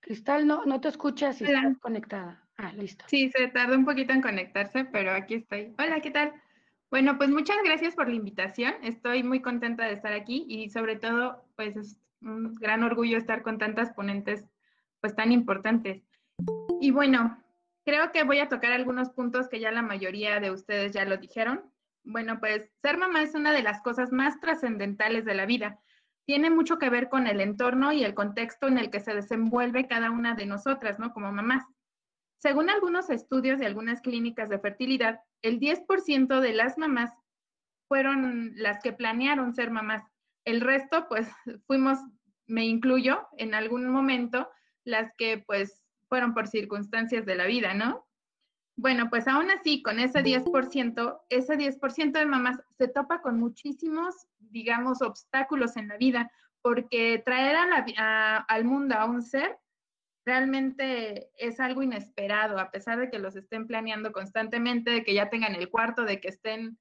[0.02, 2.46] Cristal, no, no te escuchas si estás conectada.
[2.58, 3.06] Ah, listo.
[3.08, 5.74] Sí, se tardó un poquito en conectarse, pero aquí estoy.
[5.80, 6.34] Hola, ¿qué tal?
[6.94, 8.76] Bueno, pues muchas gracias por la invitación.
[8.84, 13.41] Estoy muy contenta de estar aquí y sobre todo, pues es un gran orgullo estar
[13.41, 14.45] con tantas ponentes
[15.02, 16.03] pues tan importantes.
[16.80, 17.44] Y bueno,
[17.84, 21.18] creo que voy a tocar algunos puntos que ya la mayoría de ustedes ya lo
[21.18, 21.64] dijeron.
[22.03, 25.80] Bueno, pues ser mamá es una de las cosas más trascendentales de la vida.
[26.28, 29.88] Tiene mucho que ver con el entorno y el contexto en el que se desenvuelve
[29.88, 31.11] cada una de nosotras, ¿no?
[31.11, 31.64] Como mamás.
[32.44, 37.10] Según algunos estudios de algunas clínicas de fertilidad, el 10% de las mamás
[37.88, 40.03] fueron las que planearon ser mamás.
[40.44, 41.30] El resto, pues,
[41.68, 41.99] fuimos,
[42.45, 44.49] me incluyo, en algún momento,
[44.84, 48.06] las que, pues, fueron por circunstancias de la vida, ¿no?
[48.76, 54.28] Bueno, pues aún así, con ese 10%, ese 10% de mamás se topa con muchísimos,
[54.40, 56.30] digamos, obstáculos en la vida,
[56.61, 59.57] porque traer a la, a, al mundo a un ser
[60.26, 65.30] realmente es algo inesperado, a pesar de que los estén planeando constantemente, de que ya
[65.30, 66.78] tengan el cuarto, de que estén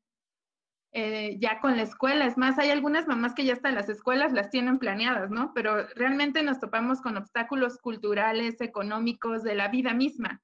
[0.92, 2.26] eh, ya con la escuela.
[2.26, 5.52] Es más, hay algunas mamás que ya hasta las escuelas las tienen planeadas, ¿no?
[5.54, 10.42] Pero realmente nos topamos con obstáculos culturales, económicos, de la vida misma.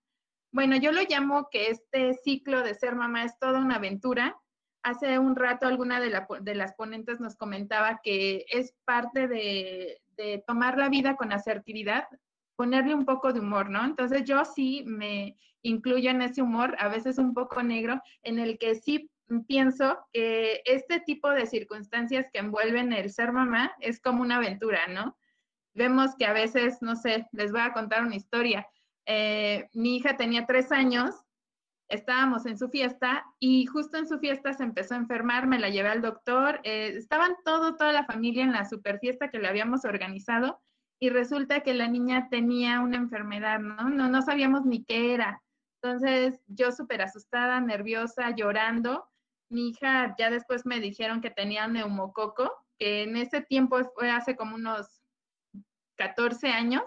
[0.50, 4.36] Bueno, yo lo llamo que este ciclo de ser mamá es toda una aventura.
[4.82, 10.00] Hace un rato alguna de, la, de las ponentes nos comentaba que es parte de,
[10.16, 12.04] de tomar la vida con asertividad,
[12.58, 13.84] ponerle un poco de humor, ¿no?
[13.84, 18.58] Entonces yo sí me incluyo en ese humor, a veces un poco negro, en el
[18.58, 19.08] que sí
[19.46, 24.88] pienso que este tipo de circunstancias que envuelven el ser mamá es como una aventura,
[24.88, 25.16] ¿no?
[25.72, 28.66] Vemos que a veces, no sé, les voy a contar una historia.
[29.06, 31.14] Eh, mi hija tenía tres años,
[31.88, 35.68] estábamos en su fiesta y justo en su fiesta se empezó a enfermar, me la
[35.68, 39.46] llevé al doctor, eh, estaban todo, toda la familia en la super fiesta que le
[39.46, 40.60] habíamos organizado
[41.00, 43.88] y resulta que la niña tenía una enfermedad, ¿no?
[43.88, 45.42] No, no sabíamos ni qué era.
[45.80, 49.08] Entonces, yo súper asustada, nerviosa, llorando.
[49.48, 54.36] Mi hija ya después me dijeron que tenía neumococo, que en ese tiempo fue hace
[54.36, 55.02] como unos
[55.96, 56.82] 14 años,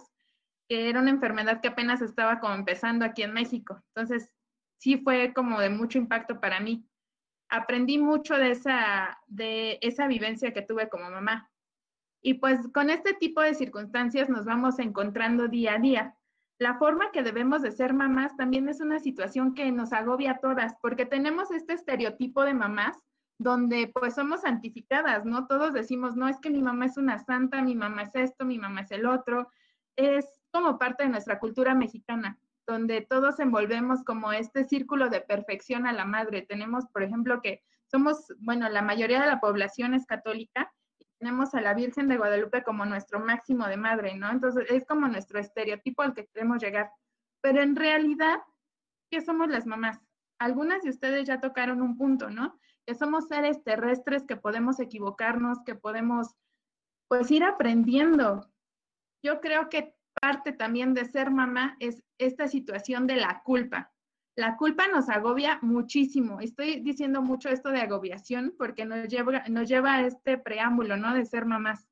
[0.68, 3.82] que era una enfermedad que apenas estaba como empezando aquí en México.
[3.94, 4.34] Entonces,
[4.78, 6.86] sí fue como de mucho impacto para mí.
[7.50, 11.51] Aprendí mucho de esa, de esa vivencia que tuve como mamá.
[12.22, 16.16] Y pues con este tipo de circunstancias nos vamos encontrando día a día.
[16.60, 20.38] La forma que debemos de ser mamás también es una situación que nos agobia a
[20.38, 22.96] todas, porque tenemos este estereotipo de mamás
[23.40, 25.48] donde pues somos santificadas, ¿no?
[25.48, 28.60] Todos decimos, no, es que mi mamá es una santa, mi mamá es esto, mi
[28.60, 29.50] mamá es el otro.
[29.96, 32.38] Es como parte de nuestra cultura mexicana,
[32.68, 36.44] donde todos envolvemos como este círculo de perfección a la madre.
[36.44, 40.72] Tenemos, por ejemplo, que somos, bueno, la mayoría de la población es católica
[41.22, 44.32] tenemos a la Virgen de Guadalupe como nuestro máximo de madre, ¿no?
[44.32, 46.92] Entonces es como nuestro estereotipo al que queremos llegar.
[47.42, 48.40] Pero en realidad,
[49.12, 50.00] ¿qué somos las mamás?
[50.40, 52.60] Algunas de ustedes ya tocaron un punto, ¿no?
[52.88, 56.34] Que somos seres terrestres, que podemos equivocarnos, que podemos,
[57.08, 58.52] pues, ir aprendiendo.
[59.24, 63.94] Yo creo que parte también de ser mamá es esta situación de la culpa.
[64.36, 66.40] La culpa nos agobia muchísimo.
[66.40, 71.14] Estoy diciendo mucho esto de agobiación porque nos lleva, nos lleva a este preámbulo, ¿no?
[71.14, 71.88] De ser mamás.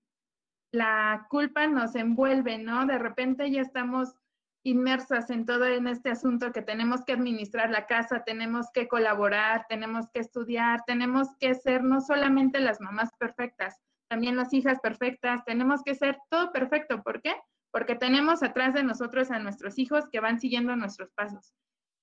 [0.72, 2.86] La culpa nos envuelve, ¿no?
[2.86, 4.16] De repente ya estamos
[4.64, 9.66] inmersas en todo en este asunto que tenemos que administrar la casa, tenemos que colaborar,
[9.70, 13.80] tenemos que estudiar, tenemos que ser no solamente las mamás perfectas,
[14.10, 17.02] también las hijas perfectas, tenemos que ser todo perfecto.
[17.03, 17.36] ¿Por qué?
[17.72, 21.53] Porque tenemos atrás de nosotros a nuestros hijos que van siguiendo nuestros pasos.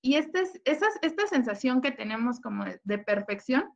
[0.07, 3.69] Y este, esta sensación que tenemos como de, perfección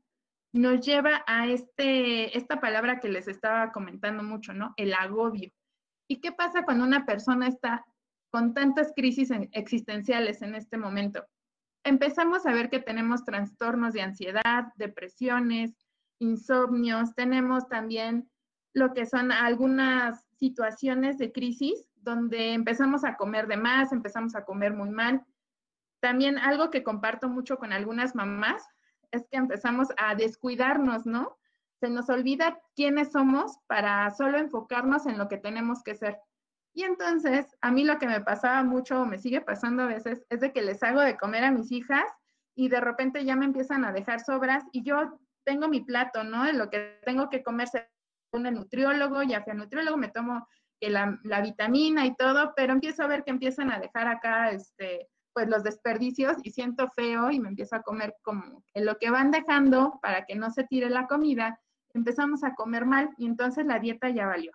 [0.54, 4.74] nos lleva a este, esta palabra que les estaba comentando mucho, ¿no?
[4.78, 5.52] El agobio.
[6.08, 7.86] ¿Y qué pasa cuando una persona está
[8.30, 11.26] con tantas crisis existenciales en este momento?
[11.84, 15.76] Empezamos a ver que tenemos trastornos de ansiedad, depresiones,
[16.20, 18.32] insomnios, tenemos también
[18.74, 24.46] lo que son algunas situaciones de crisis donde empezamos a comer de más, empezamos a
[24.46, 25.26] comer muy mal,
[26.02, 28.68] también algo que comparto mucho con algunas mamás
[29.12, 31.38] es que empezamos a descuidarnos, ¿no?
[31.80, 36.18] Se nos olvida quiénes somos para solo enfocarnos en lo que tenemos que ser.
[36.74, 40.26] Y entonces, a mí lo que me pasaba mucho, o me sigue pasando a veces,
[40.30, 42.06] es de que les hago de comer a mis hijas
[42.56, 46.46] y de repente ya me empiezan a dejar sobras y yo tengo mi plato, ¿no?
[46.46, 47.68] De lo que tengo que comer
[48.32, 50.48] un nutriólogo, ya fui al nutriólogo, me tomo
[50.80, 55.10] la, la, vitamina y todo, pero empiezo a ver que empiezan a dejar acá, este,
[55.34, 59.10] pues los desperdicios y siento feo y me empiezo a comer como en lo que
[59.10, 61.60] van dejando para que no se tire la comida,
[61.94, 64.52] empezamos a comer mal y entonces la dieta ya valió.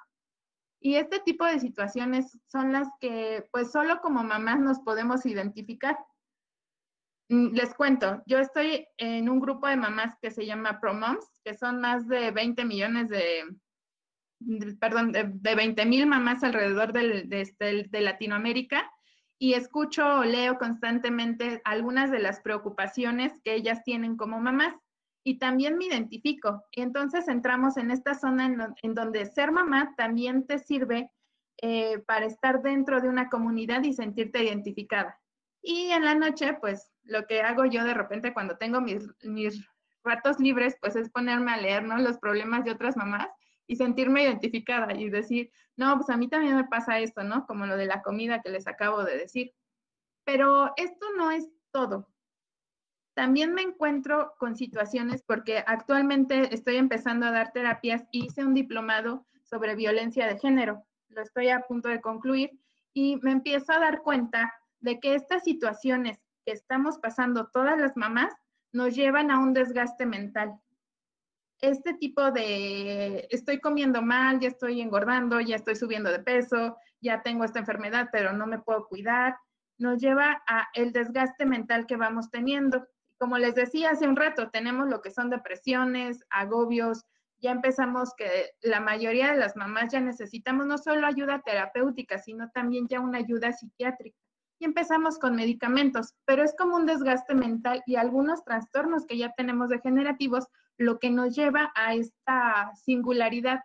[0.81, 5.99] Y este tipo de situaciones son las que pues solo como mamás nos podemos identificar.
[7.29, 11.55] Mm, les cuento, yo estoy en un grupo de mamás que se llama ProMoms, que
[11.55, 13.45] son más de 20 millones de,
[14.79, 18.91] perdón, de, 20 mil mamás alrededor de, este, de Latinoamérica
[19.39, 24.75] y escucho o leo constantemente algunas de las preocupaciones que ellas tienen como mamás
[25.25, 26.65] y también me identifico.
[26.71, 31.11] Y entonces entramos en esta zona en, donde ser mamá también te sirve
[31.61, 35.21] eh, para estar dentro de una comunidad y sentirte identificada.
[35.63, 39.69] Y en la noche, pues lo que hago yo de repente cuando tengo mis, mis
[40.05, 41.99] ratos libres, pues es ponerme a leer ¿no?
[41.99, 43.29] los problemas de otras mamás
[43.67, 47.47] y sentirme identificada y decir, no, pues a mí también me pasa esto, ¿no?
[47.47, 49.55] Como lo de la comida que les acabo de decir.
[50.25, 52.09] Pero esto no es todo.
[53.15, 58.55] También me encuentro con situaciones porque actualmente estoy empezando a dar terapias y hice un
[58.55, 60.85] diplomado sobre violencia de género.
[61.09, 62.61] Lo estoy a punto de concluir
[62.93, 67.97] y me empiezo a dar cuenta de que estas situaciones que estamos pasando todas las
[67.97, 68.35] mamás
[68.73, 70.61] nos llevan a un desgaste mental
[71.61, 77.23] este tipo de estoy comiendo mal, ya estoy engordando, ya estoy subiendo de peso, ya
[77.23, 79.37] tengo esta enfermedad, pero no me puedo cuidar,
[79.79, 82.87] nos lleva a el desgaste mental que vamos teniendo.
[83.19, 87.05] Como les decía hace un rato, tenemos lo que son depresiones, agobios,
[87.39, 92.51] ya empezamos que la mayoría de las mamás ya necesitamos no solo ayuda terapéutica, sino
[92.51, 94.17] también ya una ayuda psiquiátrica.
[94.59, 99.33] Y empezamos con medicamentos, pero es como un desgaste mental y algunos trastornos que ya
[99.37, 100.47] tenemos degenerativos
[100.79, 103.61] lo que nos lleva a esta singularidad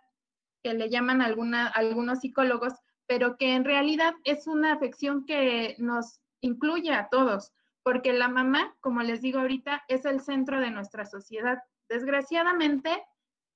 [0.62, 2.74] que le llaman algunos psicólogos,
[3.06, 7.52] pero que en realidad es una afección que nos incluye a todos,
[7.82, 11.58] porque la mamá, como les digo ahorita, es el centro de nuestra sociedad.
[11.88, 13.02] Desgraciadamente,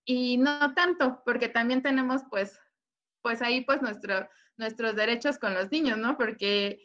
[0.04, 2.58] y no tanto, porque también tenemos pues,
[3.22, 6.16] pues ahí pues nuestro, nuestros derechos con los niños, ¿no?
[6.16, 6.80] Porque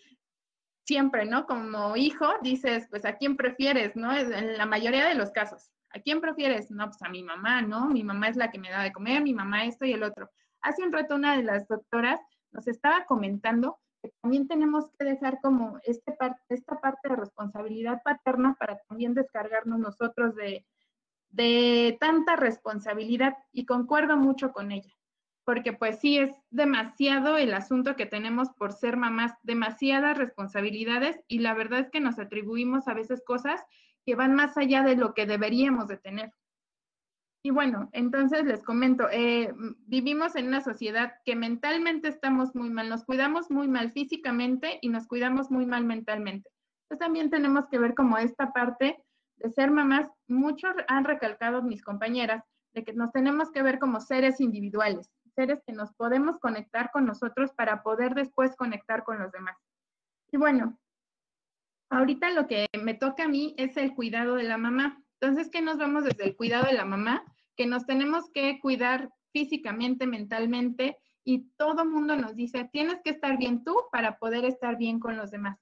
[0.85, 1.45] siempre, ¿no?
[1.45, 4.15] Como hijo, dices, pues a quién prefieres, ¿no?
[4.15, 5.71] En la mayoría de los casos.
[5.93, 6.71] ¿A quién prefieres?
[6.71, 7.87] No, pues a mi mamá, ¿no?
[7.87, 10.29] Mi mamá es la que me da de comer, mi mamá esto y el otro.
[10.61, 12.19] Hace un rato una de las doctoras
[12.51, 16.15] nos estaba comentando que también tenemos que dejar como este
[16.49, 20.65] esta parte de responsabilidad paterna para también descargarnos nosotros de,
[21.29, 24.93] de tanta responsabilidad y concuerdo mucho con ella,
[25.43, 31.39] porque pues sí es demasiado el asunto que tenemos por ser mamás, demasiadas responsabilidades y
[31.39, 33.61] la verdad es que nos atribuimos a veces cosas
[34.05, 36.33] que van más allá de lo que deberíamos de tener.
[37.43, 39.51] Y bueno, entonces les comento, eh,
[39.87, 44.89] vivimos en una sociedad que mentalmente estamos muy mal, nos cuidamos muy mal físicamente y
[44.89, 46.51] nos cuidamos muy mal mentalmente.
[46.83, 49.03] Entonces también tenemos que ver como esta parte
[49.37, 53.99] de ser mamás, muchos han recalcado mis compañeras, de que nos tenemos que ver como
[53.99, 59.31] seres individuales, seres que nos podemos conectar con nosotros para poder después conectar con los
[59.31, 59.57] demás.
[60.31, 60.79] Y bueno,
[61.91, 65.03] ahorita lo que me toca a mí es el cuidado de la mamá.
[65.19, 67.23] Entonces, ¿qué nos vamos desde el cuidado de la mamá?
[67.55, 73.37] Que nos tenemos que cuidar físicamente, mentalmente, y todo mundo nos dice, tienes que estar
[73.37, 75.59] bien tú para poder estar bien con los demás.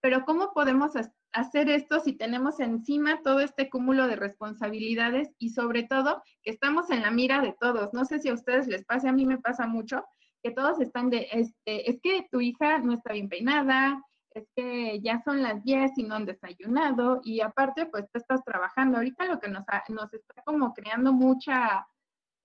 [0.00, 0.92] Pero ¿cómo podemos
[1.32, 6.90] hacer esto si tenemos encima todo este cúmulo de responsabilidades y sobre todo que estamos
[6.90, 7.92] en la mira de todos?
[7.92, 10.04] No sé si a ustedes les pasa, a mí me pasa mucho,
[10.42, 14.02] que todos están de, este, es que tu hija no está bien peinada,
[14.32, 18.44] es que ya son las 10 y no han desayunado y aparte pues tú estás
[18.44, 18.98] trabajando.
[18.98, 21.86] Ahorita lo que nos, nos está como creando mucha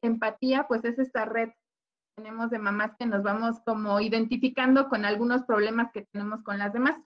[0.02, 5.06] empatía pues es esta red que tenemos de mamás que nos vamos como identificando con
[5.06, 6.98] algunos problemas que tenemos con las demás.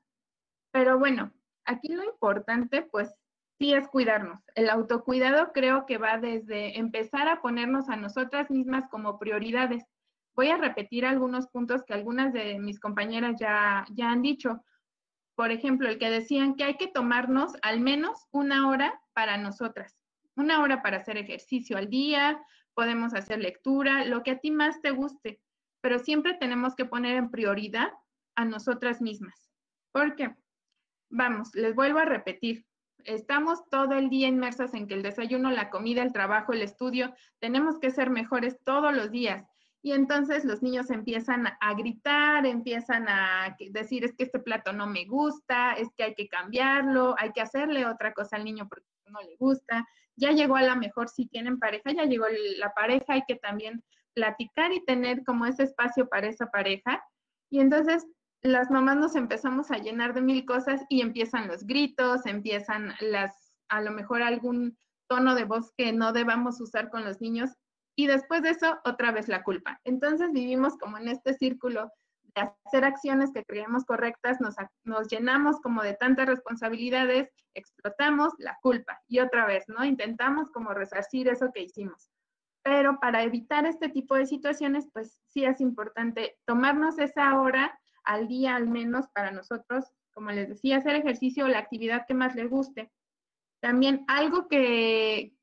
[0.72, 1.32] Pero bueno,
[1.66, 3.14] aquí lo importante pues
[3.60, 4.40] sí es cuidarnos.
[4.56, 9.84] El autocuidado creo que va desde empezar a ponernos a nosotras mismas como prioridades.
[10.36, 14.64] Voy a repetir algunos puntos que algunas de mis compañeras ya, ya han dicho
[15.40, 19.96] por ejemplo, el que decían que hay que tomarnos al menos una hora para nosotras,
[20.36, 22.38] una hora para hacer ejercicio al día,
[22.74, 25.40] podemos hacer lectura, lo que a ti más te guste,
[25.80, 27.90] pero siempre tenemos que poner en prioridad
[28.36, 29.50] a nosotras mismas.
[29.94, 30.36] Porque,
[31.10, 32.66] vamos, les vuelvo a repetir,
[33.06, 37.14] estamos todo el día inmersas en que el desayuno, la comida, el trabajo, el estudio,
[37.40, 39.46] tenemos que ser mejores todos los días.
[39.82, 44.88] Y entonces los niños empiezan a gritar, empiezan a decir, es que este plato no
[44.88, 48.86] me gusta, es que hay que cambiarlo, hay que hacerle otra cosa al niño porque
[49.06, 49.88] no le gusta.
[50.18, 52.26] Ya llegó a la mejor si tienen pareja, ya llegó
[52.58, 53.82] la pareja, hay que también
[54.14, 57.02] platicar y tener como ese espacio para esa pareja.
[57.50, 58.06] Y entonces
[58.42, 63.54] las mamás nos empezamos a llenar de mil cosas y empiezan los gritos, empiezan las,
[63.70, 64.78] a lo mejor algún
[65.08, 67.52] tono de voz que no debamos usar con los niños
[68.00, 69.82] y después de eso otra vez la culpa.
[69.84, 71.92] Entonces vivimos como en este círculo
[72.34, 74.56] de hacer acciones que creemos correctas, nos,
[74.86, 79.84] nos llenamos como de tantas responsabilidades, explotamos la culpa y otra vez, ¿no?
[79.84, 82.10] Intentamos como resarcir eso que hicimos.
[82.64, 88.30] Pero para evitar este tipo de situaciones, pues sí es importante tomarnos esa hora al
[88.30, 92.34] día al menos para nosotros, como les decía, hacer ejercicio o la actividad que más
[92.34, 92.94] les guste.
[93.60, 95.34] También algo que,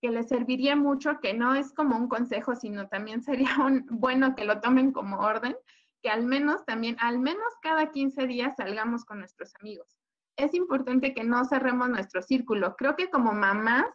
[0.00, 4.34] que les serviría mucho, que no es como un consejo, sino también sería un, bueno
[4.34, 5.56] que lo tomen como orden,
[6.02, 9.88] que al menos también, al menos cada 15 días salgamos con nuestros amigos.
[10.36, 12.76] Es importante que no cerremos nuestro círculo.
[12.76, 13.86] Creo que como mamás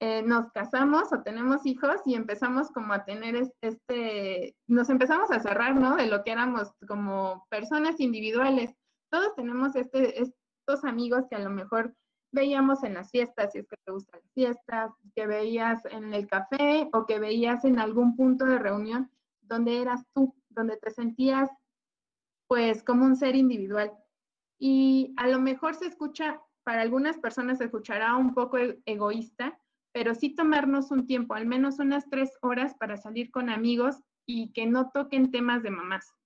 [0.00, 5.40] eh, nos casamos o tenemos hijos y empezamos como a tener este, nos empezamos a
[5.40, 5.96] cerrar, ¿no?
[5.96, 8.74] De lo que éramos como personas individuales.
[9.10, 11.94] Todos tenemos este, estos amigos que a lo mejor
[12.32, 16.26] veíamos en las fiestas, si es que te gustan las fiestas, que veías en el
[16.26, 19.10] café o que veías en algún punto de reunión
[19.40, 21.50] donde eras tú, donde te sentías
[22.46, 23.92] pues como un ser individual.
[24.58, 29.58] Y a lo mejor se escucha, para algunas personas se escuchará un poco e-, egoísta,
[29.92, 34.52] pero sí tomarnos un tiempo, al menos unas tres horas para salir con amigos y
[34.52, 36.17] que no toquen temas de mamás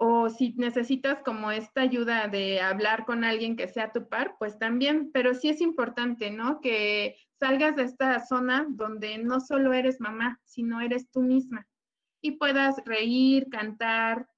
[0.00, 4.58] o si necesitas como esta ayuda de hablar con alguien que sea tu par, pues
[4.58, 6.60] también, pero sí es importante, ¿no?
[6.60, 11.66] Que salgas de esta zona donde no solo eres mamá, sino eres tú misma
[12.20, 14.28] y puedas reír, cantar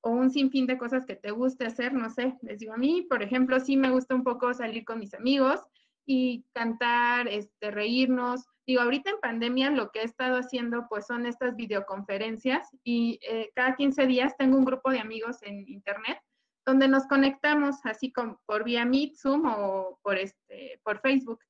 [0.00, 3.06] o un sinfín de cosas que te guste hacer, no sé, les digo a mí,
[3.08, 5.60] por ejemplo, sí me gusta un poco salir con mis amigos
[6.06, 11.24] y cantar, este, reírnos, Digo, ahorita en pandemia lo que he estado haciendo pues son
[11.24, 16.18] estas videoconferencias y eh, cada 15 días tengo un grupo de amigos en internet
[16.66, 21.40] donde nos conectamos así como por vía Meet, Zoom o por, este, por Facebook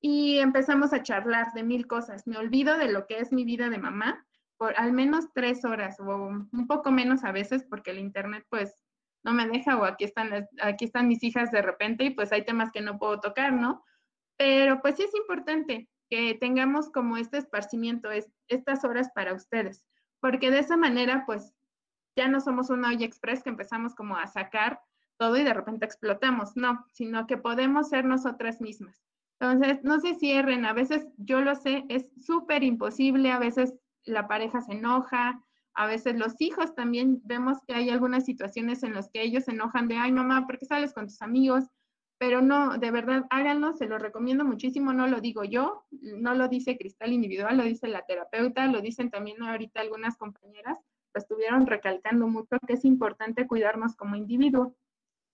[0.00, 2.24] y empezamos a charlar de mil cosas.
[2.28, 4.24] Me olvido de lo que es mi vida de mamá
[4.56, 8.78] por al menos tres horas o un poco menos a veces porque el internet pues
[9.24, 12.44] no me deja o aquí están, aquí están mis hijas de repente y pues hay
[12.44, 13.84] temas que no puedo tocar, ¿no?
[14.36, 19.84] Pero pues sí es importante que tengamos como este esparcimiento, es, estas horas para ustedes,
[20.20, 21.54] porque de esa manera pues
[22.16, 24.80] ya no somos una olla express que empezamos como a sacar
[25.16, 29.04] todo y de repente explotamos, no, sino que podemos ser nosotras mismas.
[29.38, 33.74] Entonces, no se cierren, a veces yo lo sé, es súper imposible, a veces
[34.04, 35.42] la pareja se enoja,
[35.74, 39.52] a veces los hijos también vemos que hay algunas situaciones en las que ellos se
[39.52, 41.64] enojan de, ay mamá, ¿por qué sales con tus amigos?
[42.20, 46.48] Pero no, de verdad, háganlo, se lo recomiendo muchísimo, no lo digo yo, no lo
[46.48, 50.76] dice Cristal Individual, lo dice la terapeuta, lo dicen también ahorita algunas compañeras,
[51.14, 54.76] lo estuvieron recalcando mucho que es importante cuidarnos como individuo.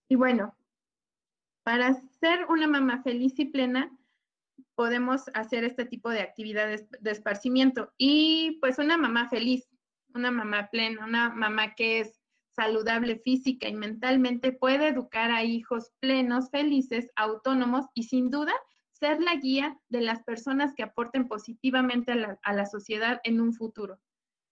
[0.08, 0.56] Y bueno,
[1.64, 3.90] para ser una mamá feliz y plena,
[4.76, 7.92] podemos hacer este tipo de actividades de esparcimiento.
[7.98, 9.68] Y pues una mamá feliz,
[10.14, 12.22] una mamá plena, una mamá que es
[12.56, 18.52] saludable física y mentalmente puede educar a hijos plenos, felices, autónomos y sin duda
[18.90, 23.40] ser la guía de las personas que aporten positivamente a la, a la sociedad en
[23.40, 24.00] un futuro.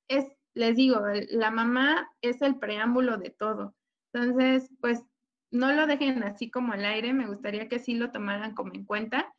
[0.08, 1.00] Es, les digo,
[1.30, 3.74] la mamá es el preámbulo de todo.
[4.12, 5.02] Entonces, pues
[5.50, 8.84] no lo dejen así como al aire, me gustaría que sí lo tomaran como en
[8.84, 9.32] cuenta.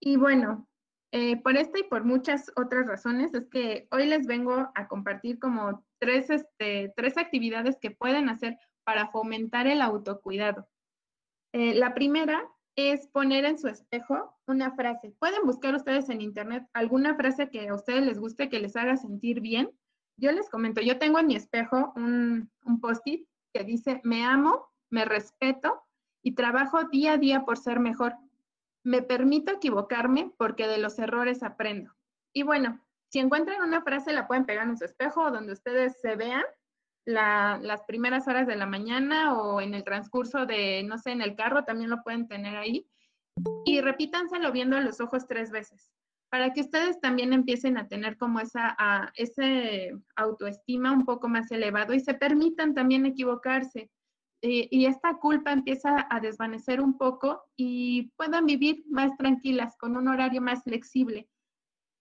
[0.00, 0.68] Y bueno,
[1.12, 5.38] eh, por esta y por muchas otras razones es que hoy les vengo a compartir
[5.38, 10.68] como tres, este, tres actividades que pueden hacer para fomentar el autocuidado.
[11.52, 12.42] Eh, la primera
[12.76, 15.14] es poner en su espejo una frase.
[15.18, 18.96] Pueden buscar ustedes en internet alguna frase que a ustedes les guste, que les haga
[18.96, 19.70] sentir bien.
[20.16, 24.70] Yo les comento, yo tengo en mi espejo un, un post-it que dice, me amo
[24.90, 25.82] me respeto
[26.22, 28.14] y trabajo día a día por ser mejor.
[28.84, 31.94] Me permito equivocarme porque de los errores aprendo.
[32.32, 36.16] Y bueno, si encuentran una frase, la pueden pegar en su espejo donde ustedes se
[36.16, 36.44] vean
[37.04, 41.34] las primeras horas de la mañana o en el transcurso de, no sé, en el
[41.34, 42.86] carro también lo pueden tener ahí.
[43.64, 45.90] Y repítanselo viendo a los ojos tres veces
[46.30, 48.76] para que ustedes también empiecen a tener como esa
[49.16, 53.90] ese autoestima un poco más elevado y se permitan también equivocarse.
[54.42, 59.96] Eh, y esta culpa empieza a desvanecer un poco y puedan vivir más tranquilas, con
[59.98, 61.28] un horario más flexible.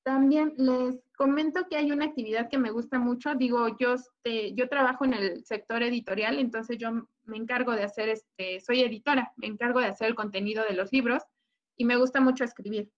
[0.10, 3.36] También les comento que hay una actividad que me gusta mucho.
[3.36, 6.90] Digo, yo, este, yo trabajo en el sector editorial, entonces yo
[7.26, 10.92] me encargo de hacer, este, soy editora, me encargo de hacer el contenido de los
[10.92, 11.22] libros
[11.78, 12.92] y me gusta mucho escribir.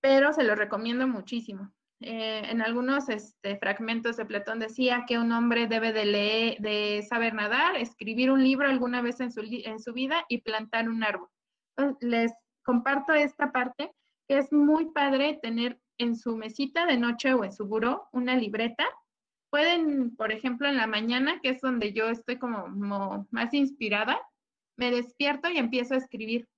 [0.00, 1.70] Pero se lo recomiendo muchísimo.
[2.00, 7.04] Eh, en algunos este, fragmentos de Platón decía que un hombre debe de leer, de
[7.06, 11.04] saber nadar, escribir un libro alguna vez en su, en su vida y plantar un
[11.04, 11.28] árbol.
[12.00, 12.32] les
[12.62, 13.92] comparto esta parte
[14.30, 18.36] que es muy padre tener en su mesita de noche o en su buró una
[18.36, 18.84] libreta.
[19.50, 24.20] Pueden, por ejemplo, en la mañana, que es donde yo estoy como más inspirada,
[24.76, 26.48] me despierto y empiezo a escribir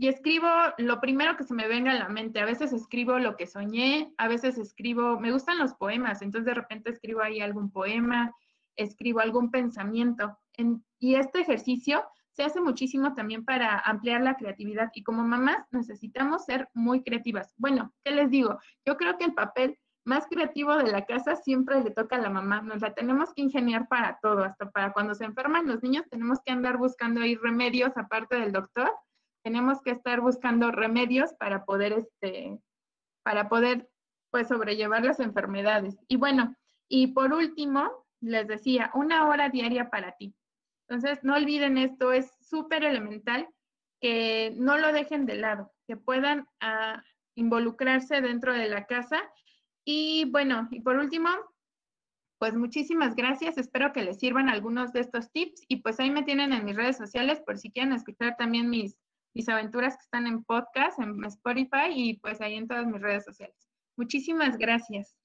[0.00, 0.46] y escribo
[0.78, 2.38] lo primero que se me venga a la mente.
[2.38, 6.54] A veces escribo lo que soñé, a veces escribo, me gustan los poemas, entonces de
[6.54, 8.32] repente escribo ahí algún poema,
[8.76, 10.38] escribo algún pensamiento.
[11.00, 12.04] y este ejercicio
[12.38, 17.52] se hace muchísimo también para ampliar la creatividad y como mamás necesitamos ser muy creativas.
[17.56, 18.60] Bueno, ¿qué les digo?
[18.86, 22.30] Yo creo que el papel más creativo de la casa siempre le toca a la
[22.30, 22.62] mamá.
[22.62, 26.38] Nos la tenemos que ingeniar para todo, hasta para cuando se enferman los niños tenemos
[26.46, 28.88] que andar buscando ahí remedios aparte del doctor
[29.42, 32.58] tenemos que estar buscando remedios para poder, este,
[33.22, 33.88] para poder,
[34.30, 35.96] pues, sobrellevar las enfermedades.
[36.06, 36.54] Y bueno,
[36.88, 40.34] y por último, les decía, una hora diaria para ti.
[40.88, 43.46] Entonces, no olviden esto, es súper elemental
[44.00, 47.02] que no lo dejen de lado, que puedan ah,
[47.34, 49.20] involucrarse dentro de la casa.
[49.84, 51.28] Y bueno, y por último,
[52.38, 53.58] pues muchísimas gracias.
[53.58, 56.76] Espero que les sirvan algunos de estos tips y pues ahí me tienen en mis
[56.76, 58.96] redes sociales por si quieren escuchar también mis,
[59.34, 63.24] mis aventuras que están en podcast, en Spotify y pues ahí en todas mis redes
[63.24, 63.68] sociales.
[63.96, 65.16] Muchísimas gracias.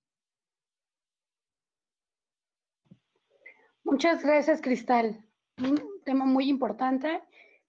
[3.84, 5.24] Muchas gracias, Cristal.
[5.58, 7.22] Un tema muy importante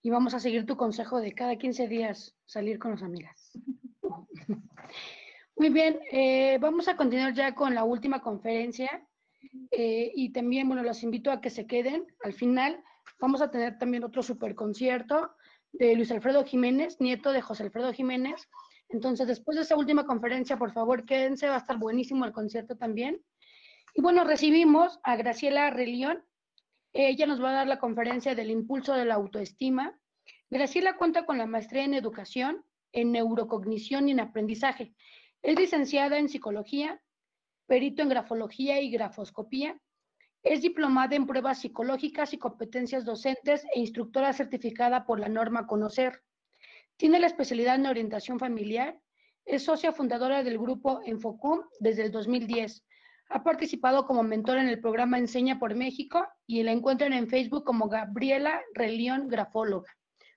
[0.02, 3.52] y vamos a seguir tu consejo de cada 15 días salir con las amigas.
[5.56, 9.06] Muy bien, eh, vamos a continuar ya con la última conferencia
[9.70, 12.06] eh, y también, bueno, los invito a que se queden.
[12.24, 12.82] Al final
[13.20, 15.30] vamos a tener también otro super concierto
[15.72, 18.48] de Luis Alfredo Jiménez, nieto de José Alfredo Jiménez.
[18.88, 22.76] Entonces, después de esa última conferencia, por favor, quédense, va a estar buenísimo el concierto
[22.76, 23.22] también.
[23.94, 26.24] Y bueno, recibimos a Graciela Relión.
[26.96, 29.98] Ella nos va a dar la conferencia del impulso de la autoestima.
[30.48, 34.94] Graciela cuenta con la maestría en educación, en neurocognición y en aprendizaje.
[35.42, 37.02] Es licenciada en psicología,
[37.66, 39.76] perito en grafología y grafoscopía.
[40.44, 46.22] Es diplomada en pruebas psicológicas y competencias docentes e instructora certificada por la norma Conocer.
[46.96, 49.00] Tiene la especialidad en orientación familiar.
[49.44, 52.84] Es socia fundadora del grupo Enfocom desde el 2010.
[53.30, 57.64] Ha participado como mentora en el programa Enseña por México y la encuentran en Facebook
[57.64, 59.96] como Gabriela Relión Grafóloga.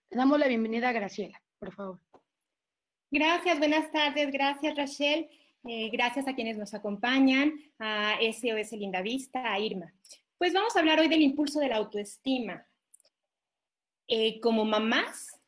[0.09, 1.99] Le damos la bienvenida a Graciela, por favor.
[3.11, 4.31] Gracias, buenas tardes.
[4.31, 5.29] Gracias, Rachel.
[5.65, 9.93] Eh, gracias a quienes nos acompañan, a SOS Linda Vista, a Irma.
[10.37, 12.65] Pues vamos a hablar hoy del impulso de la autoestima.
[14.07, 15.39] Eh, como mamás,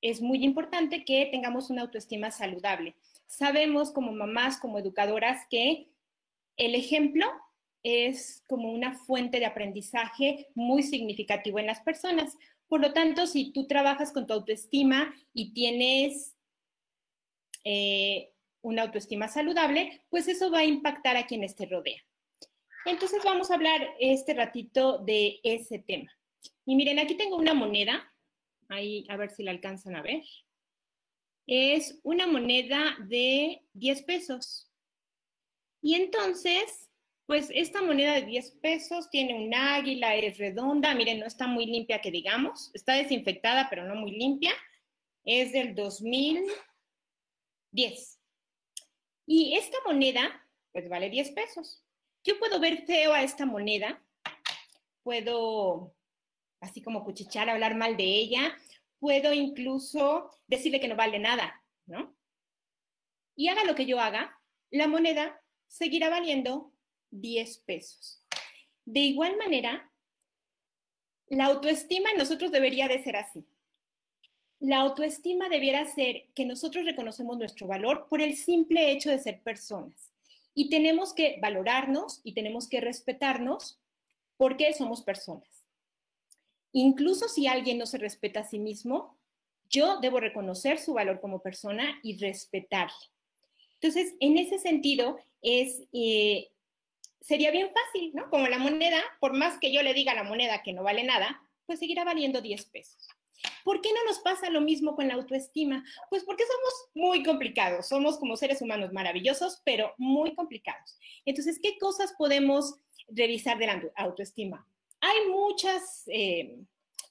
[0.00, 2.96] es muy importante que tengamos una autoestima saludable.
[3.26, 5.88] Sabemos como mamás, como educadoras, que
[6.58, 7.26] el ejemplo
[7.82, 12.36] es como una fuente de aprendizaje muy significativo en las personas.
[12.68, 16.36] Por lo tanto, si tú trabajas con tu autoestima y tienes
[17.64, 22.02] eh, una autoestima saludable, pues eso va a impactar a quienes te rodean.
[22.84, 26.10] Entonces vamos a hablar este ratito de ese tema.
[26.66, 28.12] Y miren, aquí tengo una moneda,
[28.68, 30.22] ahí a ver si la alcanzan a ver.
[31.46, 34.67] Es una moneda de 10 pesos.
[35.80, 36.90] Y entonces,
[37.26, 41.66] pues esta moneda de 10 pesos tiene un águila, es redonda, miren, no está muy
[41.66, 44.52] limpia que digamos, está desinfectada, pero no muy limpia.
[45.24, 48.18] Es del 2010.
[49.26, 50.42] Y esta moneda,
[50.72, 51.84] pues vale 10 pesos.
[52.24, 54.02] Yo puedo ver feo a esta moneda,
[55.02, 55.94] puedo
[56.60, 58.56] así como cuchichar, hablar mal de ella,
[58.98, 62.16] puedo incluso decirle que no vale nada, ¿no?
[63.36, 64.36] Y haga lo que yo haga,
[64.70, 66.72] la moneda seguirá valiendo
[67.10, 68.22] 10 pesos.
[68.84, 69.92] De igual manera,
[71.28, 73.46] la autoestima en nosotros debería de ser así.
[74.60, 79.40] La autoestima debiera ser que nosotros reconocemos nuestro valor por el simple hecho de ser
[79.42, 80.10] personas.
[80.54, 83.78] Y tenemos que valorarnos y tenemos que respetarnos
[84.36, 85.66] porque somos personas.
[86.72, 89.16] Incluso si alguien no se respeta a sí mismo,
[89.68, 92.94] yo debo reconocer su valor como persona y respetarle.
[93.80, 96.48] Entonces, en ese sentido, es, eh,
[97.20, 98.28] sería bien fácil, ¿no?
[98.30, 101.04] Como la moneda, por más que yo le diga a la moneda que no vale
[101.04, 103.08] nada, pues seguirá valiendo 10 pesos.
[103.64, 105.84] ¿Por qué no nos pasa lo mismo con la autoestima?
[106.10, 110.98] Pues porque somos muy complicados, somos como seres humanos maravillosos, pero muy complicados.
[111.24, 112.74] Entonces, ¿qué cosas podemos
[113.08, 114.66] revisar de la autoestima?
[115.00, 116.56] Hay muchas, eh,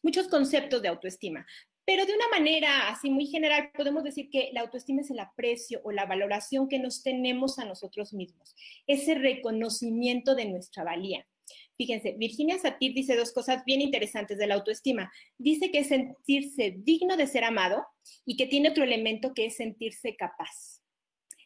[0.02, 1.45] muchos conceptos de autoestima,
[1.88, 5.80] pero de una manera así muy general podemos decir que la autoestima es el aprecio
[5.85, 8.57] o la valoración que nos tenemos a nosotros mismos,
[8.88, 11.26] ese reconocimiento de nuestra valía.
[11.77, 15.14] Fíjense, Virginia Satir dice dos cosas bien interesantes de la autoestima.
[15.38, 17.85] Dice que es sentirse digno de ser amado
[18.26, 20.81] y que tiene otro elemento que es sentirse capaz.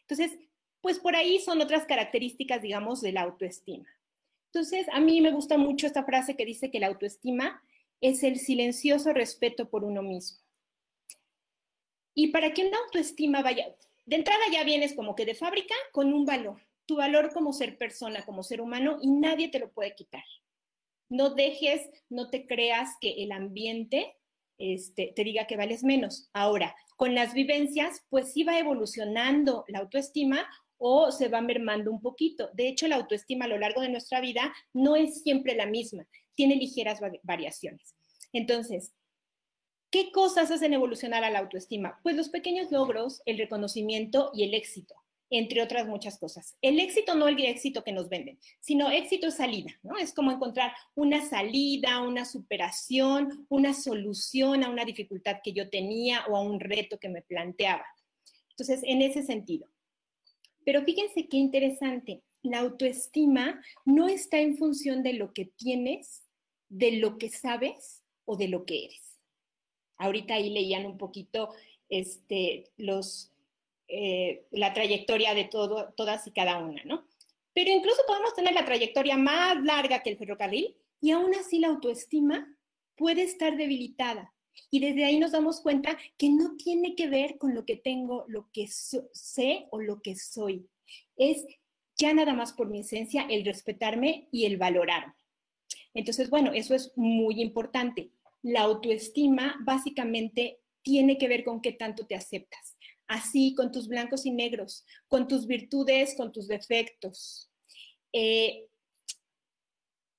[0.00, 0.36] Entonces,
[0.80, 3.86] pues por ahí son otras características, digamos, de la autoestima.
[4.46, 7.62] Entonces, a mí me gusta mucho esta frase que dice que la autoestima
[8.02, 10.38] es el silencioso respeto por uno mismo.
[12.14, 13.74] Y para que una autoestima vaya,
[14.04, 17.78] de entrada ya vienes como que de fábrica con un valor tu valor como ser
[17.78, 20.24] persona, como ser humano, y nadie te lo puede quitar.
[21.08, 24.16] No dejes, no te creas que el ambiente
[24.58, 26.28] este, te diga que vales menos.
[26.32, 30.46] Ahora, con las vivencias, pues sí va evolucionando la autoestima
[30.78, 32.50] o se va mermando un poquito.
[32.54, 36.06] De hecho, la autoestima a lo largo de nuestra vida no es siempre la misma,
[36.34, 37.94] tiene ligeras variaciones.
[38.32, 38.92] Entonces,
[39.90, 41.98] ¿qué cosas hacen evolucionar a la autoestima?
[42.02, 44.94] Pues los pequeños logros, el reconocimiento y el éxito
[45.32, 46.56] entre otras muchas cosas.
[46.60, 49.96] El éxito no el éxito que nos venden, sino éxito es salida, ¿no?
[49.96, 56.26] Es como encontrar una salida, una superación, una solución a una dificultad que yo tenía
[56.28, 57.86] o a un reto que me planteaba.
[58.50, 59.66] Entonces, en ese sentido.
[60.66, 66.22] Pero fíjense qué interesante, la autoestima no está en función de lo que tienes,
[66.68, 69.18] de lo que sabes o de lo que eres.
[69.96, 71.54] Ahorita ahí leían un poquito
[71.88, 73.32] este, los,
[73.88, 77.06] eh, la trayectoria de todo, todas y cada una, ¿no?
[77.54, 81.68] Pero incluso podemos tener la trayectoria más larga que el ferrocarril y aún así la
[81.68, 82.56] autoestima
[82.96, 84.32] puede estar debilitada.
[84.70, 88.24] Y desde ahí nos damos cuenta que no tiene que ver con lo que tengo,
[88.28, 90.66] lo que sé o lo que soy.
[91.16, 91.46] Es
[91.96, 95.14] ya nada más por mi esencia el respetarme y el valorarme.
[95.94, 98.10] Entonces, bueno, eso es muy importante.
[98.42, 102.76] La autoestima básicamente tiene que ver con qué tanto te aceptas
[103.12, 107.50] así con tus blancos y negros, con tus virtudes, con tus defectos.
[108.12, 108.68] Eh,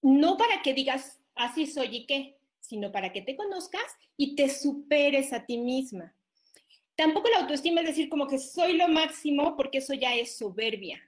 [0.01, 3.83] no para que digas, así soy y qué, sino para que te conozcas
[4.15, 6.15] y te superes a ti misma.
[6.95, 11.01] Tampoco la autoestima es decir como que soy lo máximo, porque eso ya es soberbia.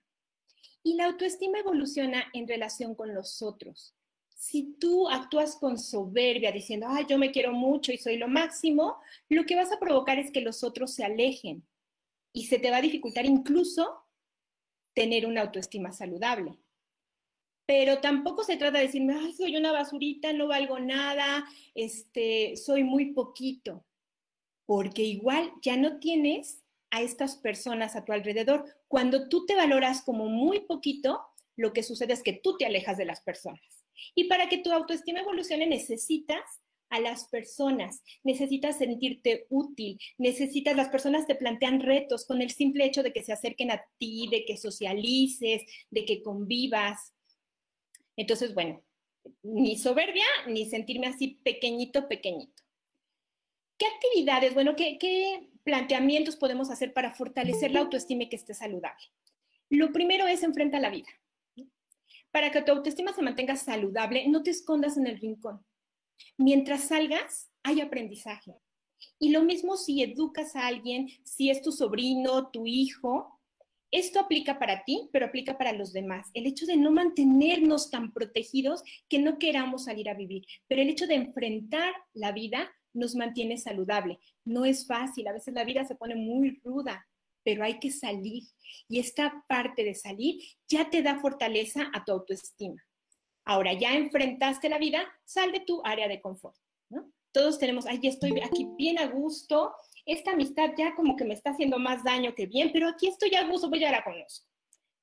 [0.85, 3.95] Y la autoestima evoluciona en relación con los otros.
[4.35, 8.97] Si tú actúas con soberbia diciendo, ay, yo me quiero mucho y soy lo máximo,
[9.27, 11.65] lo que vas a provocar es que los otros se alejen
[12.31, 14.05] y se te va a dificultar incluso
[14.93, 16.59] tener una autoestima saludable.
[17.65, 22.83] Pero tampoco se trata de decirme, ay, soy una basurita, no valgo nada, este, soy
[22.83, 23.83] muy poquito,
[24.67, 26.63] porque igual ya no tienes
[26.95, 28.65] a estas personas a tu alrededor.
[28.95, 31.19] Cuando tú te valoras como muy poquito,
[31.57, 33.84] lo que sucede es que tú te alejas de las personas.
[34.15, 36.39] Y para que tu autoestima evolucione necesitas
[36.88, 42.85] a las personas, necesitas sentirte útil, necesitas, las personas te plantean retos con el simple
[42.85, 47.13] hecho de que se acerquen a ti, de que socialices, de que convivas.
[48.15, 48.81] Entonces, bueno,
[49.43, 52.63] ni soberbia, ni sentirme así pequeñito, pequeñito.
[53.77, 58.53] ¿Qué actividades, bueno, qué, qué planteamientos podemos hacer para fortalecer la autoestima y que esté
[58.53, 59.03] saludable?
[59.69, 61.10] Lo primero es enfrenta la vida.
[62.31, 65.65] Para que tu autoestima se mantenga saludable, no te escondas en el rincón.
[66.38, 68.56] Mientras salgas, hay aprendizaje.
[69.19, 73.39] Y lo mismo si educas a alguien, si es tu sobrino, tu hijo,
[73.91, 76.27] esto aplica para ti, pero aplica para los demás.
[76.34, 80.89] El hecho de no mantenernos tan protegidos que no queramos salir a vivir, pero el
[80.89, 84.19] hecho de enfrentar la vida nos mantiene saludable.
[84.43, 87.07] No es fácil, a veces la vida se pone muy ruda,
[87.43, 88.43] pero hay que salir.
[88.88, 92.84] Y esta parte de salir ya te da fortaleza a tu autoestima.
[93.43, 96.57] Ahora ya enfrentaste la vida, sal de tu área de confort.
[97.31, 99.73] Todos tenemos, ay, estoy aquí bien a gusto,
[100.05, 103.35] esta amistad ya como que me está haciendo más daño que bien, pero aquí estoy
[103.35, 104.47] a gusto, pues ya la conozco.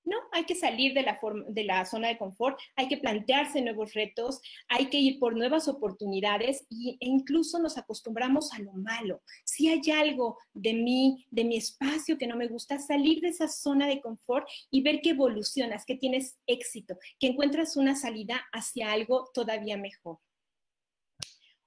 [0.04, 4.86] No, hay que salir de la, zona de confort, hay que plantearse nuevos retos, hay
[4.86, 9.22] que ir por nuevas oportunidades y, e incluso nos acostumbramos a lo malo.
[9.44, 13.46] Si hay algo de mí, de mi espacio que no me gusta, salir de esa
[13.46, 18.92] zona de confort y ver que evolucionas, que tienes éxito, que encuentras una salida hacia
[18.92, 20.18] algo todavía mejor.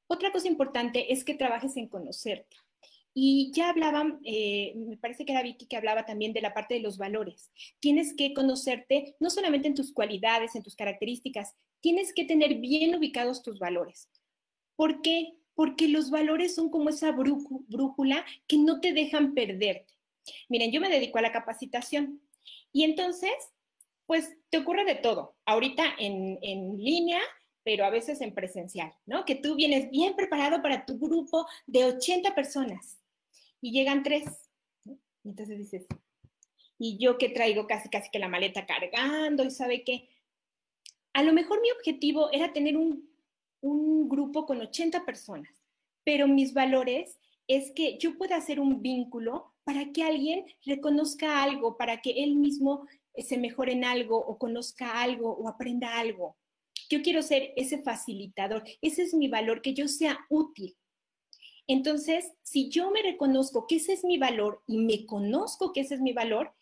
[0.07, 2.55] Otra cosa importante es que trabajes en conocerte.
[3.17, 6.73] Y ya hablaban, eh, me parece que era Vicky que hablaba también de la parte
[6.73, 7.49] de los valores.
[7.79, 12.93] Tienes que conocerte no solamente en tus cualidades, en tus características, tienes que tener bien
[12.93, 14.09] ubicados tus valores.
[14.75, 15.31] ¿Por qué?
[15.53, 19.93] Porque los valores son como esa brújula que no te dejan perderte.
[20.49, 22.21] Miren, yo me dedico a la capacitación
[22.73, 23.31] y entonces,
[24.05, 25.37] pues te ocurre de todo.
[25.45, 27.21] Ahorita en, en línea
[27.63, 29.25] pero a veces en presencial, ¿no?
[29.25, 32.99] Que tú vienes bien preparado para tu grupo de 80 personas
[33.65, 34.25] y llegan tres.
[34.85, 35.87] Y entonces dices,
[36.77, 40.07] y yo que traigo casi, casi que la maleta cargando y sabe qué.
[41.13, 43.09] A lo mejor mi objetivo era tener un,
[43.61, 45.49] un grupo con 80 personas,
[46.03, 47.17] pero mis valores
[47.47, 52.35] es que yo pueda hacer un vínculo para que alguien reconozca algo, para que él
[52.35, 52.85] mismo
[53.17, 56.37] se mejore en algo o conozca algo o aprenda algo.
[56.87, 60.77] Yo quiero ser ese facilitador, ese es mi valor, que yo sea útil.
[61.67, 65.95] Entonces, si yo me reconozco que ese es mi valor y me conozco que ese
[65.95, 66.53] es mi valor,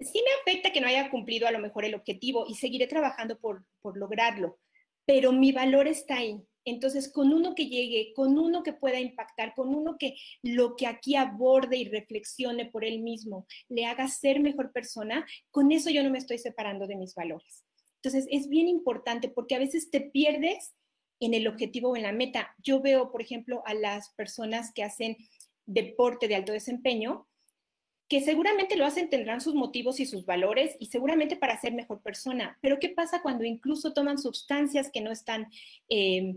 [0.00, 3.38] sí me afecta que no haya cumplido a lo mejor el objetivo y seguiré trabajando
[3.38, 4.58] por, por lograrlo,
[5.04, 6.42] pero mi valor está ahí.
[6.64, 10.86] Entonces, con uno que llegue, con uno que pueda impactar, con uno que lo que
[10.86, 16.02] aquí aborde y reflexione por él mismo, le haga ser mejor persona, con eso yo
[16.02, 17.64] no me estoy separando de mis valores.
[18.02, 20.74] Entonces, es bien importante porque a veces te pierdes
[21.20, 22.54] en el objetivo o en la meta.
[22.62, 25.16] Yo veo, por ejemplo, a las personas que hacen
[25.66, 27.26] deporte de alto desempeño,
[28.08, 32.02] que seguramente lo hacen, tendrán sus motivos y sus valores y seguramente para ser mejor
[32.02, 32.58] persona.
[32.62, 35.48] Pero ¿qué pasa cuando incluso toman sustancias que no están
[35.90, 36.36] eh,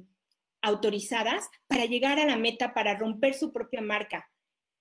[0.62, 4.30] autorizadas para llegar a la meta, para romper su propia marca?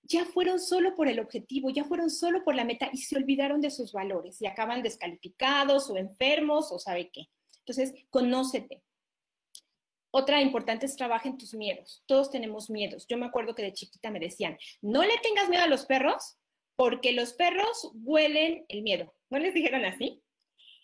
[0.03, 3.61] Ya fueron solo por el objetivo, ya fueron solo por la meta y se olvidaron
[3.61, 7.29] de sus valores y acaban descalificados o enfermos o sabe qué.
[7.59, 8.81] Entonces, conócete,
[10.11, 12.03] otra importante es trabaja en tus miedos.
[12.05, 13.07] Todos tenemos miedos.
[13.07, 16.37] Yo me acuerdo que de chiquita me decían, no le tengas miedo a los perros
[16.75, 19.13] porque los perros huelen el miedo.
[19.29, 20.21] ¿No les dijeron así?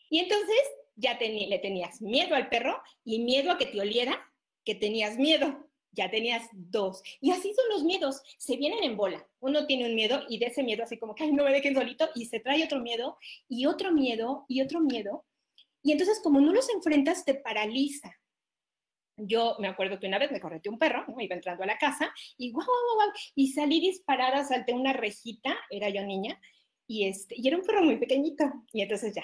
[0.10, 0.58] Y entonces
[0.96, 4.18] ya le tenías miedo al perro y miedo a que te oliera,
[4.64, 5.66] que tenías miedo.
[5.92, 7.02] Ya tenías dos.
[7.20, 8.22] Y así son los miedos.
[8.38, 9.28] Se vienen en bola.
[9.40, 11.74] Uno tiene un miedo y de ese miedo así como que, ay, no me dejen
[11.74, 13.18] solito y se trae otro miedo
[13.50, 15.26] y otro miedo y otro miedo.
[15.82, 18.16] Y entonces como no los enfrentas, te paraliza
[19.18, 22.14] yo me acuerdo que una vez me correteó un perro, iba entrando a la casa
[22.38, 26.40] y guau, guau, guau, y salí disparada, salté una rejita, era yo niña,
[26.88, 29.24] y, este, y era un perro muy pequeñito, y entonces ya,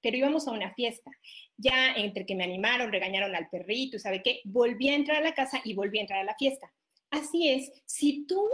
[0.00, 1.10] pero íbamos a una fiesta.
[1.56, 4.40] Ya entre que me animaron, regañaron al perrito, ¿sabe qué?
[4.44, 6.72] Volví a entrar a la casa y volví a entrar a la fiesta.
[7.10, 8.48] Así es, si tú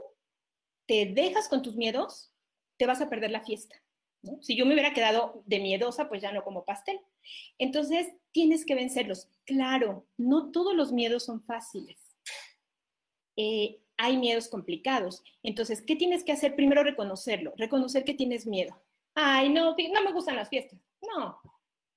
[0.86, 2.32] te dejas con tus miedos,
[2.76, 3.76] te vas a perder la fiesta.
[4.40, 7.00] Si yo me hubiera quedado de miedosa, pues ya no como pastel.
[7.58, 9.28] Entonces, tienes que vencerlos.
[9.44, 11.98] Claro, no todos los miedos son fáciles.
[13.36, 15.22] Eh, hay miedos complicados.
[15.42, 16.56] Entonces, ¿qué tienes que hacer?
[16.56, 18.82] Primero reconocerlo, reconocer que tienes miedo.
[19.14, 20.80] Ay, no, no me gustan las fiestas.
[21.02, 21.38] No.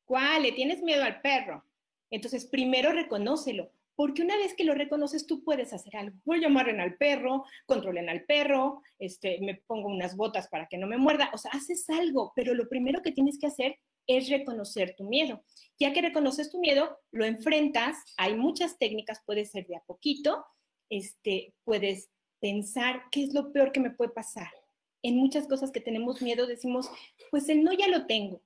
[0.06, 0.44] ¿Cuál?
[0.44, 1.64] Le tienes miedo al perro.
[2.12, 6.18] Entonces, primero reconócelo, porque una vez que lo reconoces, tú puedes hacer algo.
[6.26, 10.78] Voy a llamarle al perro, controlen al perro, este, me pongo unas botas para que
[10.78, 11.32] no me muerda.
[11.34, 15.44] O sea, haces algo, pero lo primero que tienes que hacer es reconocer tu miedo.
[15.80, 17.98] Ya que reconoces tu miedo, lo enfrentas.
[18.18, 20.46] Hay muchas técnicas, puede ser de a poquito.
[20.90, 22.10] Este, puedes
[22.40, 24.50] pensar qué es lo peor que me puede pasar.
[25.02, 26.90] En muchas cosas que tenemos miedo decimos,
[27.32, 28.42] pues el no ya lo tengo.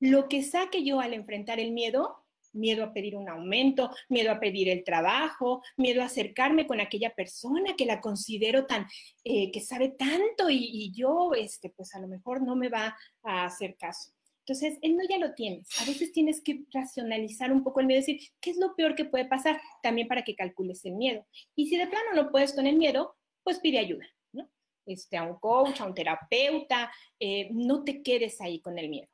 [0.00, 2.22] Lo que saque yo al enfrentar el miedo
[2.52, 7.14] miedo a pedir un aumento, miedo a pedir el trabajo, miedo a acercarme con aquella
[7.14, 8.86] persona que la considero tan,
[9.24, 13.44] eh, que sabe tanto y, yo, este, pues a lo mejor no me va a
[13.44, 14.12] hacer caso.
[14.52, 15.66] Entonces, él no ya lo tienes.
[15.80, 19.06] A veces tienes que racionalizar un poco el miedo, decir, ¿qué es lo peor que
[19.06, 19.58] puede pasar?
[19.82, 21.26] También para que calcules el miedo.
[21.56, 24.50] Y si de plano no puedes con el miedo, pues pide ayuda, ¿no?
[24.84, 29.08] Este, a un coach, a un terapeuta, eh, no te quedes ahí con el miedo.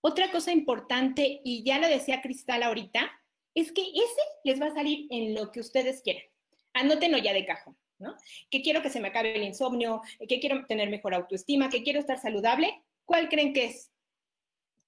[0.00, 3.12] Otra cosa importante, y ya lo decía Cristal ahorita,
[3.54, 6.24] es que ese les va a salir en lo que ustedes quieran.
[6.72, 8.16] Anótenlo ya de cajón, ¿no?
[8.48, 12.00] Que quiero que se me acabe el insomnio, que quiero tener mejor autoestima, que quiero
[12.00, 12.82] estar saludable.
[13.04, 13.93] ¿Cuál creen que es?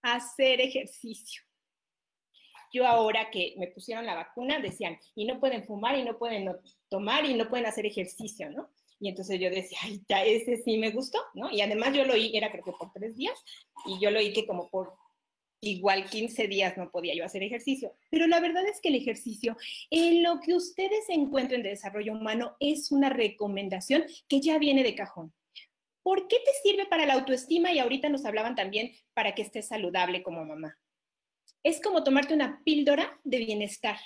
[0.06, 1.42] Hacer ejercicio.
[2.72, 6.48] Yo ahora que me pusieron la vacuna, decían, y no pueden fumar, y no pueden
[6.88, 8.70] tomar, y no pueden hacer ejercicio, ¿no?
[9.00, 11.50] Y entonces yo decía, ay, ya ese sí me gustó, ¿no?
[11.50, 13.36] Y además yo lo oí, era creo que por tres días,
[13.84, 14.94] y yo lo oí que como por
[15.60, 17.92] igual 15 días no podía yo hacer ejercicio.
[18.10, 19.56] Pero la verdad es que el ejercicio,
[19.90, 24.94] en lo que ustedes encuentren de desarrollo humano, es una recomendación que ya viene de
[24.94, 25.32] cajón.
[26.06, 27.72] ¿Por qué te sirve para la autoestima?
[27.72, 30.78] Y ahorita nos hablaban también para que estés saludable como mamá.
[31.64, 33.98] Es como tomarte una píldora de bienestar,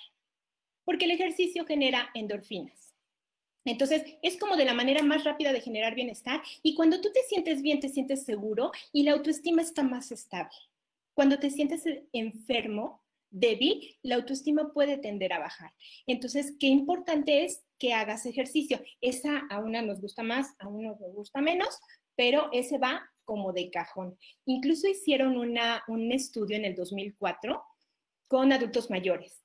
[0.87, 2.95] porque el ejercicio genera endorfinas.
[3.67, 7.23] Entonces, es como de la manera más rápida de generar bienestar y cuando tú te
[7.25, 10.57] sientes bien, te sientes seguro y la autoestima está más estable.
[11.13, 13.00] Cuando te sientes enfermo,
[13.31, 15.73] débil, la autoestima puede tender a bajar.
[16.07, 18.81] Entonces, qué importante es que hagas ejercicio.
[19.01, 21.79] Esa a una nos gusta más, a uno nos gusta menos,
[22.17, 24.19] pero ese va como de cajón.
[24.45, 27.63] Incluso hicieron una, un estudio en el 2004
[28.27, 29.45] con adultos mayores.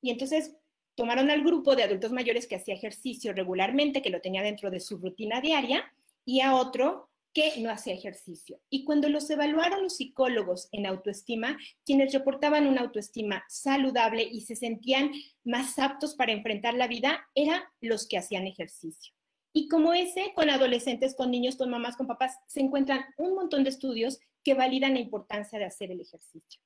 [0.00, 0.56] Y entonces
[0.94, 4.80] tomaron al grupo de adultos mayores que hacía ejercicio regularmente, que lo tenía dentro de
[4.80, 5.84] su rutina diaria,
[6.24, 8.60] y a otro que no hacía ejercicio.
[8.70, 14.54] Y cuando los evaluaron los psicólogos en autoestima, quienes reportaban una autoestima saludable y se
[14.54, 15.10] sentían
[15.42, 19.12] más aptos para enfrentar la vida, eran los que hacían ejercicio.
[19.52, 23.64] Y como ese, con adolescentes, con niños, con mamás, con papás, se encuentran un montón
[23.64, 26.60] de estudios que validan la importancia de hacer el ejercicio.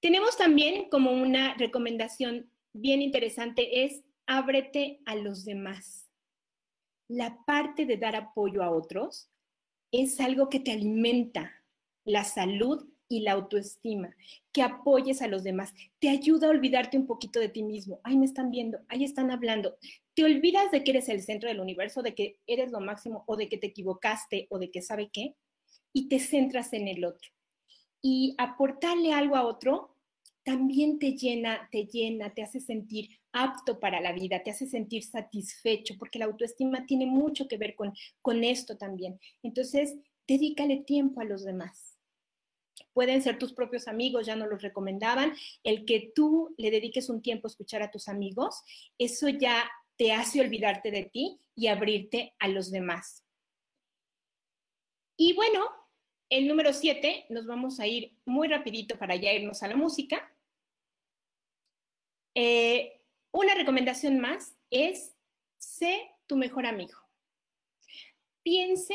[0.00, 6.10] Tenemos también como una recomendación bien interesante es ábrete a los demás.
[7.08, 9.30] La parte de dar apoyo a otros
[10.02, 11.52] es algo que te alimenta
[12.04, 14.16] la salud y la autoestima,
[14.52, 18.00] que apoyes a los demás, te ayuda a olvidarte un poquito de ti mismo.
[18.02, 19.76] Ahí me están viendo, ahí están hablando.
[20.14, 23.36] Te olvidas de que eres el centro del universo, de que eres lo máximo o
[23.36, 25.36] de que te equivocaste o de que sabe qué,
[25.92, 27.30] y te centras en el otro.
[28.02, 29.96] Y aportarle algo a otro
[30.42, 35.02] también te llena, te llena, te hace sentir apto para la vida, te hace sentir
[35.02, 37.92] satisfecho, porque la autoestima tiene mucho que ver con,
[38.22, 39.20] con esto también.
[39.42, 39.96] Entonces,
[40.26, 41.98] dedícale tiempo a los demás.
[42.92, 45.34] Pueden ser tus propios amigos, ya no los recomendaban.
[45.64, 48.62] El que tú le dediques un tiempo a escuchar a tus amigos,
[48.98, 53.24] eso ya te hace olvidarte de ti y abrirte a los demás.
[55.16, 55.68] Y bueno,
[56.30, 60.32] el número siete, nos vamos a ir muy rapidito para ya irnos a la música.
[62.36, 63.03] Eh,
[63.34, 65.12] una recomendación más es,
[65.58, 66.96] sé tu mejor amigo.
[68.44, 68.94] Piense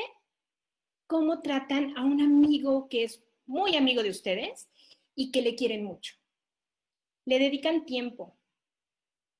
[1.07, 4.69] cómo tratan a un amigo que es muy amigo de ustedes
[5.13, 6.15] y que le quieren mucho.
[7.25, 8.37] Le dedican tiempo,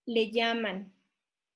[0.05, 0.93] le llaman.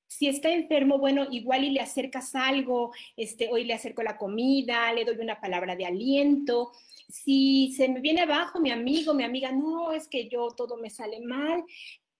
[0.08, 4.94] Si está enfermo, bueno, igual y le acercas algo, este, hoy le acerco la comida,
[4.94, 6.72] le doy una palabra de aliento,
[7.10, 10.90] si se me viene abajo mi amigo, mi amiga, no, es que yo todo me
[10.90, 11.64] sale mal,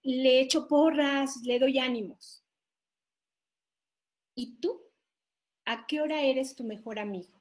[0.04, 2.44] le echo porras, le doy ánimos.
[4.36, 4.82] ¿Y tú?
[5.64, 7.40] ¿A qué hora eres tu mejor amigo?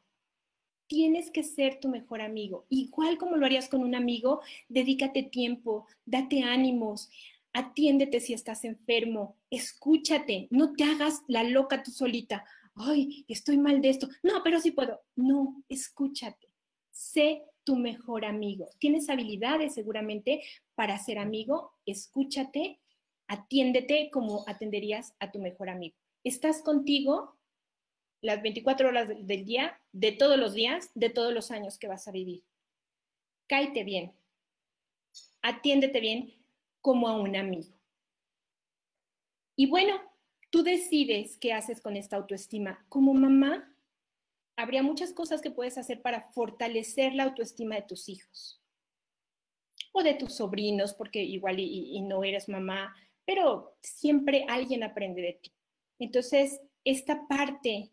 [0.88, 2.66] Tienes que ser tu mejor amigo.
[2.70, 7.10] Igual como lo harías con un amigo, dedícate tiempo, date ánimos,
[7.52, 12.46] atiéndete si estás enfermo, escúchate, no te hagas la loca tú solita.
[12.76, 14.08] ay, estoy mal de esto.
[14.24, 15.02] No, pero sí puedo.
[15.16, 16.48] No, escúchate.
[16.92, 18.70] Sé tu mejor amigo.
[18.80, 20.42] Tienes habilidades seguramente
[20.76, 21.74] para ser amigo.
[21.86, 22.80] Escúchate,
[23.28, 25.96] atiéndete como atenderías a tu mejor amigo.
[26.24, 27.38] Estás contigo
[28.22, 32.08] las 24 horas del día, de todos los días, de todos los años que vas
[32.08, 32.44] a vivir.
[33.48, 34.14] Cáete bien.
[35.42, 36.34] Atiéndete bien
[36.80, 37.74] como a un amigo.
[39.56, 40.02] Y bueno,
[40.50, 42.86] tú decides qué haces con esta autoestima.
[42.88, 43.76] Como mamá,
[44.56, 48.63] habría muchas cosas que puedes hacer para fortalecer la autoestima de tus hijos
[49.94, 52.94] o de tus sobrinos, porque igual y, no eres mamá,
[53.26, 55.54] pero siempre alguien aprende de ti.
[56.00, 57.92] Entonces, esta parte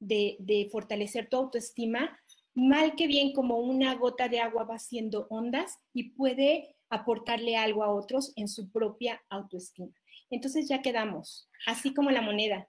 [0.00, 2.18] de, de, fortalecer tu autoestima,
[2.54, 7.84] mal que bien como una gota de agua va haciendo ondas y puede aportarle algo
[7.84, 9.92] a otros en su propia autoestima.
[10.30, 12.68] Entonces ya quedamos, así como la moneda.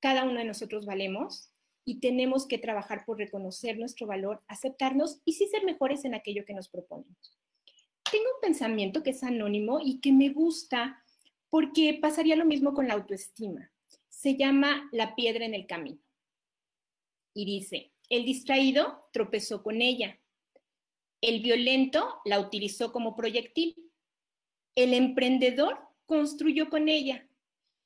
[0.00, 1.50] Cada uno de nosotros valemos
[1.84, 6.44] y tenemos que trabajar por reconocer nuestro valor, aceptarnos y sí ser mejores en aquello
[6.44, 7.38] que nos proponemos.
[8.40, 11.02] Pensamiento que es anónimo y que me gusta
[11.50, 13.70] porque pasaría lo mismo con la autoestima.
[14.08, 16.00] Se llama la piedra en el camino.
[17.34, 20.18] Y dice, el distraído tropezó con ella,
[21.20, 23.74] el violento la utilizó como proyectil.
[24.74, 27.26] El emprendedor construyó con ella.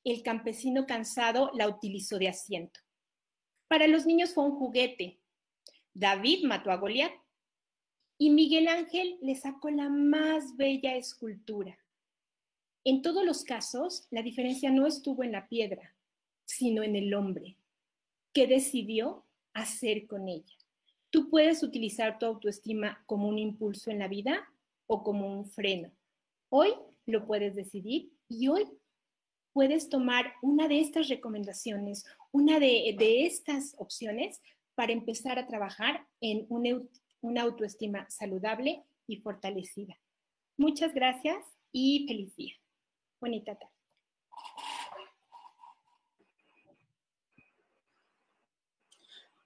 [0.04, 2.80] El campesino cansado la utilizó de asiento.
[3.68, 5.20] Para los niños fue un juguete.
[5.94, 7.12] David mató a Goliat
[8.22, 11.78] y Miguel Ángel le sacó la más bella escultura.
[12.84, 15.94] En todos los casos, la diferencia no estuvo en la piedra,
[16.44, 17.56] sino en el hombre,
[18.34, 19.24] que decidió
[19.54, 20.54] hacer con ella.
[21.08, 24.46] Tú puedes utilizar tu autoestima como un impulso en la vida
[24.86, 25.90] o como un freno.
[26.50, 26.74] Hoy
[27.06, 28.68] lo puedes decidir y hoy
[29.54, 34.42] puedes tomar una de estas recomendaciones, una de, estas opciones
[34.74, 36.82] para empezar a trabajar en una,
[37.20, 39.96] una autoestima saludable y fortalecida.
[40.56, 42.54] Muchas gracias y feliz día.
[43.20, 43.74] Bonita tarde.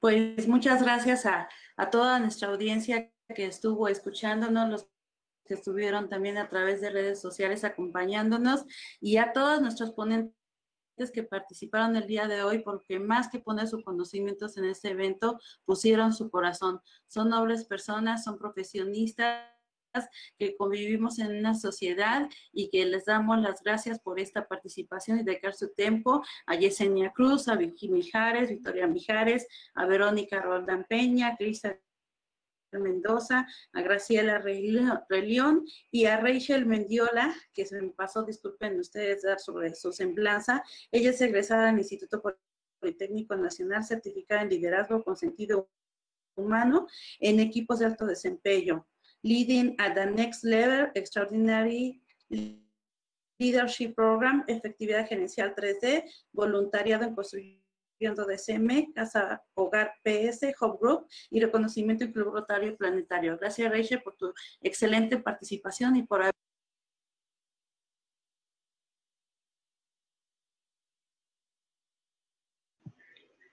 [0.00, 1.48] Pues muchas gracias a,
[1.90, 4.88] toda nuestra audiencia que estuvo escuchándonos, los
[5.46, 8.66] que estuvieron también a través de redes sociales acompañándonos
[9.00, 10.34] y a todos nuestros ponentes
[11.12, 15.40] que participaron el día de hoy porque más que poner sus conocimientos en este evento,
[15.64, 16.80] pusieron su corazón.
[17.08, 19.44] Son nobles personas, son profesionistas
[20.38, 25.22] que convivimos en una sociedad y que les damos las gracias por esta participación y
[25.22, 31.28] dedicar su tiempo a Yesenia Cruz, a Vicky Mijares, Victoria Mijares, a Verónica Roldán Peña,
[31.28, 31.78] a Cristian
[32.80, 39.38] Mendoza, a Graciela Relión y a Rachel Mendiola, que se me pasó, disculpen ustedes dar
[39.40, 40.62] sobre su semblanza.
[40.90, 42.22] Ella es egresada del Instituto
[42.80, 45.70] Politécnico Nacional, certificada en liderazgo con sentido
[46.36, 46.86] humano
[47.20, 48.86] en equipos de alto desempeño.
[49.22, 52.02] Leading at the Next Level Extraordinary
[53.38, 57.14] Leadership Program, Efectividad Gerencial 3D, Voluntariado en
[58.04, 63.38] Construyendo DCM, Casa Hogar PS, Hub Group y Reconocimiento y Club Rotario Planetario.
[63.38, 66.34] Gracias, Rachel, por tu excelente participación y por haber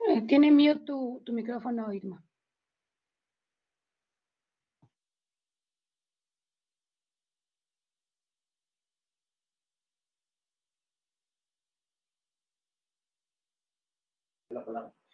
[0.09, 2.21] eh, Tiene mute tu, tu micrófono, Irma.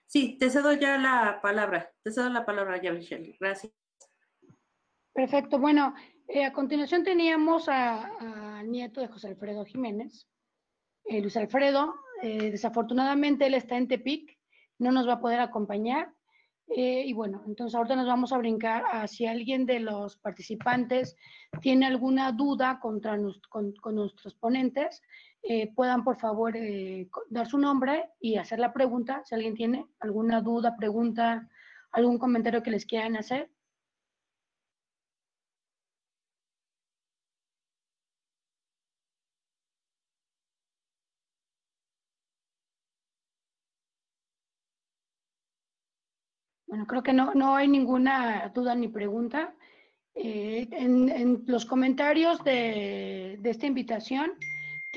[0.08, 1.92] Sí, te cedo ya la palabra.
[2.04, 3.36] Te cedo la palabra ya, Michelle.
[3.40, 3.74] Gracias.
[5.14, 5.60] Perfecto.
[5.60, 5.94] Bueno,
[6.28, 10.28] eh, a continuación teníamos al nieto de José Alfredo Jiménez,
[11.06, 11.96] eh, Luis Alfredo.
[12.22, 14.38] Eh, desafortunadamente él está en Tepic,
[14.78, 16.14] no nos va a poder acompañar.
[16.70, 21.16] y bueno, entonces ahorita nos vamos a brincar a si alguien de los participantes
[21.62, 23.18] tiene alguna duda contra
[23.50, 25.02] con, con nuestros ponentes,
[25.50, 29.86] eh, puedan por favor eh, dar su nombre y hacer la pregunta, si alguien tiene
[30.00, 31.48] alguna duda, pregunta,
[31.92, 33.50] algún comentario que les quieran hacer.
[46.68, 49.56] Bueno, creo que no, no hay ninguna duda ni pregunta.
[50.14, 54.32] Eh, en, los comentarios de, de esta invitación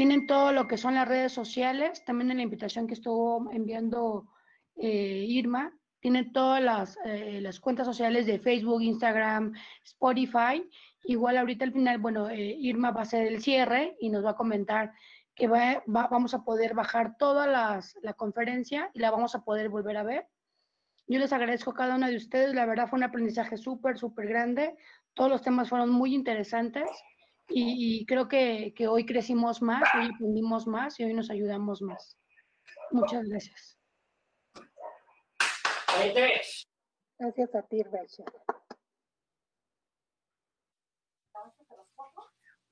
[0.01, 4.31] tienen todo lo que son las redes sociales, también en la invitación que estuvo enviando
[4.77, 9.53] eh, Irma, tiene todas las, eh, las cuentas sociales de Facebook, Instagram,
[9.85, 10.67] Spotify.
[11.05, 14.31] Igual ahorita al final, bueno, eh, Irma va a hacer el cierre y nos va
[14.31, 14.95] a comentar
[15.35, 19.69] que va, vamos a poder bajar toda las, la conferencia y la vamos a poder
[19.69, 20.27] volver a ver.
[21.09, 24.29] Yo les agradezco a cada una de ustedes, la verdad fue un aprendizaje súper, súper
[24.29, 24.75] grande.
[25.13, 26.89] Todos los temas fueron muy interesantes
[27.51, 32.17] y, creo que, que, hoy crecimos más, hoy aprendimos más y hoy nos ayudamos más.
[32.91, 33.79] Muchas gracias.
[37.19, 38.25] Gracias a ti, Rachel.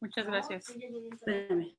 [0.00, 0.68] Muchas gracias.
[0.68, 1.76] Espérame.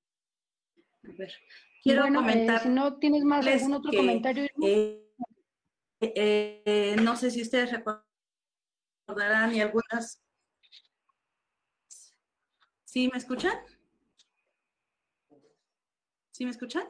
[1.04, 1.34] A ver.
[1.82, 2.58] Quiero bueno, comentar.
[2.58, 4.48] Eh, si no tienes más algún otro que, comentario.
[4.62, 5.06] Eh,
[6.02, 10.22] eh, no sé si ustedes recordarán y algunas.
[12.91, 13.53] ¿Sí me escuchan?
[16.32, 16.88] ¿Sí me escuchan?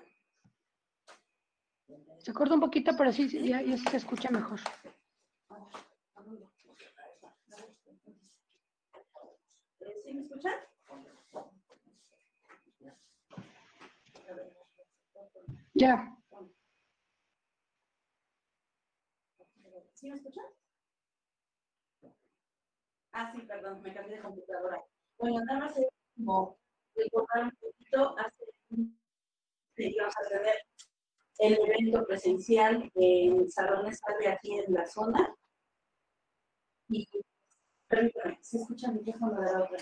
[2.19, 4.61] Se corta un poquito, pero sí, sí, ya, ya se escucha mejor.
[10.05, 10.53] ¿Sí me escuchan?
[15.73, 16.15] Ya.
[19.95, 20.45] ¿Sí me escuchan?
[23.11, 24.81] Ah, sí, perdón, me cambié de computadora.
[25.19, 26.57] Bueno, nada más es como
[26.95, 28.45] recordar un poquito, hace
[29.75, 30.55] íbamos a tener
[31.39, 35.35] el evento presencial en el Salón Estable aquí en la zona.
[36.89, 37.05] Y
[37.87, 39.77] permítame, ¿se escucha el micrófono de la otra?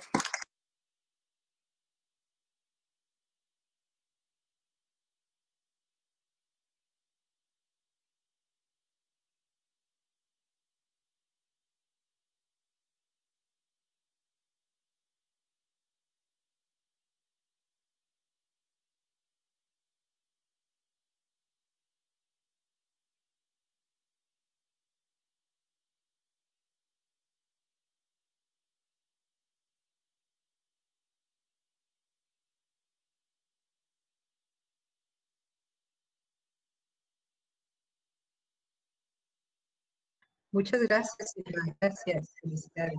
[40.58, 41.76] Muchas gracias, Irma.
[41.80, 42.34] Gracias.
[42.42, 42.98] Felicidades.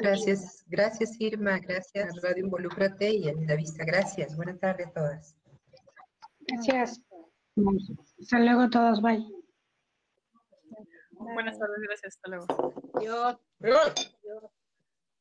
[0.00, 3.84] Gracias, gracias Irma, gracias Radio Involúcrate y a la vista.
[3.84, 5.43] Gracias, buenas tardes a todas.
[6.54, 7.00] Gracias.
[8.20, 9.24] Hasta luego todos, bye.
[11.10, 12.46] Buenas tardes, gracias, hasta luego.
[12.94, 13.36] Adiós.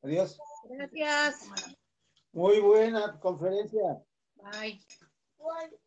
[0.01, 0.39] Adiós.
[0.69, 1.49] Gracias.
[2.33, 4.03] Muy buena conferencia.
[4.35, 4.79] Bye.
[5.37, 5.79] Bye.